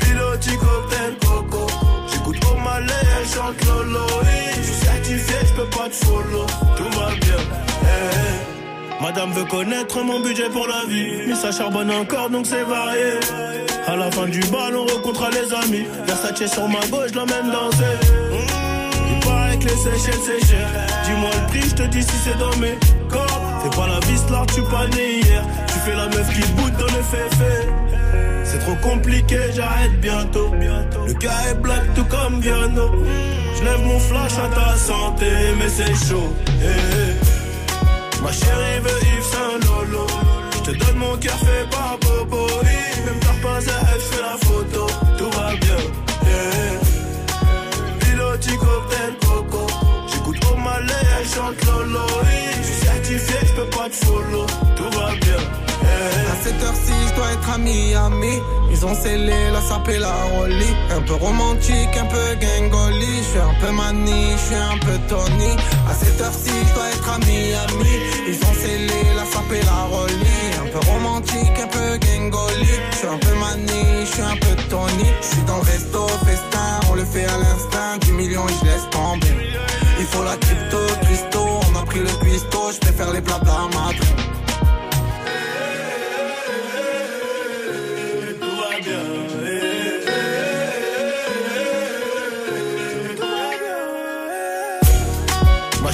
eh. 0.00 0.04
Piloti 0.04 0.50
cocktail 0.56 1.14
coco. 1.26 1.66
J'écoute 2.10 2.40
pour 2.40 2.58
ma 2.60 2.78
elle 2.78 3.28
chante 3.28 3.64
Lolo. 3.66 4.06
Je 4.56 4.62
suis 4.62 4.72
certifié, 4.86 5.36
je 5.46 5.54
peux 5.60 5.70
pas 5.76 5.88
te 5.90 6.04
follow. 6.06 6.46
Madame 9.08 9.32
veut 9.32 9.44
connaître 9.46 10.04
mon 10.04 10.20
budget 10.20 10.50
pour 10.50 10.66
la 10.66 10.84
vie. 10.86 11.28
Mais 11.28 11.34
ça 11.34 11.50
charbonne 11.50 11.90
encore 11.90 12.28
donc 12.28 12.44
c'est 12.44 12.62
varié. 12.62 13.14
À 13.86 13.96
la 13.96 14.10
fin 14.10 14.26
du 14.26 14.40
bal, 14.40 14.76
on 14.76 14.84
rencontrera 14.84 15.30
les 15.30 15.50
amis. 15.64 15.86
Versace 16.06 16.52
sur 16.52 16.68
ma 16.68 16.80
gauche, 16.88 17.14
l'emmène 17.14 17.50
danser. 17.50 17.96
Mmh, 18.30 19.14
Il 19.14 19.26
paraît 19.26 19.56
que 19.56 19.64
les 19.64 19.76
Seychelles 19.76 20.20
c'est 20.26 20.46
cher. 20.46 20.68
Dis-moi 21.06 21.30
le 21.40 21.46
prix, 21.46 21.70
je 21.70 21.74
te 21.74 21.82
dis 21.84 22.02
si 22.02 22.16
c'est 22.22 22.36
dans 22.36 22.54
mes 22.58 22.76
corps. 23.08 23.40
Fais 23.62 23.70
pas 23.70 23.86
la 23.86 23.98
vis 24.06 24.30
là, 24.30 24.44
tu 24.54 24.60
pas 24.64 24.86
né 24.94 25.20
hier. 25.22 25.42
Tu 25.68 25.78
fais 25.86 25.96
la 25.96 26.06
meuf 26.08 26.28
qui 26.34 26.46
boude 26.52 26.76
dans 26.76 26.94
le 26.94 27.02
féfé. 27.02 27.68
C'est 28.44 28.58
trop 28.58 28.76
compliqué, 28.86 29.38
j'arrête 29.56 29.98
bientôt. 30.02 30.52
Le 31.06 31.14
gars 31.14 31.48
est 31.50 31.54
black 31.54 31.94
tout 31.94 32.04
comme 32.04 32.42
Viano. 32.42 32.90
Je 33.56 33.64
lève 33.64 33.80
mon 33.86 33.98
flash 34.00 34.32
à 34.34 34.54
ta 34.54 34.76
santé, 34.76 35.30
mais 35.58 35.68
c'est 35.70 35.94
chaud. 36.06 36.30
Eh, 36.60 36.66
eh. 36.66 37.07
Ma 38.22 38.32
chérie 38.32 38.80
veut 38.80 39.00
Yves 39.14 39.24
Saint 39.32 39.58
Lolo. 39.66 40.06
Je 40.52 40.58
te 40.58 40.76
donne 40.76 40.96
mon 40.96 41.16
cœur 41.16 41.38
fait 41.38 41.68
par 41.70 41.96
Bobo. 42.00 42.46
Oui, 42.62 43.04
Même 43.04 43.20
t'as 43.20 43.48
pas 43.48 43.58
elle 43.60 44.00
fait 44.00 44.22
la 44.22 44.36
photo. 44.46 44.86
Tout 45.16 45.30
va 45.38 45.50
bien. 45.54 45.80
Eh. 46.26 48.04
Piloti 48.04 48.50
cocktail 48.56 49.12
coco. 49.26 49.66
J'écoute 50.12 50.38
au 50.52 50.56
malais, 50.56 51.04
elle 51.20 51.28
chante 51.28 51.64
Lolo. 51.66 52.00
Oui, 52.22 52.40
Je 52.58 52.66
suis 52.66 52.86
certifié, 52.86 53.36
je 53.46 53.52
peux 53.54 53.70
pas 53.70 53.88
te 53.88 53.94
follow. 54.04 54.46
Tout 54.76 54.98
va 54.98 55.10
bien. 55.14 55.40
Eh. 55.82 56.32
À 56.32 56.36
cette 56.42 56.62
heure-ci, 56.62 56.87
à 57.52 57.58
Miami. 57.58 58.40
Ils 58.70 58.84
ont 58.84 58.94
scellé 58.94 59.50
la 59.52 59.60
sape 59.60 59.88
la 59.98 60.12
rollie. 60.34 60.74
Un 60.90 61.00
peu 61.02 61.14
romantique, 61.14 61.96
un 61.96 62.06
peu 62.06 62.28
gangoli. 62.40 63.16
Je 63.22 63.28
suis 63.30 63.38
un 63.38 63.54
peu 63.60 63.72
mani, 63.72 64.32
je 64.32 64.46
suis 64.46 64.54
un 64.54 64.78
peu 64.78 64.98
Tony. 65.08 65.52
À 65.88 65.94
cette 65.94 66.20
heure-ci, 66.20 66.50
je 66.68 66.74
dois 66.74 66.88
être 66.90 67.08
à 67.08 67.18
Miami. 67.18 67.94
Ils 68.28 68.36
ont 68.48 68.54
scellé 68.54 69.00
la 69.16 69.24
sape 69.24 69.64
la 69.64 69.82
rollie. 69.84 70.48
Un 70.62 70.68
peu 70.72 70.90
romantique, 70.90 71.58
un 71.62 71.68
peu 71.68 71.98
gangoli. 71.98 72.72
Je 72.92 72.96
suis 72.96 73.08
un 73.08 73.18
peu 73.18 73.34
mani, 73.34 73.82
je 74.04 74.12
suis 74.12 74.22
un 74.22 74.36
peu 74.36 74.54
Tony. 74.68 75.08
Je 75.20 75.26
suis 75.26 75.42
dans 75.42 75.56
le 75.56 75.62
resto, 75.62 76.06
festin, 76.26 76.80
on 76.90 76.94
le 76.94 77.04
fait 77.04 77.24
à 77.24 77.38
l'instinct. 77.38 77.98
10 78.00 78.12
millions 78.12 78.46
et 78.48 78.52
je 78.60 78.64
laisse 78.66 78.88
tomber. 78.90 79.34
Il 80.00 80.06
faut 80.06 80.22
la 80.22 80.36
crypto, 80.36 80.78
Christo. 81.02 81.40
On 81.40 81.78
a 81.78 81.84
pris 81.84 82.00
le 82.00 82.12
cuistot, 82.20 82.72
je 82.72 82.78
préfère 82.78 83.12
les 83.12 83.20
plats 83.20 83.40
de 83.40 84.37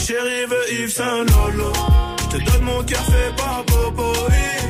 chérie 0.05 0.47
veut 0.47 0.72
Yves 0.72 0.93
Saint 0.93 1.24
Lolo. 1.24 1.72
Je 2.18 2.26
te 2.36 2.44
donne 2.44 2.62
mon 2.62 2.82
cœur 2.82 3.05
fait 3.05 3.32
par 3.36 3.64
Bobo. 3.64 4.12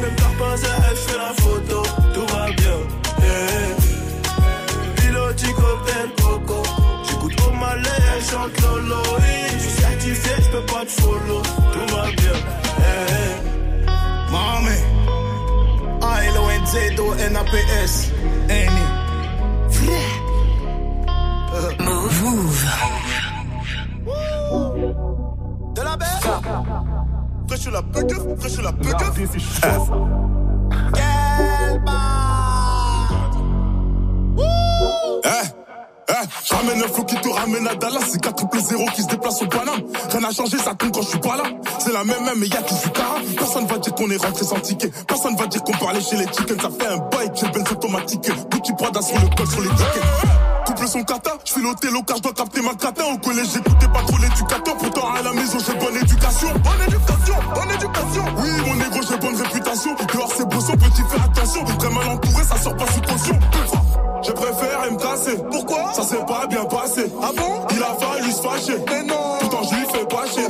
Même 0.01 0.15
t'as 0.17 0.35
pas 0.39 0.55
elle 0.89 0.97
fait 0.97 1.19
la 1.19 1.33
photo. 1.43 1.83
Tout 2.15 2.27
va 2.33 2.45
bien. 2.61 2.79
Eh. 3.31 3.69
Piloti 5.01 5.51
cocktail 5.61 6.09
coco. 6.23 6.63
J'écoute 7.09 7.37
au 7.47 7.51
malais, 7.53 8.01
elle 8.15 8.25
chante 8.31 8.61
Lolo. 8.63 9.03
Je 9.55 9.59
suis 9.59 9.77
certifié, 9.83 10.33
je 10.39 10.49
peux 10.53 10.67
pas 10.73 10.85
te 10.85 10.93
follow. 11.01 11.43
Tout 11.73 11.87
va 11.95 12.05
bien. 12.21 12.37
Eh. 12.91 13.35
Mami, 14.31 14.79
A-L-O-N-Z-O-N-A-P-S. 16.13 17.95
Annie. 18.51 18.89
Move. 21.81 22.65
De 22.65 23.04
sur 27.57 27.71
la 27.71 27.83
fresh 28.39 28.53
sur 28.53 28.63
la 28.63 28.73
bugue. 28.73 28.95
Eh, 30.97 32.24
un 36.83 36.89
flot 36.89 37.05
qui 37.05 37.17
te 37.17 37.29
ramène 37.29 37.67
à 37.67 37.75
Dallas. 37.75 38.01
C'est 38.11 38.21
4 38.21 38.35
triple 38.35 38.59
0 38.59 38.85
qui 38.95 39.03
se 39.03 39.09
déplace 39.09 39.43
au 39.43 39.47
Paname. 39.47 39.83
Rien 40.11 40.21
n'a 40.21 40.31
changé, 40.31 40.59
ça 40.59 40.75
tombe 40.75 40.93
quand 40.93 41.03
je 41.03 41.09
suis 41.09 41.19
pas 41.19 41.37
là. 41.37 41.45
C'est 41.79 41.93
la 41.93 42.05
même 42.05 42.25
même, 42.25 42.39
mais 42.39 42.47
y'a 42.47 42.63
du 42.63 42.75
cara. 42.93 43.17
Personne 43.37 43.67
va 43.67 43.79
dire 43.79 43.95
qu'on 43.95 44.11
est 44.11 44.17
rentré 44.17 44.45
sans 44.45 44.61
ticket. 44.61 44.91
Personne 45.07 45.37
va 45.37 45.47
dire 45.47 45.63
qu'on 45.63 45.73
parlait 45.73 46.01
chez 46.01 46.17
les 46.17 46.27
chickens. 46.27 46.61
Ça 46.61 46.71
fait 46.71 46.87
un 46.87 46.97
bail, 46.97 47.31
j'ai 47.35 47.49
benz 47.49 47.71
automatique. 47.71 48.31
Gucci 48.51 48.73
Prada 48.79 49.03
sur 49.03 49.19
le 49.21 49.29
col, 49.37 49.47
sur 49.47 49.61
les 49.61 49.69
tickets. 49.69 50.03
Couple 50.67 50.89
son 50.89 51.05
kata, 51.05 51.33
je 51.45 51.53
fais 51.53 51.61
l'hôtel 51.61 51.95
au 51.95 52.03
je 52.09 52.23
dois 52.23 52.33
capter 52.33 52.63
ma 52.63 52.75
cata. 52.75 53.05
Au 53.07 53.19
collège, 53.19 53.49
j'écoutais 53.53 53.89
pas 53.89 54.03
trop 54.07 54.17
l'éducateur. 54.17 54.77
Pourtant, 54.79 55.13
à 55.13 55.23
la 55.23 55.33
maison, 55.33 55.59
j'ai 55.59 55.75
bonne 55.75 55.97
éducation. 55.97 56.49
Bonne 56.65 56.83
éducation, 56.87 57.35
bonne 57.55 57.71
éducation. 57.71 58.25
Oui, 58.39 58.49
mon 58.67 58.75
négro, 58.77 59.01
j'ai 59.09 59.17
bonne 59.19 59.37
réputation. 59.37 59.95
Dehors, 60.13 60.33
c'est 60.35 60.49
beau, 60.49 60.59
petit, 60.59 61.03
fais 61.11 61.21
attention. 61.21 61.65
Très 61.79 61.91
mal 61.91 62.09
entouré, 62.09 62.45
ça 62.45 62.57
sort 62.57 62.77
pas 62.77 62.87
sous 62.87 63.01
caution. 63.03 63.39
Je 64.27 64.33
préfère 64.33 64.93
me 64.93 64.99
casser. 64.99 65.37
Pourquoi? 65.51 65.93
Ça 65.93 66.03
s'est 66.03 66.25
pas 66.27 66.47
bien 66.47 66.65
passé. 66.65 67.13
Ah 67.23 67.31
bon? 67.37 67.67
Il 67.75 67.83
a 67.83 67.95
fallu 67.95 68.31
se 68.31 68.41
fâcher. 68.41 68.79
Mais 68.89 69.03
non 69.03 69.37
Pourtant 69.41 69.63
je 69.71 69.75
lui 69.75 69.87
fais 69.93 70.07
pas 70.07 70.27
chier. 70.27 70.45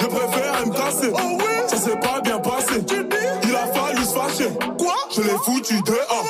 Je 0.00 0.06
préfère 0.06 0.66
me 0.66 0.72
casser. 0.72 1.10
Oh 1.14 1.18
oui 1.38 1.44
Ça 1.68 1.76
s'est 1.76 1.96
pas 1.96 2.20
bien 2.20 2.38
passé. 2.38 2.74
Il 3.44 3.54
a 3.54 3.66
fallu 3.72 4.04
se 4.04 4.14
fâcher. 4.14 4.50
Quoi? 4.78 4.94
Je 5.14 5.20
l'ai 5.22 5.36
foutu 5.44 5.80
dehors. 5.82 6.24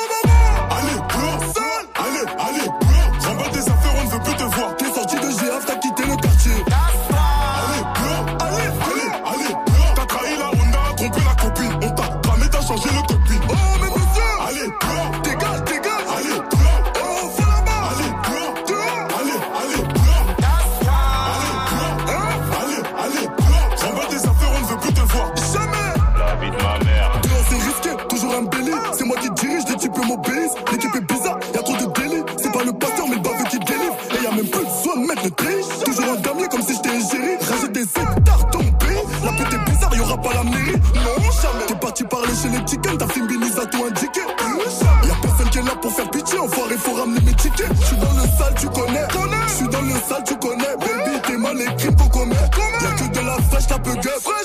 Enfoiré, 46.73 46.77
faut 46.79 46.95
ramener 46.95 47.21
mes 47.21 47.35
tickets. 47.35 47.67
J'suis 47.83 47.97
dans 47.97 48.13
le 48.13 48.23
sale, 48.39 48.55
tu 48.59 48.67
connais. 48.69 49.07
J'suis 49.49 49.69
dans 49.69 49.83
le 49.83 49.95
sale, 50.09 50.25
tu 50.27 50.37
connais. 50.37 50.77
Baby, 50.79 51.21
t'es 51.27 51.37
mal 51.37 51.61
écrit 51.61 51.95
pour 51.95 52.11
commettre. 52.11 52.59
Y'a 52.83 52.91
que 52.93 53.13
de 53.13 53.27
la 53.27 53.37
fraîche, 53.43 53.67
t'as 53.69 53.79
peu 53.79 53.95
gueule. 53.95 54.42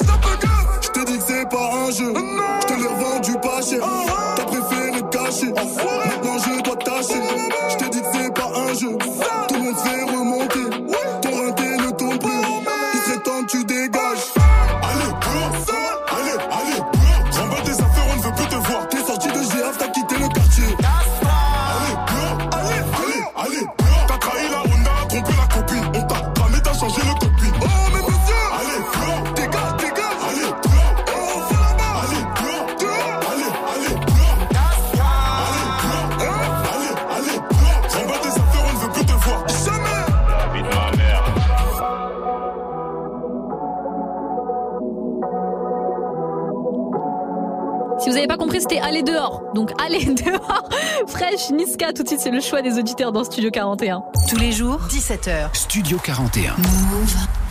Donc 49.68 49.82
allez 49.82 50.06
dehors. 50.06 50.70
Fresh, 51.08 51.52
Niska, 51.52 51.92
tout 51.94 52.04
de 52.04 52.08
suite, 52.08 52.22
c'est 52.22 52.32
le 52.32 52.40
choix 52.40 52.62
des 52.62 52.78
auditeurs 52.78 53.12
dans 53.12 53.24
Studio 53.24 53.52
41. 53.52 54.04
Tous 54.30 54.38
les 54.38 54.52
jours, 54.52 54.80
17h. 54.90 55.54
Studio 55.54 55.98
41. 56.04 56.56
Move. 56.58 57.47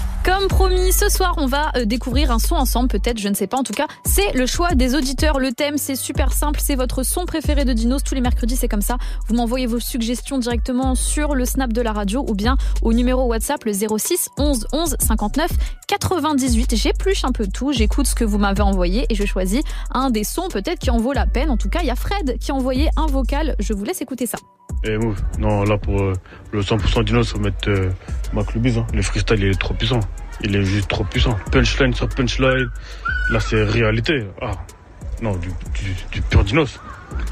Comme 0.47 0.59
promis, 0.59 0.93
ce 0.93 1.09
soir, 1.09 1.35
on 1.39 1.47
va 1.47 1.73
euh, 1.77 1.87
découvrir 1.87 2.31
un 2.31 2.39
son 2.39 2.55
ensemble, 2.55 2.89
peut-être, 2.89 3.19
je 3.19 3.29
ne 3.29 3.35
sais 3.35 3.49
pas. 3.49 3.57
En 3.57 3.65
tout 3.65 3.73
cas, 3.73 3.89
c'est 4.05 4.33
le 4.33 4.47
choix 4.47 4.77
des 4.77 4.95
auditeurs. 4.95 5.41
Le 5.41 5.51
thème, 5.51 5.77
c'est 5.77 5.97
super 5.97 6.33
simple. 6.33 6.61
C'est 6.63 6.77
votre 6.77 7.03
son 7.03 7.27
préféré 7.27 7.65
de 7.65 7.73
Dinos. 7.73 8.05
Tous 8.05 8.15
les 8.15 8.21
mercredis, 8.21 8.55
c'est 8.55 8.69
comme 8.69 8.81
ça. 8.81 8.97
Vous 9.27 9.35
m'envoyez 9.35 9.67
vos 9.67 9.81
suggestions 9.81 10.39
directement 10.39 10.95
sur 10.95 11.35
le 11.35 11.45
snap 11.47 11.73
de 11.73 11.81
la 11.81 11.93
radio 11.93 12.25
ou 12.29 12.35
bien 12.35 12.57
au 12.83 12.93
numéro 12.93 13.25
WhatsApp 13.25 13.65
le 13.65 13.73
06 13.73 14.29
11 14.39 14.69
11 14.73 14.97
59 15.01 15.51
98. 15.89 16.77
J'épluche 16.77 17.25
un 17.25 17.33
peu 17.33 17.49
tout. 17.49 17.73
J'écoute 17.73 18.07
ce 18.07 18.15
que 18.15 18.25
vous 18.25 18.39
m'avez 18.39 18.63
envoyé 18.63 19.07
et 19.09 19.17
je 19.17 19.25
choisis 19.25 19.63
un 19.91 20.11
des 20.11 20.23
sons 20.23 20.49
peut-être 20.49 20.79
qui 20.79 20.91
en 20.91 20.99
vaut 20.99 21.13
la 21.13 21.27
peine. 21.27 21.51
En 21.51 21.57
tout 21.57 21.69
cas, 21.69 21.81
il 21.83 21.87
y 21.87 21.91
a 21.91 21.97
Fred 21.97 22.39
qui 22.39 22.53
a 22.53 22.55
envoyé 22.55 22.89
un 22.97 23.07
vocal. 23.07 23.57
Je 23.59 23.73
vous 23.73 23.83
laisse 23.83 24.01
écouter 24.01 24.27
ça. 24.27 24.39
Et 24.85 24.99
Move, 24.99 25.21
non, 25.39 25.65
là 25.65 25.79
pour 25.79 26.01
euh, 26.01 26.13
le 26.53 26.61
100% 26.61 27.05
Dinos, 27.05 27.33
faut 27.33 27.39
mettre 27.39 27.69
euh, 27.69 27.91
hein. 28.37 28.87
Le 28.93 29.03
freestyle, 29.03 29.41
il 29.41 29.51
est 29.51 29.61
trop 29.61 29.75
puissant. 29.75 30.01
Il 30.43 30.55
est 30.55 30.63
juste 30.65 30.89
trop 30.89 31.05
puissant. 31.05 31.37
Punchline 31.51 31.95
sur 31.95 32.09
punchline. 32.09 32.69
Là, 33.31 33.41
c'est 33.41 33.65
réalité. 33.65 34.27
Ah, 34.41 34.53
non, 35.23 35.35
du, 35.37 35.49
du, 35.49 35.95
du 36.13 36.23
pur 36.23 36.45
Dinos. 36.45 36.79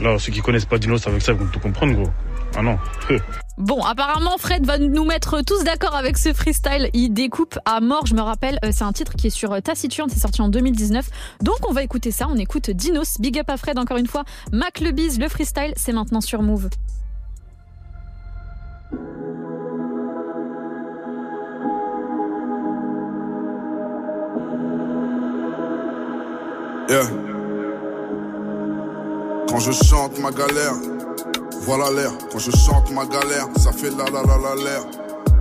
Là, 0.01 0.19
ceux 0.19 0.33
qui 0.33 0.41
connaissent 0.41 0.65
pas 0.65 0.79
Dinos 0.79 1.07
avec 1.07 1.23
ça, 1.23 1.33
ils 1.33 1.39
vont 1.39 1.47
tout 1.47 1.61
comprendre, 1.61 1.95
gros. 1.95 2.11
Ah 2.57 2.63
non. 2.63 2.79
Bon, 3.57 3.85
apparemment, 3.85 4.37
Fred 4.37 4.67
va 4.67 4.79
nous 4.79 5.05
mettre 5.05 5.41
tous 5.43 5.63
d'accord 5.63 5.95
avec 5.95 6.19
ce 6.19 6.33
freestyle. 6.33 6.91
Il 6.93 7.11
découpe 7.11 7.57
à 7.65 7.79
mort, 7.81 8.05
je 8.05 8.17
me 8.17 8.21
rappelle. 8.21 8.59
euh, 8.65 8.71
C'est 8.73 8.83
un 8.83 8.93
titre 8.93 9.13
qui 9.15 9.29
est 9.29 9.31
sur 9.31 9.53
euh, 9.53 9.61
Taciturne, 9.61 10.11
c'est 10.11 10.19
sorti 10.19 10.43
en 10.43 10.49
2019. 10.49 11.09
Donc, 11.41 11.59
on 11.69 11.73
va 11.73 11.85
écouter 11.85 12.11
ça. 12.11 12.27
On 12.29 12.35
écoute 12.35 12.71
Dinos. 12.71 13.21
Big 13.21 13.39
up 13.39 13.49
à 13.49 13.57
Fred, 13.57 13.79
encore 13.79 13.97
une 13.97 14.09
fois. 14.09 14.25
Mac 14.51 14.81
le 14.81 14.91
le 14.91 15.29
freestyle, 15.29 15.73
c'est 15.77 15.93
maintenant 15.93 16.21
sur 16.21 16.43
Move. 16.43 16.69
Yeah. 26.87 27.09
Quand 29.49 29.59
je 29.59 29.73
chante 29.73 30.19
ma 30.19 30.31
galère, 30.31 30.75
voilà 31.63 31.91
l'air. 31.91 32.13
Quand 32.31 32.39
je 32.39 32.51
chante 32.51 32.91
ma 32.91 33.07
galère, 33.07 33.49
ça 33.57 33.73
fait 33.73 33.91
la 33.91 34.05
la 34.05 34.23
la 34.23 34.37
la 34.37 34.55
l'air. 34.63 34.83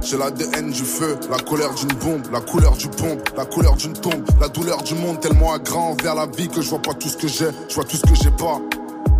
J'ai 0.02 0.18
l'ADN 0.18 0.72
du 0.72 0.84
feu, 0.84 1.18
la 1.30 1.38
colère 1.38 1.74
d'une 1.74 1.94
bombe, 1.99 2.24
la 2.32 2.40
couleur 2.40 2.78
du 2.78 2.88
pompe, 2.88 3.30
la 3.36 3.45
couleur 3.45 3.76
d'une 3.76 3.94
tombe, 3.94 4.24
la 4.40 4.48
douleur 4.48 4.84
du 4.84 4.95
monde 4.95 5.20
tellement 5.20 5.53
à 5.53 5.60
grand 5.60 6.02
vers 6.02 6.15
la 6.15 6.28
vie 6.28 6.48
que 6.48 6.61
je 6.61 6.70
vois 6.70 6.82
pas 6.82 6.94
tout 6.94 7.10
ce 7.10 7.18
que 7.18 7.28
j'ai, 7.28 7.49
je 7.68 7.76
vois 7.76 7.84
tout 7.84 7.98
ce 7.98 8.03
que 8.03 8.15
j'ai 8.15 8.32
pas. 8.32 8.60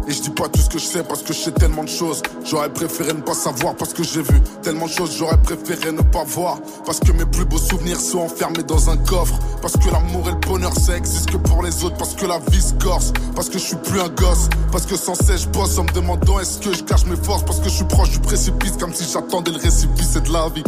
Et 0.08 0.12
je 0.12 0.22
dis 0.22 0.30
pas 0.32 0.50
tout 0.50 0.60
ce 0.60 0.70
que 0.70 0.80
je 0.80 0.86
sais 0.86 1.04
parce 1.04 1.22
que 1.22 1.34
je 1.34 1.40
sais 1.40 1.52
tellement 1.52 1.84
de 1.84 1.90
choses. 1.90 2.22
J'aurais 2.44 2.70
préféré 2.70 3.14
ne 3.14 3.22
pas 3.22 3.34
savoir 3.34 3.76
parce 3.76 3.94
que 3.94 4.04
j'ai 4.04 4.22
vu 4.22 4.42
tellement 4.62 4.88
de 4.88 4.92
choses. 4.92 5.16
J'aurais 5.18 5.42
préféré 5.42 5.92
ne 5.92 6.02
pas 6.02 6.24
voir 6.24 6.60
parce 6.86 7.00
que 7.00 7.12
mes 7.12 7.26
plus 7.26 7.46
beaux 7.46 7.58
souvenirs 7.58 8.00
sont 8.00 8.20
enfermés 8.20 8.64
dans 8.64 8.90
un 8.90 8.98
coffre. 8.98 9.36
Parce 9.62 9.74
que 9.78 9.90
l'amour 9.90 10.28
et 10.28 10.32
le 10.32 10.40
bonheur 10.40 10.74
ça 10.78 10.98
existe 10.98 11.32
que 11.32 11.38
pour 11.38 11.64
les 11.64 11.84
autres. 11.84 11.98
Parce 11.98 12.16
que 12.16 12.26
la 12.26 12.40
vie 12.52 12.62
se 12.62 12.74
corse. 12.74 13.14
Parce 13.36 13.50
que 13.50 13.58
je 13.58 13.64
suis 13.64 13.78
plus 13.78 14.02
un 14.02 14.10
gosse. 14.10 14.50
Parce 14.72 14.86
que 14.86 14.98
sans 14.98 15.16
cesse 15.16 15.44
je 15.44 15.50
bosse 15.50 15.78
en 15.78 15.84
me 15.84 15.92
demandant 15.94 16.40
est-ce 16.40 16.60
que 16.60 16.74
je 16.74 16.84
cache 16.84 17.06
mes 17.06 17.16
forces? 17.16 17.44
Parce 17.44 17.60
que 17.60 17.70
je 17.70 17.76
suis 17.76 17.86
proche 17.86 18.10
du 18.10 18.20
précipice 18.20 18.74
comme 18.80 18.94
si 18.94 19.06
j'attendais 19.12 19.52
le 19.52 19.60
récipice 19.60 20.14
de 20.14 20.34
la 20.34 20.50
vie. 20.50 20.64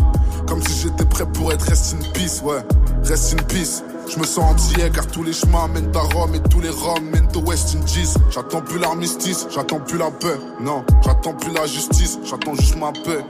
Comme 0.47 0.61
si 0.63 0.83
j'étais 0.83 1.05
prêt 1.05 1.25
pour 1.25 1.51
être 1.51 1.63
rest 1.63 1.95
in 1.95 2.11
peace, 2.13 2.41
ouais. 2.43 2.61
Rest 3.03 3.33
in 3.33 3.43
peace. 3.43 3.83
Je 4.07 4.19
me 4.19 4.25
sens 4.25 4.51
entier 4.51 4.89
car 4.93 5.07
tous 5.07 5.23
les 5.23 5.33
chemins 5.33 5.67
mènent 5.67 5.91
à 5.95 5.99
Rome 5.99 6.35
et 6.35 6.49
tous 6.49 6.61
les 6.61 6.69
Roms 6.69 7.03
mènent 7.11 7.27
au 7.35 7.39
West 7.39 7.75
Indies. 7.75 8.13
J'attends 8.29 8.61
plus 8.61 8.79
l'armistice, 8.79 9.47
j'attends 9.49 9.79
plus 9.79 9.97
la 9.97 10.11
paix. 10.11 10.37
Non, 10.61 10.83
j'attends 11.03 11.33
plus 11.33 11.51
la 11.51 11.65
justice, 11.65 12.19
j'attends 12.23 12.53
juste 12.55 12.77
ma 12.77 12.91
paix. 12.91 13.25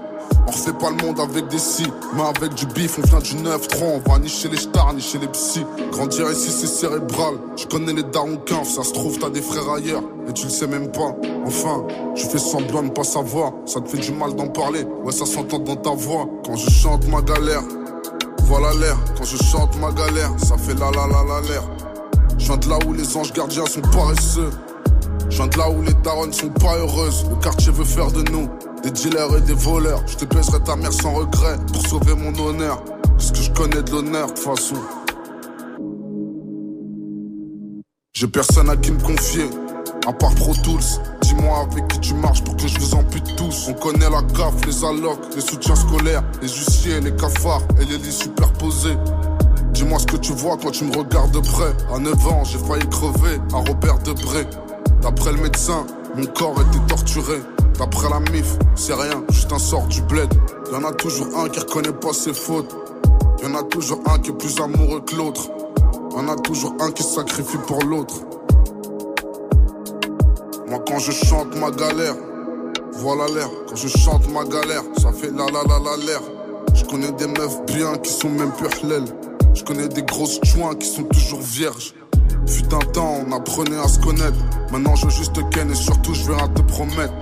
On 0.48 0.52
refait 0.52 0.74
pas 0.74 0.90
le 0.90 1.04
monde 1.04 1.20
avec 1.20 1.48
des 1.48 1.58
si, 1.58 1.86
mais 2.14 2.22
avec 2.22 2.54
du 2.54 2.66
bif, 2.68 3.00
on 3.00 3.02
vient 3.02 3.20
du 3.20 3.36
9-3, 3.36 3.84
on 3.84 4.10
va 4.10 4.20
ni 4.20 4.28
chez 4.28 4.50
les 4.50 4.58
stars, 4.58 4.94
ni 4.94 5.02
chez 5.02 5.18
les 5.18 5.28
psys. 5.28 5.66
Grandir 5.92 6.30
ici 6.32 6.52
c'est 6.52 6.68
cérébral, 6.68 7.36
je 7.56 7.66
connais 7.66 7.94
les 7.94 8.04
darons 8.04 8.40
ça 8.64 8.84
se 8.84 8.92
trouve 8.94 9.18
t'as 9.18 9.30
des 9.30 9.42
frères 9.42 9.70
ailleurs, 9.70 10.04
et 10.28 10.34
tu 10.34 10.46
le 10.46 10.52
sais 10.52 10.68
même 10.68 10.92
pas. 10.92 11.16
Enfin, 11.46 11.84
je 12.16 12.26
fais 12.26 12.38
semblant 12.38 12.82
de 12.82 12.88
ne 12.88 12.92
pas 12.92 13.04
savoir, 13.04 13.54
ça 13.66 13.82
te 13.82 13.90
fait 13.90 13.98
du 13.98 14.12
mal 14.12 14.36
d'en 14.36 14.48
parler, 14.48 14.84
ouais 15.04 15.12
ça 15.12 15.26
s'entend 15.26 15.60
dans 15.60 15.78
ta 15.78 15.92
voix. 15.92 16.28
Quand 16.46 16.56
je 16.56 16.70
chante 16.70 17.08
ma 17.08 17.22
galère, 17.22 17.64
voilà 18.46 18.74
l'air, 18.80 18.98
quand 19.18 19.24
je 19.24 19.38
chante 19.38 19.78
ma 19.80 19.92
galère, 19.92 20.32
ça 20.38 20.56
fait 20.58 20.76
la 20.76 20.92
la 20.92 21.08
la 21.08 21.24
la 21.24 21.42
l'air. 21.48 21.64
Je 22.38 22.46
viens 22.46 22.58
de 22.58 22.70
là 22.70 22.78
où 22.86 22.94
les 22.94 23.18
anges 23.18 23.34
gardiens 23.34 23.66
sont 23.66 23.82
paresseux. 23.82 24.52
Je 25.30 25.38
viens 25.38 25.48
de 25.48 25.58
là 25.58 25.70
où 25.70 25.82
les 25.82 25.94
taronnes 26.04 26.32
sont 26.32 26.50
pas 26.50 26.78
heureuses. 26.78 27.26
Le 27.30 27.36
quartier 27.38 27.72
veut 27.72 27.84
faire 27.86 28.12
de 28.12 28.22
nous 28.32 28.48
des 28.84 28.92
dealers 28.92 29.38
et 29.38 29.42
des 29.42 29.54
voleurs. 29.54 30.04
Je 30.06 30.18
te 30.18 30.26
baiserai 30.26 30.60
ta 30.64 30.76
mère 30.76 30.94
sans 30.94 31.14
regret 31.14 31.58
pour 31.74 31.88
sauver 31.88 32.14
mon 32.14 32.38
honneur. 32.38 32.84
Parce 33.18 33.32
que 33.32 33.40
je 33.40 33.52
connais 33.52 33.82
de 33.82 33.92
l'honneur 33.92 34.32
de 34.32 34.38
façon. 34.38 34.76
J'ai 38.14 38.28
personne 38.28 38.70
à 38.70 38.78
qui 38.78 38.92
me 38.92 39.02
confier, 39.02 39.50
à 40.08 40.14
part 40.14 40.34
Pro 40.36 40.54
Tools. 40.54 41.02
Dis-moi 41.22 41.68
avec 41.72 41.88
qui 41.88 42.00
tu 42.00 42.14
marches 42.16 42.44
pour 42.44 42.56
que 42.56 42.68
je 42.68 42.80
vous 42.80 42.96
ampute 42.96 43.36
tous. 43.36 43.68
On 43.70 43.74
connaît 43.74 44.10
la 44.10 44.22
CAF, 44.22 44.54
les 44.66 44.84
allocs, 44.84 45.20
les 45.36 45.42
soutiens 45.42 45.76
scolaires, 45.76 46.24
les 46.42 46.48
huissiers, 46.48 47.00
les 47.02 47.16
cafards 47.16 47.64
et 47.82 47.86
les 47.86 47.98
lits 47.98 48.12
superposés. 48.12 48.98
Dis-moi 49.72 50.00
ce 50.00 50.06
que 50.06 50.18
tu 50.18 50.34
vois 50.34 50.58
quand 50.62 50.72
tu 50.72 50.86
me 50.86 50.96
regardes 50.96 51.32
de 51.32 51.40
près. 51.40 51.74
À 51.94 52.00
9 52.00 52.28
ans, 52.28 52.44
j'ai 52.46 52.60
failli 52.60 52.88
crever 52.90 53.40
à 53.54 53.58
Robert 53.58 54.00
Debré. 54.00 54.46
D'après 55.02 55.32
le 55.32 55.42
médecin, 55.42 55.86
mon 56.16 56.26
corps 56.26 56.56
était 56.62 56.86
torturé. 56.88 57.42
D'après 57.78 58.10
la 58.10 58.20
MIF, 58.20 58.58
c'est 58.76 58.94
rien, 58.94 59.24
juste 59.30 59.52
un 59.52 59.60
sort 59.60 59.86
du 59.88 60.02
bled. 60.04 60.34
Y'en 60.72 60.84
a 60.86 60.94
toujours 60.94 61.28
un 61.38 61.50
qui 61.50 61.60
reconnaît 61.60 61.92
pas 61.92 62.14
ses 62.14 62.34
fautes. 62.34 62.74
Y'en 63.44 63.54
a 63.54 63.64
toujours 63.64 64.00
un 64.10 64.18
qui 64.20 64.30
est 64.30 64.34
plus 64.34 64.60
amoureux 64.62 65.02
que 65.02 65.16
l'autre. 65.16 65.50
Y'en 66.12 66.28
a 66.30 66.36
toujours 66.38 66.74
un 66.80 66.92
qui 66.92 67.04
sacrifie 67.04 67.58
pour 67.68 67.84
l'autre. 67.84 68.16
Quand 70.84 71.00
je 71.00 71.12
chante 71.12 71.56
ma 71.56 71.72
galère, 71.72 72.16
voilà 72.94 73.26
l'air. 73.34 73.50
Quand 73.68 73.76
je 73.76 73.88
chante 73.88 74.30
ma 74.30 74.44
galère, 74.44 74.84
ça 74.98 75.12
fait 75.14 75.32
la 75.32 75.46
la 75.46 75.64
la 75.64 75.80
la 75.80 76.06
l'air. 76.06 76.22
Je 76.74 76.84
connais 76.84 77.12
des 77.14 77.28
meufs 77.28 77.66
bien 77.68 77.96
qui 77.98 78.12
sont 78.12 78.30
même 78.30 78.52
plus 78.52 78.68
halal. 78.68 79.06
Je 79.54 79.64
connais 79.64 79.88
des 79.88 80.04
grosses 80.04 80.40
joints 80.44 80.76
qui 80.76 80.88
sont 80.88 81.04
toujours 81.04 81.40
vierges. 81.42 81.94
Fut 82.46 82.74
un 82.74 82.80
temps, 82.92 83.20
on 83.26 83.32
apprenait 83.32 83.78
à 83.78 83.88
se 83.88 84.00
connaître. 84.00 84.38
Maintenant 84.72 84.96
je 84.96 85.06
veux 85.06 85.12
juste 85.12 85.34
te 85.34 85.42
ken 85.56 85.72
et 85.72 85.76
surtout 85.76 86.14
je 86.14 86.24
veux 86.24 86.36
rien 86.36 86.50
te 86.50 86.62
promettre. 86.64 87.14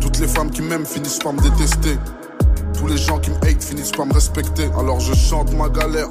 Toutes 0.00 0.18
les 0.18 0.28
femmes 0.28 0.50
qui 0.50 0.60
m'aiment 0.60 0.86
finissent 0.86 1.20
par 1.20 1.32
me 1.32 1.40
détester. 1.40 1.96
Tous 2.78 2.86
les 2.86 2.98
gens 2.98 3.18
qui 3.18 3.30
me 3.30 3.36
hate 3.36 3.62
finissent 3.62 3.92
par 3.92 4.06
me 4.06 4.12
respecter. 4.12 4.68
Alors 4.78 5.00
je 5.00 5.14
chante 5.14 5.52
ma 5.54 5.68
galère. 5.70 6.08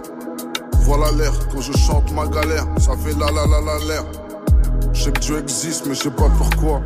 Voilà 0.80 1.12
l'air, 1.12 1.34
quand 1.52 1.62
je 1.62 1.72
chante 1.74 2.12
ma 2.14 2.26
galère, 2.28 2.66
ça 2.80 2.94
fait 2.98 3.18
la 3.18 3.28
la 3.28 3.46
la 3.46 3.62
la 3.62 3.86
l'air. 3.86 4.04
Je 4.92 5.04
sais 5.04 5.12
que 5.12 5.20
Dieu 5.20 5.40
existe, 5.40 5.86
mais 5.86 5.94
je 5.94 6.02
sais 6.02 6.12
pas 6.12 6.30
pourquoi. 6.38 6.82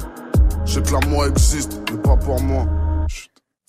Je 0.65 0.73
sais 0.73 0.81
que 0.81 0.93
l'amour 0.93 1.25
existe, 1.25 1.81
mais 1.91 1.97
pas 1.97 2.17
pour 2.17 2.41
moi. 2.41 2.65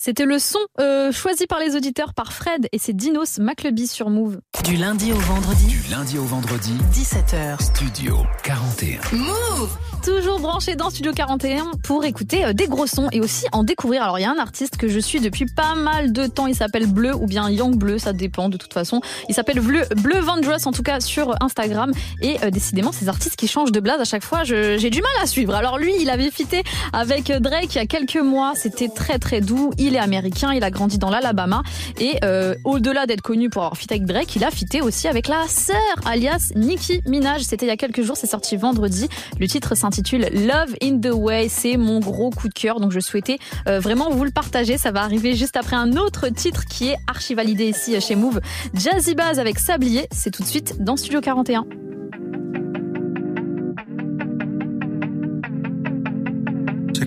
C'était 0.01 0.23
le 0.23 0.39
son 0.39 0.59
euh, 0.79 1.11
choisi 1.11 1.45
par 1.45 1.59
les 1.59 1.75
auditeurs 1.75 2.13
par 2.13 2.31
Fred 2.31 2.69
et 2.71 2.77
c'est 2.79 2.93
Dinos 2.93 3.37
Macleby 3.37 3.85
sur 3.85 4.09
Move. 4.09 4.39
Du 4.63 4.77
lundi 4.77 5.11
au 5.11 5.17
vendredi, 5.17 5.65
Du 5.65 5.91
lundi 5.91 6.17
au 6.17 6.23
vendredi, 6.23 6.71
17h. 6.93 7.61
Studio 7.61 8.19
41. 8.43 9.01
Move 9.11 9.77
Toujours 10.01 10.39
branché 10.39 10.77
dans 10.77 10.89
Studio 10.89 11.11
41 11.11 11.71
pour 11.83 12.05
écouter 12.05 12.45
euh, 12.45 12.53
des 12.53 12.69
gros 12.69 12.87
sons 12.87 13.09
et 13.11 13.19
aussi 13.19 13.45
en 13.51 13.65
découvrir. 13.65 14.01
Alors 14.03 14.17
il 14.17 14.21
y 14.21 14.25
a 14.25 14.31
un 14.31 14.39
artiste 14.39 14.77
que 14.77 14.87
je 14.87 14.99
suis 14.99 15.19
depuis 15.19 15.45
pas 15.45 15.75
mal 15.75 16.13
de 16.13 16.27
temps, 16.27 16.47
il 16.47 16.55
s'appelle 16.55 16.87
Bleu 16.87 17.13
ou 17.13 17.27
bien 17.27 17.49
Young 17.49 17.75
Bleu, 17.75 17.97
ça 17.97 18.13
dépend 18.13 18.47
de 18.47 18.55
toute 18.55 18.73
façon. 18.73 19.01
Il 19.27 19.35
s'appelle 19.35 19.59
Bleu, 19.59 19.81
Bleu 19.97 20.19
Vandross 20.19 20.65
en 20.65 20.71
tout 20.71 20.81
cas 20.81 21.01
sur 21.01 21.35
Instagram 21.43 21.91
et 22.21 22.37
euh, 22.45 22.51
décidément 22.51 22.93
ces 22.93 23.09
artistes 23.09 23.35
qui 23.35 23.49
changent 23.49 23.73
de 23.73 23.81
blase 23.81 23.99
à 23.99 24.05
chaque 24.05 24.23
fois, 24.23 24.45
j'ai 24.45 24.89
du 24.89 25.01
mal 25.01 25.11
à 25.21 25.27
suivre. 25.27 25.53
Alors 25.53 25.77
lui, 25.77 25.91
il 25.99 26.09
avait 26.09 26.31
fité 26.31 26.63
avec 26.93 27.29
Drake 27.29 27.75
il 27.75 27.79
y 27.79 27.81
a 27.81 27.85
quelques 27.85 28.15
mois, 28.15 28.53
c'était 28.55 28.87
très 28.87 29.19
très 29.19 29.41
doux. 29.41 29.71
Il 29.77 29.88
est 29.95 29.99
américain, 29.99 30.53
il 30.53 30.63
a 30.63 30.71
grandi 30.71 30.97
dans 30.97 31.09
l'Alabama 31.09 31.63
et 31.99 32.17
euh, 32.23 32.55
au-delà 32.63 33.05
d'être 33.05 33.21
connu 33.21 33.49
pour 33.49 33.63
avoir 33.63 33.77
fité 33.77 33.95
avec 33.95 34.05
Drake, 34.05 34.35
il 34.35 34.43
a 34.43 34.51
fité 34.51 34.81
aussi 34.81 35.07
avec 35.07 35.27
la 35.27 35.47
sœur 35.47 35.75
alias 36.05 36.51
Nicki 36.55 37.01
Minaj. 37.05 37.41
C'était 37.41 37.65
il 37.65 37.69
y 37.69 37.71
a 37.71 37.77
quelques 37.77 38.01
jours, 38.01 38.17
c'est 38.17 38.27
sorti 38.27 38.57
vendredi. 38.57 39.07
Le 39.39 39.47
titre 39.47 39.75
s'intitule 39.75 40.27
Love 40.33 40.75
in 40.81 40.99
the 40.99 41.13
Way. 41.13 41.49
C'est 41.49 41.77
mon 41.77 41.99
gros 41.99 42.29
coup 42.29 42.47
de 42.47 42.53
cœur, 42.53 42.79
donc 42.79 42.91
je 42.91 42.99
souhaitais 42.99 43.39
euh, 43.67 43.79
vraiment 43.79 44.09
vous 44.09 44.23
le 44.23 44.31
partager. 44.31 44.77
Ça 44.77 44.91
va 44.91 45.01
arriver 45.01 45.35
juste 45.35 45.57
après 45.57 45.75
un 45.75 45.93
autre 45.97 46.29
titre 46.29 46.65
qui 46.65 46.89
est 46.89 46.97
archi 47.07 47.35
validé 47.35 47.65
ici 47.65 47.99
chez 48.01 48.15
Move. 48.15 48.39
Jazzy 48.73 49.15
Baz 49.15 49.39
avec 49.39 49.59
Sablier. 49.59 50.07
C'est 50.11 50.31
tout 50.31 50.43
de 50.43 50.47
suite 50.47 50.81
dans 50.81 50.97
Studio 50.97 51.21
41. 51.21 51.88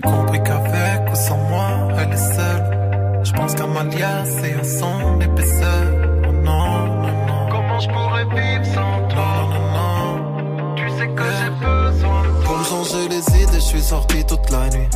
Compris 0.03 0.41
qu'avec 0.43 1.11
ou 1.11 1.15
sans 1.15 1.37
moi, 1.37 1.69
elle 1.97 2.13
est 2.13 2.35
seule. 2.35 3.21
Je 3.23 3.31
pense 3.31 3.55
qu'Amalia, 3.55 4.23
c'est 4.25 4.53
un 4.53 4.63
son 4.63 5.19
épaisseur. 5.21 5.85
Oh 6.27 6.31
non, 6.31 6.87
non, 6.87 7.25
non. 7.27 7.49
Comment 7.49 7.79
je 7.79 7.87
pourrais 7.87 8.25
vivre 8.25 8.65
sans 8.65 9.07
toi? 9.07 9.25
Non, 9.25 9.47
non, 9.49 9.71
non. 9.73 10.75
Tu 10.75 10.89
sais 10.89 11.07
que 11.07 11.23
j'ai 11.23 11.49
besoin 11.65 12.21
de 12.21 12.43
toi. 12.43 12.45
Pour 12.45 12.57
me 12.57 12.63
changer 12.63 13.07
les 13.09 13.41
idées, 13.41 13.53
je 13.53 13.59
suis 13.59 13.81
sorti 13.81 14.25
toute 14.25 14.49
la 14.51 14.69
nuit. 14.69 14.89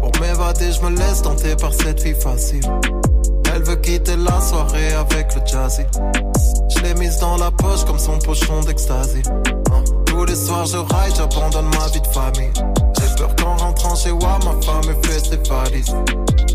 Pour 0.00 0.10
m'évader, 0.20 0.72
je 0.72 0.80
me 0.82 0.90
laisse 0.96 1.22
tenter 1.22 1.54
par 1.56 1.72
cette 1.72 2.02
fille 2.02 2.20
facile. 2.20 2.64
Elle 3.54 3.62
veut 3.62 3.76
quitter 3.76 4.16
la 4.16 4.40
soirée 4.40 4.94
avec 4.94 5.34
le 5.34 5.42
jazzy. 5.46 5.82
Je 6.74 6.80
l'ai 6.82 6.94
mise 6.94 7.18
dans 7.18 7.36
la 7.36 7.50
poche 7.50 7.84
comme 7.84 7.98
son 7.98 8.18
pochon 8.18 8.60
d'ecstasy. 8.62 9.22
Hein. 9.28 9.84
Tous 10.06 10.24
les 10.24 10.34
soirs 10.34 10.66
je 10.66 10.78
ride, 10.78 11.14
j'abandonne 11.16 11.66
ma 11.78 11.86
vie 11.88 12.00
de 12.00 12.06
famille. 12.06 12.50
Chez 13.94 14.10
moi, 14.10 14.38
ma 14.44 14.60
femme 14.62 14.86
me 14.88 14.94
fait 15.06 15.20
ses 15.20 15.36
valises. 15.48 15.94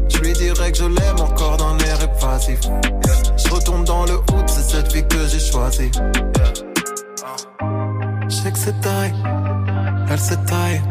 Je 0.09 0.18
lui 0.18 0.34
dirais 0.34 0.72
que 0.72 0.77
je 0.80 0.84
l'aime 0.85 1.19
encore 1.22 1.55
d'un 1.55 1.77
air 1.85 1.97
évasif. 2.01 2.59
Je 3.38 3.49
retourne 3.53 3.85
dans 3.85 4.05
le 4.05 4.15
hood, 4.15 4.47
c'est 4.47 4.64
cette 4.64 4.91
vie 4.91 5.07
que 5.07 5.26
j'ai 5.27 5.39
choisie. 5.39 5.91
Je 8.27 8.35
sais 8.35 8.51
que 8.51 8.57
c'est 8.57 8.81
taille, 8.81 9.14
elle 10.09 10.19
s'est 10.19 10.43
taille. 10.45 10.81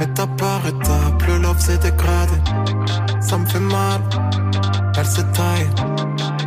Étape 0.00 0.36
par 0.36 0.66
étape, 0.66 1.22
le 1.28 1.38
love 1.38 1.58
s'est 1.58 1.78
dégradé. 1.78 2.34
Ça 3.20 3.38
me 3.38 3.46
fait 3.46 3.60
mal, 3.60 4.02
elle 4.98 5.06
s'est 5.06 5.30
taille. 5.32 5.70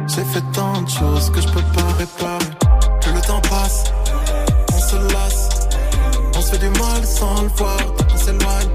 J'ai 0.07 0.25
fait 0.25 0.43
tant 0.53 0.81
de 0.81 0.89
choses 0.89 1.31
que 1.31 1.41
je 1.41 1.47
peux 1.47 1.63
pas 1.73 1.93
réparer. 1.97 2.51
Plus 3.01 3.13
le 3.13 3.21
temps 3.21 3.41
passe, 3.49 3.85
on 4.73 4.79
se 4.79 4.97
lasse. 5.13 5.49
On 6.37 6.41
se 6.41 6.51
fait 6.51 6.59
du 6.59 6.69
mal 6.79 7.03
sans 7.03 7.41
le 7.41 7.47
voir, 7.55 7.79
on 8.13 8.17
s'éloigne. 8.17 8.74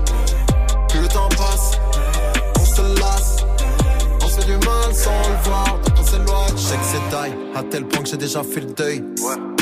Sais 6.70 6.76
que 6.76 6.84
c'est 6.84 7.10
taille, 7.10 7.34
à 7.56 7.64
tel 7.64 7.84
point 7.84 8.02
que 8.02 8.08
j'ai 8.08 8.16
déjà 8.16 8.44
fait 8.44 8.60
le 8.60 8.72
deuil. 8.72 9.04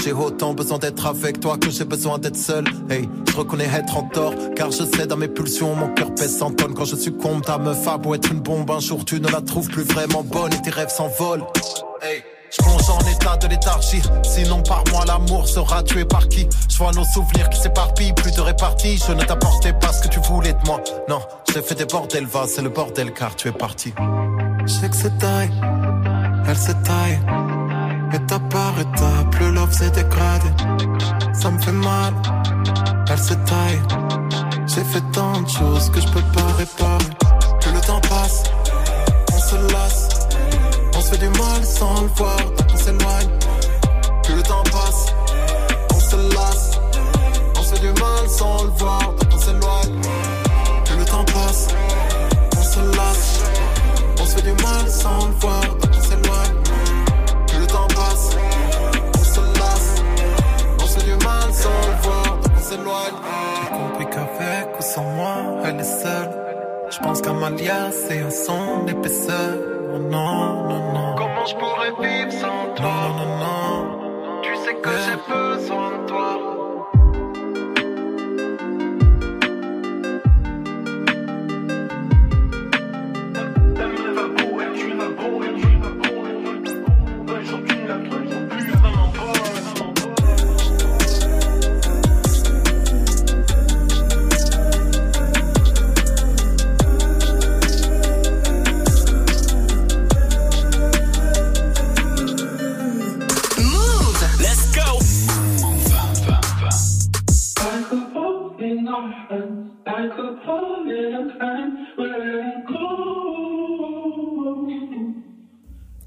J'ai 0.05 0.12
autant 0.12 0.52
besoin 0.52 0.78
d'être 0.78 1.06
avec 1.06 1.40
toi 1.40 1.56
que 1.56 1.70
j'ai 1.70 1.85
besoin 1.85 2.18
d'être 2.18 2.36
seul. 2.36 2.64
Hey, 2.90 3.09
je 3.30 3.36
reconnais 3.36 3.64
être 3.64 3.97
en 3.97 4.02
tort, 4.02 4.35
car 4.55 4.70
je 4.70 4.85
sais 4.85 5.06
dans 5.06 5.16
mes 5.16 5.28
pulsions, 5.28 5.74
mon 5.74 5.89
cœur 5.94 6.14
pèse 6.14 6.36
100 6.36 6.52
tonnes. 6.52 6.74
Quand 6.74 6.85
je 6.85 6.97
succombe, 6.97 7.43
ta 7.43 7.56
meuf 7.56 7.89
a 7.89 7.97
beau 7.97 8.14
être 8.14 8.30
une 8.30 8.40
bombe, 8.40 8.70
un 8.70 8.80
jour 8.80 9.06
tu 9.06 9.20
ne 9.20 9.28
la 9.28 9.40
trouves 9.40 9.68
plus 9.68 9.85
vraiment 9.85 10.22
bonne 10.22 10.52
et 10.52 10.60
tes 10.60 10.70
rêves 10.70 10.90
s'envolent. 10.90 11.47
Hey. 12.02 12.22
Je 12.51 12.62
plonge 12.62 12.89
en 12.89 13.01
état 13.01 13.36
de 13.36 13.47
léthargie, 13.47 14.01
sinon 14.22 14.62
par 14.62 14.82
moi 14.90 15.05
l'amour 15.06 15.47
sera 15.47 15.82
tué 15.82 16.06
par 16.06 16.28
qui? 16.28 16.48
Je 16.70 16.78
vois 16.78 16.93
nos 16.93 17.05
souvenirs 17.05 17.51
qui 17.51 17.60
s'éparpillent, 17.60 18.14
plus 18.14 18.32
de 18.32 18.40
répartie 18.40 18.98
Je 19.06 19.12
ne 19.12 19.22
t'apportais 19.22 19.74
pas 19.74 19.93
ce 19.93 20.05
que 20.05 20.09
tu 20.09 20.18
voulais 20.20 20.55
de 20.55 20.66
moi 20.66 20.80
Non, 21.10 21.20
je 21.47 21.52
t'ai 21.52 21.60
fait 21.60 21.74
des 21.74 21.85
bordels, 21.85 22.24
va, 22.24 22.47
c'est 22.47 22.62
le 22.62 22.70
bordel 22.70 23.12
car 23.12 23.36
tu 23.36 23.48
es 23.48 23.52
parti 23.52 23.93
Je 24.62 24.72
sais 24.72 24.89
que 24.89 24.97
c'est 24.97 25.18
taille, 25.18 25.51
elle 26.49 26.57
s'est 26.57 26.83
taille. 26.83 27.20
Étape 28.12 28.49
par 28.49 28.73
étape, 28.81 29.39
le 29.41 29.51
love 29.51 29.73
s'est 29.73 29.91
dégradé. 29.91 30.49
Ça 31.35 31.51
me 31.51 31.59
fait 31.59 31.73
mal, 31.73 32.15
elle 33.11 33.19
s'est 33.19 33.37
taille. 33.45 33.81
J'ai 34.66 34.85
fait 34.85 35.03
tant 35.12 35.41
de 35.43 35.49
choses 35.49 35.91
que 35.91 36.01
je 36.01 36.09
peux 36.09 36.23
pas 36.33 36.53
réparer. 36.57 37.11
Plus 37.61 37.73
le 37.73 37.81
temps 37.81 38.01
passe, 38.01 38.45
on 39.33 39.39
se 39.39 39.73
lasse. 39.73 40.09
On 40.97 41.01
se 41.01 41.11
fait 41.11 41.19
du 41.19 41.29
mal 41.29 41.65
sans 41.65 42.03
le 42.03 42.09
voir, 42.09 42.41
on 42.73 42.77
s'éloigne. 42.77 43.38
Sans 64.99 65.05
moi, 65.05 65.37
elle 65.65 65.81
est 65.81 65.85
seule. 65.85 66.31
Je 66.91 66.99
pense 66.99 67.20
qu'Amalia, 67.23 67.93
c'est 67.93 68.20
un 68.20 68.31
son 68.31 68.87
épaisseur. 68.89 69.55
Oh 69.95 69.99
non, 69.99 70.69
non, 70.69 70.93
non. 70.95 71.15
Comment 71.16 71.47
je 71.47 71.55
pourrais 71.55 71.93
vivre 72.03 72.33
sans 72.33 72.75
toi? 72.75 72.87
Non, 72.87 73.09
non, 73.19 73.31
non. 73.45 74.41
Tu 74.43 74.57
sais 74.57 74.75
que 74.75 74.91
j'ai 75.05 75.19
besoin 75.33 75.99
de 75.99 76.07
toi. 76.07 76.57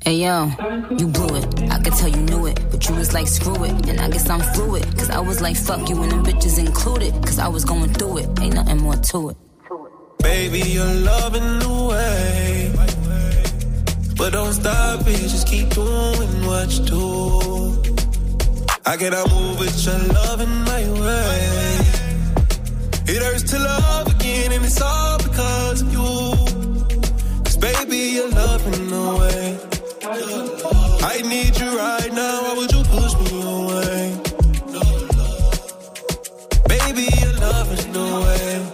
Hey 0.03 0.15
yo, 0.15 0.49
you 0.97 1.05
blew 1.05 1.35
it. 1.35 1.71
I 1.71 1.79
could 1.79 1.93
tell 1.93 2.09
you 2.09 2.21
knew 2.23 2.47
it, 2.47 2.59
but 2.71 2.89
you 2.89 2.95
was 2.95 3.13
like 3.13 3.27
screw 3.27 3.63
it. 3.63 3.87
And 3.87 4.01
I 4.01 4.09
guess 4.09 4.27
I'm 4.31 4.39
fluid, 4.55 4.83
cause 4.97 5.11
I 5.11 5.19
was 5.19 5.41
like 5.41 5.55
fuck 5.55 5.87
you 5.87 6.01
and 6.01 6.11
them 6.11 6.25
bitches 6.25 6.57
included. 6.57 7.13
Cause 7.23 7.37
I 7.37 7.47
was 7.47 7.63
going 7.65 7.93
through 7.93 8.17
it, 8.17 8.39
ain't 8.41 8.55
nothing 8.55 8.79
more 8.79 8.95
to 8.95 9.29
it. 9.29 9.37
Baby, 10.23 10.61
you're 10.71 10.95
loving 11.11 11.59
the 11.59 11.87
way. 11.91 12.73
But 14.17 14.33
don't 14.33 14.53
stop 14.53 15.01
it, 15.05 15.17
just 15.17 15.47
keep 15.47 15.69
doing 15.69 16.47
what 16.47 16.71
you 16.79 16.85
do. 16.85 17.83
I 18.87 18.97
cannot 18.97 19.29
move 19.29 19.59
with 19.59 19.85
your 19.85 19.99
love 20.15 20.41
in 20.41 20.49
my 20.49 20.81
way. 20.99 21.77
It 23.05 23.21
hurts 23.21 23.43
to 23.51 23.59
love 23.59 24.07
again, 24.15 24.51
and 24.51 24.65
it's 24.65 24.81
all 24.81 25.19
because 25.19 25.83
of 25.83 25.93
you. 25.93 26.97
Cause 27.43 27.57
baby, 27.57 27.97
you're 28.15 28.31
loving 28.31 28.87
the 28.87 29.17
way. 29.19 29.70
I 30.13 31.21
need 31.23 31.57
you 31.57 31.77
right 31.77 32.11
now, 32.11 32.41
why 32.43 32.53
would 32.57 32.71
you 32.73 32.83
push 32.83 33.13
me 33.15 33.41
away? 33.43 34.19
Baby, 36.67 37.07
you're 37.21 37.39
loving 37.39 37.93
the 37.93 38.05
way. 38.25 38.67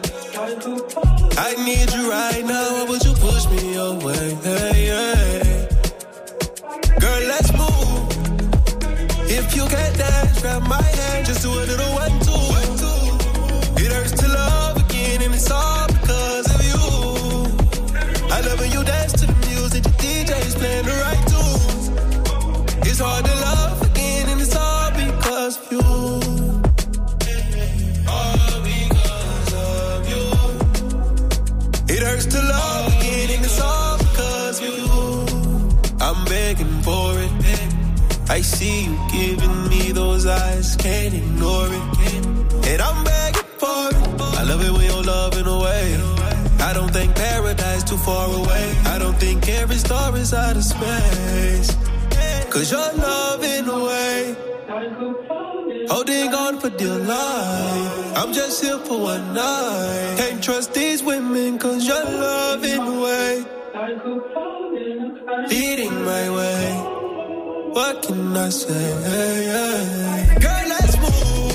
I 1.38 1.54
need 1.64 1.94
you 1.94 2.10
right 2.10 2.44
now, 2.44 2.74
why 2.74 2.86
would 2.90 3.04
you 3.06 3.14
push 3.14 3.46
me 3.52 3.76
away? 3.76 4.34
Hey, 4.42 4.88
hey. 4.88 5.68
Girl, 7.00 7.22
let's 7.28 7.54
move. 7.54 8.10
If 9.30 9.56
you 9.56 9.68
can't 9.68 9.96
dance, 9.96 10.42
grab 10.42 10.64
my 10.64 10.82
hand, 10.82 11.28
just 11.28 11.44
do 11.44 11.50
a 11.54 11.54
little 11.54 11.94
one, 11.94 12.20
two. 12.22 12.57
It's 23.00 23.06
hard 23.06 23.26
to 23.26 23.32
love 23.32 23.82
again, 23.92 24.28
and 24.28 24.42
it's 24.42 24.56
all 24.56 24.90
because 24.90 25.58
of 25.58 25.72
you. 25.72 25.82
It 31.94 32.02
hurts 32.02 32.26
to 32.26 32.42
love 32.42 32.88
again, 32.98 33.30
and 33.36 33.46
it's 33.46 33.62
all 33.62 34.00
because 34.00 34.60
of 34.62 34.66
you. 34.66 34.90
I'm 36.02 36.26
begging 36.26 36.82
for 36.82 37.14
it. 37.20 37.32
I 38.32 38.42
see 38.42 38.86
you 38.86 38.98
giving 39.12 39.70
me 39.70 39.92
those 39.92 40.26
eyes, 40.26 40.76
can't 40.76 41.14
ignore 41.14 41.68
it. 41.68 42.26
And 42.66 42.82
I'm 42.82 43.04
begging 43.04 43.52
for 43.62 43.90
it. 43.90 44.22
I 44.40 44.44
love 44.50 44.64
it 44.66 44.72
when 44.72 44.86
you're 44.86 45.04
loving 45.04 45.46
away. 45.46 45.98
I 46.62 46.74
don't 46.74 46.92
think 46.92 47.14
paradise 47.14 47.84
too 47.84 47.98
far 47.98 48.28
away. 48.28 48.76
I 48.86 48.98
don't 48.98 49.20
think 49.20 49.48
every 49.48 49.76
star 49.76 50.18
is 50.18 50.34
out 50.34 50.56
of 50.58 50.64
space. 50.64 51.78
Cause 52.58 52.72
you're 52.72 52.94
loving 52.94 53.70
away. 53.70 54.36
Holding 55.90 56.34
on 56.34 56.60
for 56.60 56.72
dear 56.72 56.98
life. 56.98 58.18
I'm 58.18 58.34
just 58.34 58.64
here 58.64 58.80
for 58.80 59.00
one 59.00 59.36
night. 59.36 60.16
Can't 60.18 60.44
trust 60.44 60.74
these 60.74 61.04
women 61.04 61.60
cause 61.60 61.88
you're 61.88 62.04
loving 62.04 62.82
away. 62.82 63.46
Leading 65.50 66.04
my 66.04 66.26
way. 66.36 66.74
What 67.74 68.02
can 68.02 68.36
I 68.36 68.50
say? 68.50 68.88
Girl, 70.42 70.66
let's 70.74 70.98
move. 70.98 71.54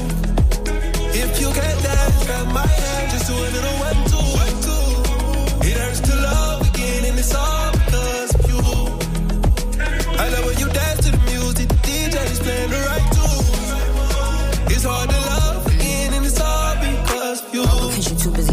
If 1.16 1.40
you 1.40 1.50
can't 1.50 1.82
dance, 1.82 2.26
grab 2.26 2.46
my 2.54 2.64
hand, 2.64 3.10
just 3.10 3.26
do 3.26 3.34
a 3.34 3.48
little 3.56 3.76
one, 3.88 4.11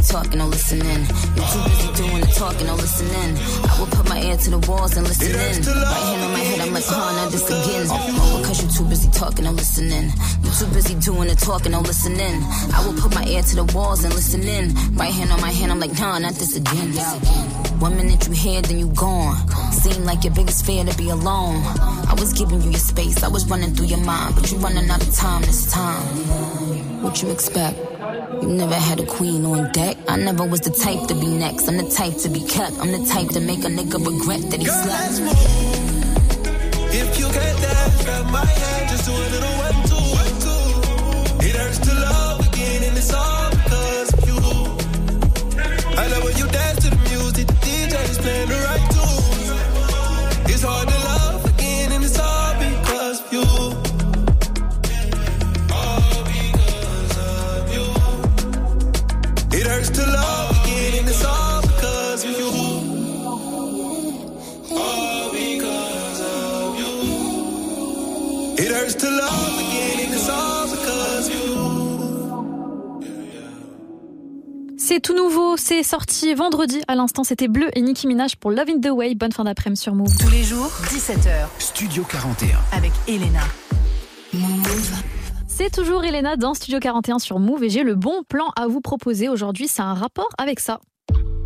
talking 0.09 0.41
or 0.41 0.47
listening. 0.47 1.05
You're 1.37 1.49
too 1.53 1.61
busy 1.69 1.89
doing 2.01 2.21
the 2.21 2.31
talking 2.33 2.67
or 2.67 2.75
listening. 2.75 3.37
I 3.69 3.73
will 3.79 3.91
put 3.93 4.09
my 4.09 4.19
ear 4.21 4.37
to 4.37 4.49
the 4.49 4.61
walls 4.67 4.97
and 4.97 5.05
listen 5.07 5.29
in. 5.29 5.61
Right 5.61 6.05
hand 6.09 6.21
on 6.25 6.31
my 6.33 6.39
head, 6.39 6.59
I'm 6.61 6.73
like, 6.73 6.83
huh, 6.85 7.13
not 7.13 7.31
this 7.31 7.45
again. 7.45 7.85
Because 8.41 8.57
you're 8.61 8.73
too 8.73 8.89
busy 8.89 9.09
talking 9.11 9.45
and 9.45 9.55
listening. 9.55 10.09
You're 10.41 10.57
too 10.57 10.67
busy 10.73 10.95
doing 10.95 11.27
the 11.29 11.35
talking 11.35 11.73
and 11.73 11.85
listening. 11.85 12.41
I 12.73 12.81
will 12.85 12.97
put 12.99 13.13
my 13.13 13.23
ear 13.25 13.43
to 13.43 13.55
the 13.55 13.65
walls 13.75 14.03
and 14.03 14.13
listen 14.13 14.41
in. 14.41 14.73
Right 14.95 15.13
hand 15.13 15.31
on 15.31 15.41
my 15.41 15.51
hand, 15.51 15.71
I'm 15.71 15.79
like, 15.79 15.93
nah, 15.99 16.17
not 16.17 16.33
this 16.33 16.55
again. 16.57 16.89
One 17.79 17.95
minute 17.95 18.27
you 18.27 18.33
here, 18.33 18.61
then 18.61 18.79
you 18.79 18.87
gone. 18.89 19.37
Seem 19.71 20.03
like 20.05 20.23
your 20.23 20.33
biggest 20.33 20.65
fear 20.65 20.83
to 20.83 20.97
be 20.97 21.09
alone. 21.09 21.61
I 22.09 22.15
was 22.17 22.33
giving 22.33 22.61
you 22.61 22.71
your 22.71 22.79
space, 22.79 23.23
I 23.23 23.27
was 23.29 23.47
running 23.47 23.75
through 23.75 23.87
your 23.87 24.03
mind, 24.03 24.35
but 24.35 24.51
you 24.51 24.57
running 24.57 24.89
out 24.89 25.05
of 25.05 25.13
time 25.13 25.41
this 25.43 25.71
time. 25.71 26.03
What 27.03 27.21
you 27.21 27.29
expect? 27.29 27.77
You 28.41 28.47
never 28.47 28.75
had 28.75 28.99
a 28.99 29.05
queen 29.05 29.43
on 29.45 29.71
deck. 29.71 29.97
I 30.07 30.15
never 30.15 30.45
was 30.45 30.61
the 30.61 30.69
type 30.69 31.07
to 31.07 31.15
be 31.15 31.27
next. 31.27 31.67
I'm 31.67 31.77
the 31.77 31.89
type 31.89 32.15
to 32.17 32.29
be 32.29 32.41
kept. 32.41 32.77
I'm 32.79 32.91
the 32.91 33.03
type 33.05 33.29
to 33.29 33.39
make 33.39 33.59
a 33.59 33.67
nigga 33.67 33.97
regret 34.05 34.41
that 34.51 34.59
he 34.59 34.65
Girl, 34.65 34.83
slept. 34.83 35.19
If 36.93 37.19
you 37.19 37.25
get 37.25 37.57
that, 37.57 38.01
grab 38.05 38.25
my 38.31 38.45
hand, 38.45 38.89
just 38.89 39.05
do 39.05 39.11
a 39.11 39.17
little 39.33 39.49
one, 39.57 39.88
C'est 74.91 75.01
tout 75.01 75.13
nouveau, 75.13 75.55
c'est 75.55 75.83
sorti 75.83 76.33
vendredi 76.33 76.81
à 76.87 76.95
l'instant, 76.95 77.23
c'était 77.23 77.47
Bleu 77.47 77.69
et 77.75 77.81
Nicki 77.83 78.07
Minaj 78.07 78.37
pour 78.37 78.49
Love 78.49 78.69
in 78.69 78.79
the 78.79 78.89
Way. 78.91 79.13
Bonne 79.13 79.31
fin 79.31 79.43
d'après-midi 79.43 79.79
sur 79.79 79.93
Move. 79.93 80.09
Tous 80.17 80.31
les 80.31 80.41
jours, 80.41 80.71
17h, 80.85 81.45
Studio 81.59 82.03
41. 82.03 82.57
avec 82.75 82.91
Elena. 83.07 83.41
C'est 85.47 85.69
toujours 85.69 86.03
Elena 86.03 86.37
dans 86.37 86.55
Studio 86.55 86.79
41 86.79 87.19
sur 87.19 87.37
Move 87.37 87.65
et 87.65 87.69
j'ai 87.69 87.83
le 87.83 87.93
bon 87.93 88.23
plan 88.27 88.51
à 88.55 88.65
vous 88.65 88.81
proposer 88.81 89.29
aujourd'hui, 89.29 89.67
c'est 89.67 89.83
un 89.83 89.93
rapport 89.93 90.29
avec 90.39 90.59
ça. 90.59 90.79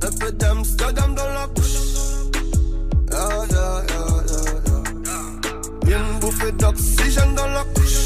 Un 0.01 0.17
peu 0.17 0.31
d'Amsterdam 0.31 1.13
dans 1.13 1.27
la 1.27 1.47
couche. 1.53 1.73
Yeah, 3.11 3.27
yeah, 3.51 3.83
yeah, 3.89 4.05
yeah, 4.25 4.83
yeah. 5.03 5.61
Viens 5.83 6.13
me 6.13 6.19
bouffer 6.21 6.53
d'oxygène 6.53 7.35
dans 7.35 7.47
la 7.47 7.65
couche. 7.75 8.03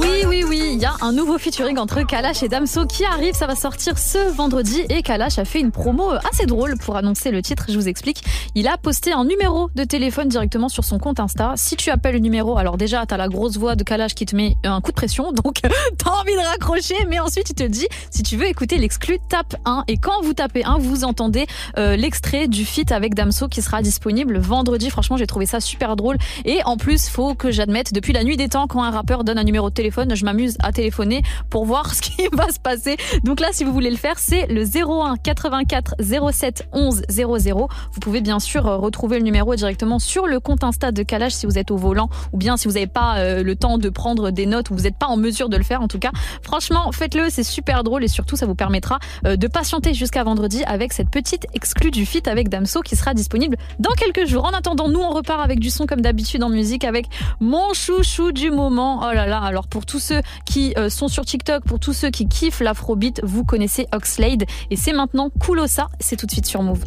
Oui, 0.00 0.24
oui, 0.26 0.44
oui, 0.46 0.70
il 0.74 0.78
y 0.78 0.84
a 0.84 0.94
un 1.00 1.12
nouveau 1.12 1.38
featuring 1.38 1.78
entre 1.78 2.02
Kalash 2.02 2.42
et 2.42 2.48
Damso 2.48 2.86
qui 2.86 3.04
arrive, 3.04 3.34
ça 3.34 3.46
va 3.46 3.56
sortir 3.56 3.98
ce 3.98 4.30
vendredi 4.30 4.82
et 4.90 5.02
Kalash 5.02 5.38
a 5.38 5.44
fait 5.44 5.60
une 5.60 5.72
promo 5.72 6.10
assez 6.30 6.46
drôle 6.46 6.76
pour 6.78 6.96
annoncer 6.96 7.30
le 7.30 7.42
titre, 7.42 7.66
je 7.68 7.74
vous 7.74 7.88
explique. 7.88 8.22
Il 8.54 8.68
a 8.68 8.76
posté 8.76 9.12
un 9.12 9.24
numéro 9.24 9.70
de 9.74 9.84
téléphone 9.84 10.28
directement 10.28 10.68
sur 10.68 10.84
son 10.84 10.98
compte 10.98 11.20
Insta. 11.20 11.54
Si 11.56 11.74
tu 11.76 11.90
appelles 11.90 12.14
le 12.14 12.20
numéro, 12.20 12.58
alors 12.58 12.76
déjà 12.76 13.06
t'as 13.06 13.16
la 13.16 13.28
grosse 13.28 13.56
voix 13.56 13.76
de 13.76 13.82
Kalash 13.82 14.14
qui 14.14 14.26
te 14.26 14.36
met 14.36 14.56
un 14.62 14.80
coup 14.80 14.90
de 14.90 14.96
pression, 14.96 15.32
donc 15.44 15.60
t'as 15.98 16.10
envie 16.10 16.34
de 16.34 16.46
raccrocher, 16.46 17.06
mais 17.08 17.18
ensuite 17.18 17.50
il 17.50 17.54
te 17.54 17.64
dit 17.64 17.86
si 18.10 18.22
tu 18.22 18.36
veux 18.36 18.46
écouter 18.46 18.78
l'exclu, 18.78 19.18
tape 19.28 19.56
1 19.64 19.84
et 19.88 19.96
quand 19.96 20.22
vous 20.22 20.34
tapez 20.34 20.64
1, 20.64 20.78
vous 20.78 21.04
entendez 21.04 21.46
euh, 21.78 21.96
l'extrait 21.96 22.46
du 22.46 22.64
feat 22.64 22.92
avec 22.92 23.14
Damso 23.14 23.48
qui 23.48 23.62
sera 23.62 23.82
disponible 23.82 24.27
vendredi. 24.36 24.90
Franchement, 24.90 25.16
j'ai 25.16 25.26
trouvé 25.26 25.46
ça 25.46 25.60
super 25.60 25.96
drôle 25.96 26.18
et 26.44 26.62
en 26.64 26.76
plus, 26.76 27.08
faut 27.08 27.34
que 27.34 27.50
j'admette, 27.50 27.94
depuis 27.94 28.12
la 28.12 28.24
nuit 28.24 28.36
des 28.36 28.48
temps, 28.48 28.66
quand 28.66 28.82
un 28.82 28.90
rappeur 28.90 29.24
donne 29.24 29.38
un 29.38 29.44
numéro 29.44 29.70
de 29.70 29.74
téléphone, 29.74 30.14
je 30.14 30.24
m'amuse 30.24 30.56
à 30.62 30.72
téléphoner 30.72 31.22
pour 31.48 31.64
voir 31.64 31.94
ce 31.94 32.02
qui 32.02 32.28
va 32.32 32.50
se 32.50 32.60
passer. 32.60 32.96
Donc 33.24 33.40
là, 33.40 33.48
si 33.52 33.64
vous 33.64 33.72
voulez 33.72 33.90
le 33.90 33.96
faire, 33.96 34.18
c'est 34.18 34.46
le 34.46 34.64
01 34.64 35.16
84 35.16 35.94
07 36.32 36.68
11 36.72 37.02
00. 37.08 37.68
Vous 37.92 38.00
pouvez 38.00 38.20
bien 38.20 38.38
sûr 38.38 38.66
euh, 38.66 38.76
retrouver 38.76 39.18
le 39.18 39.24
numéro 39.24 39.54
directement 39.54 39.98
sur 39.98 40.26
le 40.26 40.40
compte 40.40 40.64
Insta 40.64 40.92
de 40.92 41.02
Kalash 41.02 41.32
si 41.32 41.46
vous 41.46 41.58
êtes 41.58 41.70
au 41.70 41.76
volant 41.76 42.08
ou 42.32 42.36
bien 42.36 42.56
si 42.56 42.68
vous 42.68 42.74
n'avez 42.74 42.86
pas 42.86 43.18
euh, 43.18 43.42
le 43.42 43.56
temps 43.56 43.78
de 43.78 43.88
prendre 43.88 44.30
des 44.30 44.46
notes 44.46 44.70
ou 44.70 44.74
vous 44.74 44.82
n'êtes 44.82 44.98
pas 44.98 45.06
en 45.06 45.16
mesure 45.16 45.48
de 45.48 45.56
le 45.56 45.62
faire. 45.62 45.80
En 45.80 45.88
tout 45.88 45.98
cas, 45.98 46.10
franchement, 46.42 46.90
faites-le, 46.92 47.30
c'est 47.30 47.42
super 47.42 47.84
drôle 47.84 48.04
et 48.04 48.08
surtout, 48.08 48.36
ça 48.36 48.46
vous 48.46 48.54
permettra 48.54 48.98
euh, 49.26 49.36
de 49.36 49.46
patienter 49.46 49.94
jusqu'à 49.94 50.24
vendredi 50.24 50.64
avec 50.64 50.92
cette 50.92 51.10
petite 51.10 51.46
exclue 51.54 51.90
du 51.90 52.06
feat 52.06 52.28
avec 52.28 52.48
Damso 52.48 52.80
qui 52.80 52.96
sera 52.96 53.14
disponible 53.14 53.56
dans 53.78 53.92
quelques 53.92 54.17
En 54.36 54.50
attendant, 54.50 54.88
nous, 54.88 55.00
on 55.00 55.10
repart 55.10 55.40
avec 55.40 55.60
du 55.60 55.70
son 55.70 55.86
comme 55.86 56.00
d'habitude 56.00 56.42
en 56.42 56.48
musique 56.48 56.84
avec 56.84 57.06
mon 57.40 57.72
chouchou 57.72 58.32
du 58.32 58.50
moment. 58.50 59.00
Oh 59.08 59.12
là 59.14 59.26
là, 59.26 59.40
alors 59.40 59.68
pour 59.68 59.86
tous 59.86 60.00
ceux 60.00 60.22
qui 60.44 60.74
euh, 60.76 60.90
sont 60.90 61.06
sur 61.06 61.24
TikTok, 61.24 61.64
pour 61.64 61.78
tous 61.78 61.92
ceux 61.92 62.10
qui 62.10 62.26
kiffent 62.26 62.60
l'afrobeat, 62.60 63.20
vous 63.22 63.44
connaissez 63.44 63.86
Oxlade 63.92 64.44
et 64.70 64.76
c'est 64.76 64.92
maintenant 64.92 65.30
Kulosa, 65.40 65.88
c'est 66.00 66.16
tout 66.16 66.26
de 66.26 66.32
suite 66.32 66.46
sur 66.46 66.62
Move. 66.62 66.84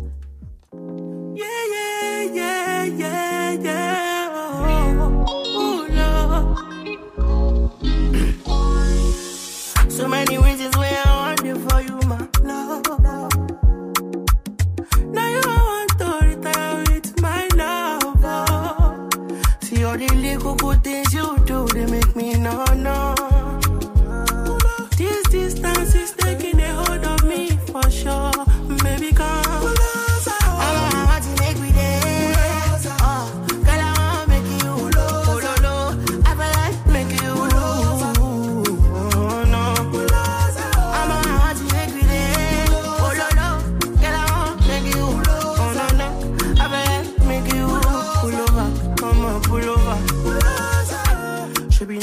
All 19.91 19.97
the 19.97 20.07
little 20.15 20.55
good 20.55 20.83
things 20.83 21.13
you 21.13 21.37
do, 21.45 21.67
they 21.67 21.85
make 21.85 22.15
me 22.15 22.37
no, 22.37 22.63
no. 22.75 23.30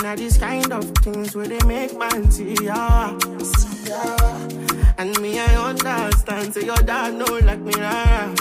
Not 0.09 0.17
these 0.17 0.39
kind 0.39 0.73
of 0.73 0.85
things 1.05 1.37
where 1.37 1.47
they 1.47 1.61
make 1.67 1.93
man 1.99 2.31
see 2.31 2.57
ya. 2.63 3.13
Ya. 3.85 4.01
And 4.97 5.13
me, 5.21 5.39
I 5.39 5.55
understand. 5.69 6.55
So 6.55 6.61
your 6.61 6.77
dad 6.77 7.13
know 7.13 7.39
like 7.45 7.61
me, 7.61 7.75
rara. 7.77 8.35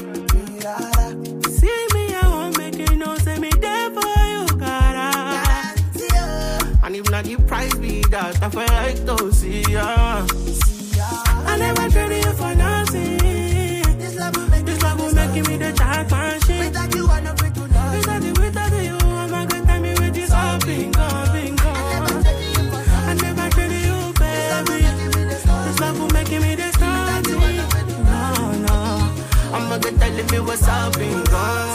See 1.59 1.79
me, 1.93 2.03
I 2.15 2.23
won't 2.23 2.57
make 2.57 2.77
you 2.77 2.95
know. 2.95 3.17
Say 3.17 3.37
me 3.39 3.49
there 3.59 3.89
for 3.89 4.15
you, 4.33 4.45
cara. 4.63 5.11
Ah. 5.13 6.79
And 6.83 6.95
if 6.95 7.11
not 7.11 7.25
the 7.25 7.35
price 7.35 7.75
be 7.75 7.99
that, 8.11 8.41
I 8.41 8.49
feel 8.49 8.71
like 8.81 8.99
to 9.05 9.33
see 9.33 9.63
ya. 9.63 10.25
I 11.51 11.57
never 11.57 11.89
traded 11.89 12.23
you 12.23 12.31
for 12.31 12.55
nothing. 12.55 13.97
This 13.99 14.15
love 14.15 14.37
will 14.37 14.47
make, 14.47 14.65
this 14.65 14.81
love 14.81 14.99
will 15.01 15.13
make 15.13 15.47
me 15.47 15.57
the 15.57 15.73
champion 15.73 16.46
I'm 30.19 30.23
not 30.23 30.31
gonna 30.31 30.39
tell 30.39 30.43
me 30.43 30.49
what's 30.49 30.67
up, 30.67 30.97
bingo. 30.97 31.37
I'm 31.37 31.66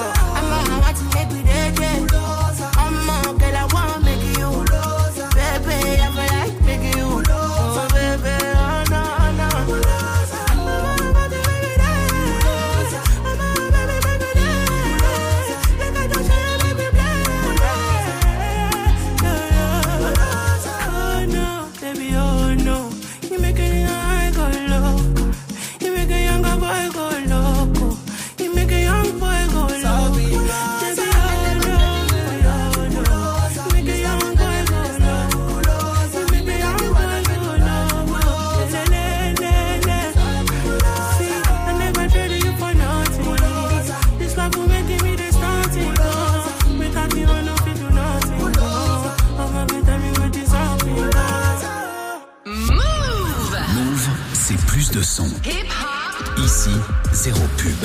zéro 57.22 57.38
pub. 57.56 57.76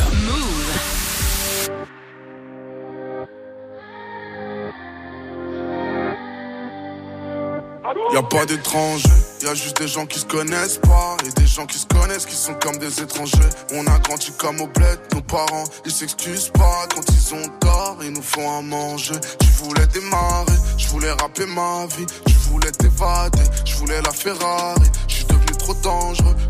Y 8.13 8.17
a 8.17 8.23
pas 8.23 8.45
d'étrangers, 8.47 9.09
y 9.43 9.47
a 9.47 9.53
juste 9.53 9.77
des 9.77 9.87
gens 9.87 10.07
qui 10.07 10.19
se 10.19 10.25
connaissent 10.25 10.79
pas 10.79 11.17
et 11.23 11.29
des 11.39 11.45
gens 11.45 11.67
qui 11.67 11.77
se 11.77 11.85
connaissent 11.85 12.25
qui 12.25 12.35
sont 12.35 12.55
comme 12.55 12.77
des 12.77 12.99
étrangers. 12.99 13.51
On 13.73 13.85
a 13.85 13.99
grandi 13.99 14.31
comme 14.39 14.59
au 14.59 14.67
bled, 14.67 14.99
nos 15.13 15.21
parents 15.21 15.65
ils 15.85 15.91
s'excusent 15.91 16.49
pas 16.49 16.87
quand 16.95 17.03
ils 17.07 17.35
ont 17.35 17.47
tort, 17.59 17.97
ils 18.01 18.13
nous 18.13 18.23
font 18.23 18.57
à 18.57 18.61
manger. 18.63 19.13
Je 19.43 19.63
voulais 19.63 19.85
démarrer, 19.87 20.57
je 20.77 20.87
voulais 20.87 21.11
rapper 21.11 21.45
ma 21.45 21.85
vie, 21.95 22.07
je 22.25 22.49
voulais 22.49 22.71
t'évader, 22.71 23.43
je 23.65 23.75
voulais 23.75 24.01
la 24.01 24.11
Ferrari. 24.11 24.89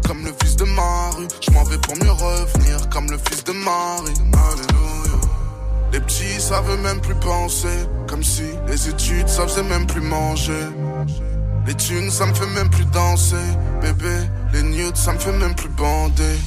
Comme 0.05 0.23
le 0.25 0.33
fils 0.41 0.55
de 0.57 0.65
Marie. 0.65 1.27
Je 1.41 1.51
m'en 1.51 1.63
vais 1.63 1.77
pour 1.79 1.95
mieux 1.95 2.11
revenir 2.11 2.89
comme 2.89 3.09
le 3.09 3.17
fils 3.17 3.43
de 3.43 3.51
Marie. 3.51 4.13
Alléluia. 4.33 5.19
Les 5.91 5.99
petits 5.99 6.39
savent 6.39 6.79
même 6.81 6.99
plus 7.01 7.15
penser, 7.15 7.87
comme 8.07 8.23
si 8.23 8.43
les 8.67 8.89
études 8.89 9.27
ça 9.27 9.47
faisait 9.47 9.63
même 9.63 9.87
plus 9.87 10.01
manger. 10.01 10.67
Les 11.65 11.73
thunes, 11.73 12.11
ça 12.11 12.25
me 12.27 12.33
fait 12.33 12.45
même 12.47 12.69
plus 12.69 12.85
danser. 12.85 13.35
Bébé, 13.81 14.19
les 14.53 14.63
nudes, 14.63 14.95
ça 14.95 15.13
me 15.13 15.19
fait 15.19 15.33
même 15.33 15.55
plus 15.55 15.69
bander. 15.69 16.37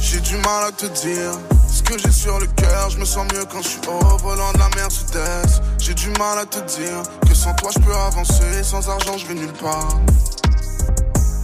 J'ai 0.00 0.20
du 0.20 0.36
mal 0.36 0.68
à 0.68 0.72
te 0.72 0.86
dire 0.86 1.32
ce 1.68 1.82
que 1.82 1.98
j'ai 1.98 2.12
sur 2.12 2.38
le 2.38 2.46
cœur. 2.46 2.90
Je 2.90 2.98
me 2.98 3.04
sens 3.04 3.26
mieux 3.34 3.44
quand 3.50 3.62
je 3.62 3.68
suis 3.68 3.80
au 3.88 4.16
volant 4.18 4.52
de 4.52 4.58
la 4.58 4.68
Mercedes. 4.76 5.60
J'ai 5.78 5.94
du 5.94 6.08
mal 6.10 6.38
à 6.38 6.46
te 6.46 6.60
dire 6.78 7.02
que 7.28 7.34
sans 7.34 7.52
toi 7.54 7.70
je 7.74 7.80
peux 7.80 7.94
avancer. 7.94 8.62
Sans 8.62 8.88
argent, 8.88 9.18
je 9.18 9.26
vais 9.26 9.34
nulle 9.34 9.52
part. 9.54 9.98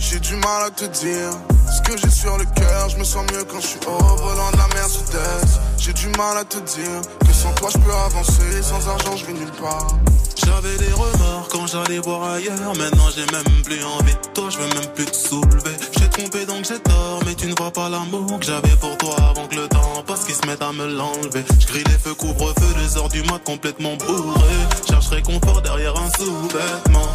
J'ai 0.02 0.18
du 0.18 0.34
mal 0.34 0.64
à 0.66 0.70
te 0.70 0.84
dire 0.84 1.30
ce 1.72 1.80
que 1.88 1.96
j'ai 1.96 2.10
sur 2.10 2.36
le 2.36 2.44
cœur. 2.44 2.88
Je 2.88 2.96
me 2.98 3.04
sens 3.04 3.24
mieux 3.32 3.44
quand 3.44 3.60
je 3.60 3.66
suis 3.68 3.80
au 3.86 4.16
volant 4.16 4.50
de 4.50 4.56
la 4.56 4.66
Mercedes. 4.74 5.60
J'ai 5.78 5.92
du 5.92 6.08
mal 6.18 6.36
à 6.36 6.44
te 6.44 6.58
dire 6.58 7.00
que 7.20 7.32
sans 7.32 7.52
toi 7.52 7.68
je 7.72 7.78
peux 7.78 7.92
avancer. 7.92 8.62
Sans 8.62 8.88
argent, 8.88 9.16
je 9.16 9.26
vais 9.26 9.32
nulle 9.32 9.52
part. 9.60 9.86
J'avais 10.44 10.76
des 10.76 10.92
remords 10.92 11.48
quand 11.50 11.66
j'allais 11.68 12.00
voir 12.00 12.32
ailleurs. 12.32 12.74
Maintenant 12.76 13.08
j'ai 13.14 13.24
même 13.32 13.62
plus 13.62 13.82
envie 13.84 14.12
de 14.12 14.28
toi, 14.34 14.50
je 14.50 14.58
veux 14.58 14.74
même 14.74 14.90
plus 14.92 15.06
te 15.06 15.16
soulever. 15.16 15.76
J'ai 15.96 16.08
trompé 16.08 16.46
donc 16.46 16.64
j'ai 16.64 16.80
tort, 16.80 17.20
mais 17.24 17.34
tu 17.36 17.46
ne 17.46 17.54
vois 17.56 17.70
pas 17.70 17.88
l'amour 17.88 18.40
que 18.40 18.44
j'avais 18.44 18.76
pour 18.80 18.98
toi 18.98 19.14
avant 19.30 19.46
que 19.46 19.54
le 19.54 19.68
temps 19.68 20.02
passe 20.04 20.24
qu'ils 20.24 20.34
se 20.34 20.44
mettent 20.46 20.62
à 20.62 20.72
me 20.72 20.86
l'enlever. 20.86 21.44
Je 21.60 21.66
crie 21.66 21.84
les 21.84 21.98
feux 21.98 22.14
couvre-feu, 22.14 22.74
deux 22.76 22.98
heures 22.98 23.08
du 23.08 23.22
mat 23.22 23.40
complètement 23.44 23.94
bourré. 23.96 24.56
Cherche 24.88 25.08
réconfort 25.08 25.62
derrière 25.62 25.94
un 25.96 26.10
sous-vêtement. 26.18 27.08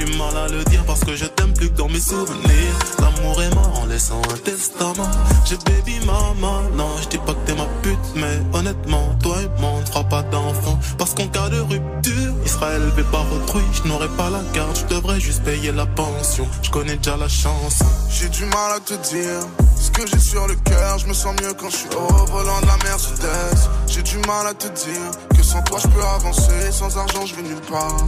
J'ai 0.00 0.06
du 0.06 0.16
mal 0.16 0.34
à 0.34 0.48
le 0.48 0.64
dire 0.64 0.82
parce 0.86 1.00
que 1.00 1.14
je 1.14 1.26
t'aime 1.26 1.52
plus 1.52 1.68
que 1.68 1.76
dans 1.76 1.88
mes 1.88 2.00
souvenirs. 2.00 2.74
L'amour 3.00 3.42
est 3.42 3.54
mort 3.54 3.80
en 3.82 3.86
laissant 3.86 4.22
un 4.32 4.38
testament. 4.38 5.10
J'ai 5.44 5.58
baby 5.58 5.98
maman, 6.06 6.62
non, 6.74 6.88
je 7.02 7.08
dis 7.08 7.18
pas 7.18 7.34
que 7.34 7.46
t'es 7.46 7.54
ma 7.54 7.66
pute, 7.82 7.98
mais 8.14 8.40
honnêtement, 8.54 9.14
toi 9.22 9.36
et 9.42 9.60
moi 9.60 9.72
on 9.74 9.80
ne 9.80 9.84
fera 9.84 10.04
pas 10.04 10.22
d'enfant. 10.22 10.78
Parce 10.96 11.12
qu'en 11.12 11.28
cas 11.28 11.50
de 11.50 11.60
rupture, 11.60 12.32
il 12.42 12.50
sera 12.50 12.72
élevé 12.76 13.02
par 13.12 13.30
autrui. 13.30 13.62
Je 13.72 13.88
n'aurai 13.88 14.08
pas 14.08 14.30
la 14.30 14.40
garde, 14.54 14.74
je 14.74 14.94
devrais 14.94 15.20
juste 15.20 15.42
payer 15.42 15.70
la 15.70 15.84
pension. 15.84 16.48
Je 16.62 16.70
connais 16.70 16.96
déjà 16.96 17.18
la 17.18 17.28
chance. 17.28 17.80
J'ai 18.08 18.30
du 18.30 18.46
mal 18.46 18.72
à 18.76 18.80
te 18.80 18.94
dire 18.94 19.40
ce 19.78 19.90
que 19.90 20.06
j'ai 20.06 20.18
sur 20.18 20.46
le 20.46 20.54
cœur. 20.54 20.98
Je 20.98 21.08
me 21.08 21.12
sens 21.12 21.34
mieux 21.42 21.52
quand 21.52 21.68
je 21.68 21.76
suis 21.76 21.88
au 21.94 22.24
volant 22.24 22.60
de 22.62 22.66
la 22.66 22.76
Mercedes. 22.84 23.68
J'ai 23.86 24.02
du 24.02 24.16
mal 24.26 24.46
à 24.46 24.54
te 24.54 24.68
dire 24.68 25.10
que 25.36 25.42
sans 25.42 25.60
toi 25.62 25.78
je 25.78 25.88
peux 25.88 26.02
avancer. 26.02 26.72
Sans 26.72 26.96
argent, 26.96 27.26
je 27.26 27.34
vais 27.34 27.42
nulle 27.42 27.60
part. 27.70 28.06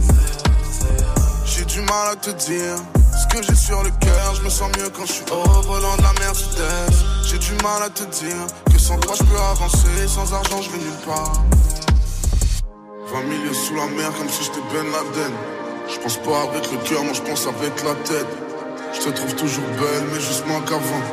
J'ai 1.73 1.79
du 1.79 1.85
mal 1.87 2.07
à 2.11 2.15
te 2.15 2.29
dire 2.29 2.75
ce 3.17 3.35
que 3.35 3.41
j'ai 3.41 3.55
sur 3.55 3.81
le 3.81 3.89
cœur. 3.89 4.35
Je 4.35 4.43
me 4.43 4.49
sens 4.49 4.69
mieux 4.77 4.89
quand 4.89 5.07
je 5.07 5.13
suis 5.13 5.25
au 5.31 5.61
volant 5.61 5.95
de 5.97 6.03
la 6.03 6.13
Mercedes. 6.19 6.93
J'ai 7.25 7.39
du 7.39 7.53
mal 7.63 7.81
à 7.81 7.89
te 7.89 8.03
dire 8.03 8.45
que 8.71 8.77
sans 8.77 8.99
toi 8.99 9.15
je 9.17 9.23
peux 9.23 9.39
avancer. 9.39 10.07
Sans 10.07 10.31
argent, 10.33 10.61
je 10.61 10.69
vais 10.69 10.77
nulle 10.77 11.01
part. 11.03 11.33
20 13.11 13.23
milieux 13.23 13.53
sous 13.53 13.75
la 13.75 13.87
mer 13.87 14.11
comme 14.19 14.29
si 14.29 14.43
j'étais 14.43 14.61
Ben 14.71 14.85
Laden. 14.85 15.33
Je 15.89 15.99
pense 15.99 16.17
pas 16.17 16.43
avec 16.43 16.71
le 16.71 16.77
cœur, 16.87 17.03
moi 17.03 17.13
je 17.13 17.21
pense 17.21 17.47
avec 17.47 17.83
la 17.83 17.95
tête. 18.05 18.27
Je 18.93 18.99
te 18.99 19.09
trouve 19.09 19.33
toujours 19.33 19.65
belle, 19.79 20.05
mais 20.13 20.19
juste 20.19 20.45
moins 20.45 20.61
qu'avant. 20.61 21.03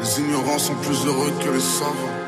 Les 0.00 0.20
ignorants 0.20 0.58
sont 0.58 0.76
plus 0.76 1.04
heureux 1.04 1.32
que 1.44 1.50
les 1.50 1.60
savants. 1.60 2.19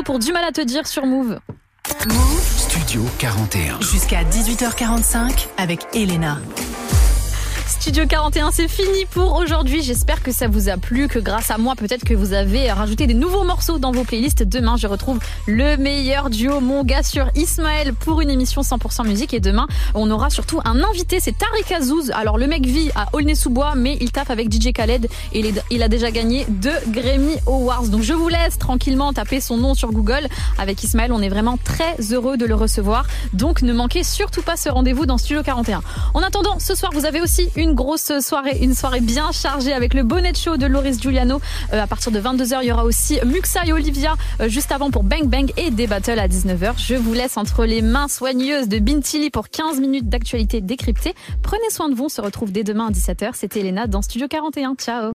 Pour 0.00 0.18
du 0.18 0.32
mal 0.32 0.42
à 0.44 0.52
te 0.52 0.60
dire 0.62 0.86
sur 0.86 1.04
Move. 1.04 1.38
Studio 2.56 3.04
41. 3.18 3.80
Jusqu'à 3.82 4.24
18h45 4.24 5.48
avec 5.58 5.86
Elena. 5.92 6.38
Studio 7.82 8.06
41, 8.06 8.52
c'est 8.52 8.68
fini 8.68 9.06
pour 9.10 9.34
aujourd'hui. 9.34 9.82
J'espère 9.82 10.22
que 10.22 10.30
ça 10.30 10.46
vous 10.46 10.68
a 10.68 10.76
plu, 10.76 11.08
que 11.08 11.18
grâce 11.18 11.50
à 11.50 11.58
moi, 11.58 11.74
peut-être 11.74 12.04
que 12.04 12.14
vous 12.14 12.32
avez 12.32 12.70
rajouté 12.70 13.08
des 13.08 13.14
nouveaux 13.14 13.42
morceaux 13.42 13.80
dans 13.80 13.90
vos 13.90 14.04
playlists. 14.04 14.44
Demain, 14.44 14.76
je 14.76 14.86
retrouve 14.86 15.18
le 15.48 15.76
meilleur 15.76 16.30
duo, 16.30 16.60
mon 16.60 16.84
gars, 16.84 17.02
sur 17.02 17.28
Ismaël 17.34 17.92
pour 17.92 18.20
une 18.20 18.30
émission 18.30 18.60
100% 18.60 19.04
musique. 19.04 19.34
Et 19.34 19.40
demain, 19.40 19.66
on 19.94 20.12
aura 20.12 20.30
surtout 20.30 20.60
un 20.64 20.80
invité, 20.80 21.18
c'est 21.18 21.36
Tariq 21.36 21.74
Azouz. 21.74 22.12
Alors, 22.12 22.38
le 22.38 22.46
mec 22.46 22.64
vit 22.64 22.92
à 22.94 23.08
Aulnay-sous-Bois, 23.14 23.74
mais 23.74 23.98
il 24.00 24.12
taffe 24.12 24.30
avec 24.30 24.48
DJ 24.48 24.72
Khaled 24.72 25.08
et 25.32 25.52
il 25.72 25.82
a 25.82 25.88
déjà 25.88 26.12
gagné 26.12 26.46
deux 26.48 26.78
Grammy 26.86 27.34
Awards. 27.48 27.88
Donc, 27.88 28.02
je 28.02 28.12
vous 28.12 28.28
laisse 28.28 28.58
tranquillement 28.58 29.12
taper 29.12 29.40
son 29.40 29.56
nom 29.56 29.74
sur 29.74 29.90
Google. 29.90 30.28
Avec 30.56 30.84
Ismaël, 30.84 31.10
on 31.12 31.20
est 31.20 31.28
vraiment 31.28 31.58
très 31.58 31.96
heureux 32.12 32.36
de 32.36 32.46
le 32.46 32.54
recevoir. 32.54 33.06
Donc, 33.32 33.62
ne 33.62 33.72
manquez 33.72 34.04
surtout 34.04 34.42
pas 34.42 34.56
ce 34.56 34.68
rendez-vous 34.68 35.04
dans 35.04 35.18
Studio 35.18 35.42
41. 35.42 35.82
En 36.14 36.22
attendant, 36.22 36.60
ce 36.60 36.76
soir, 36.76 36.92
vous 36.94 37.06
avez 37.06 37.20
aussi 37.20 37.48
une 37.56 37.71
grosse 37.72 38.12
soirée, 38.20 38.58
une 38.60 38.74
soirée 38.74 39.00
bien 39.00 39.32
chargée 39.32 39.72
avec 39.72 39.94
le 39.94 40.02
bonnet 40.02 40.34
show 40.34 40.56
de 40.56 40.66
Loris 40.66 41.00
Giuliano. 41.00 41.40
Euh, 41.72 41.82
à 41.82 41.86
partir 41.86 42.12
de 42.12 42.20
22h, 42.20 42.58
il 42.62 42.68
y 42.68 42.72
aura 42.72 42.84
aussi 42.84 43.18
Muxa 43.24 43.64
et 43.66 43.72
Olivia 43.72 44.14
euh, 44.40 44.48
juste 44.48 44.72
avant 44.72 44.90
pour 44.90 45.02
Bang 45.02 45.24
Bang 45.24 45.52
et 45.56 45.70
des 45.70 45.86
battles 45.86 46.18
à 46.18 46.28
19h. 46.28 46.74
Je 46.76 46.94
vous 46.94 47.12
laisse 47.12 47.36
entre 47.36 47.64
les 47.64 47.82
mains 47.82 48.08
soigneuses 48.08 48.68
de 48.68 48.78
Bintili 48.78 49.30
pour 49.30 49.48
15 49.48 49.80
minutes 49.80 50.08
d'actualité 50.08 50.60
décryptée. 50.60 51.14
Prenez 51.42 51.70
soin 51.70 51.88
de 51.88 51.94
vous, 51.94 52.04
on 52.04 52.08
se 52.08 52.20
retrouve 52.20 52.52
dès 52.52 52.64
demain 52.64 52.88
à 52.88 52.90
17h. 52.90 53.30
C'était 53.34 53.60
Elena 53.60 53.86
dans 53.86 54.02
Studio 54.02 54.28
41. 54.28 54.74
Ciao 54.76 55.10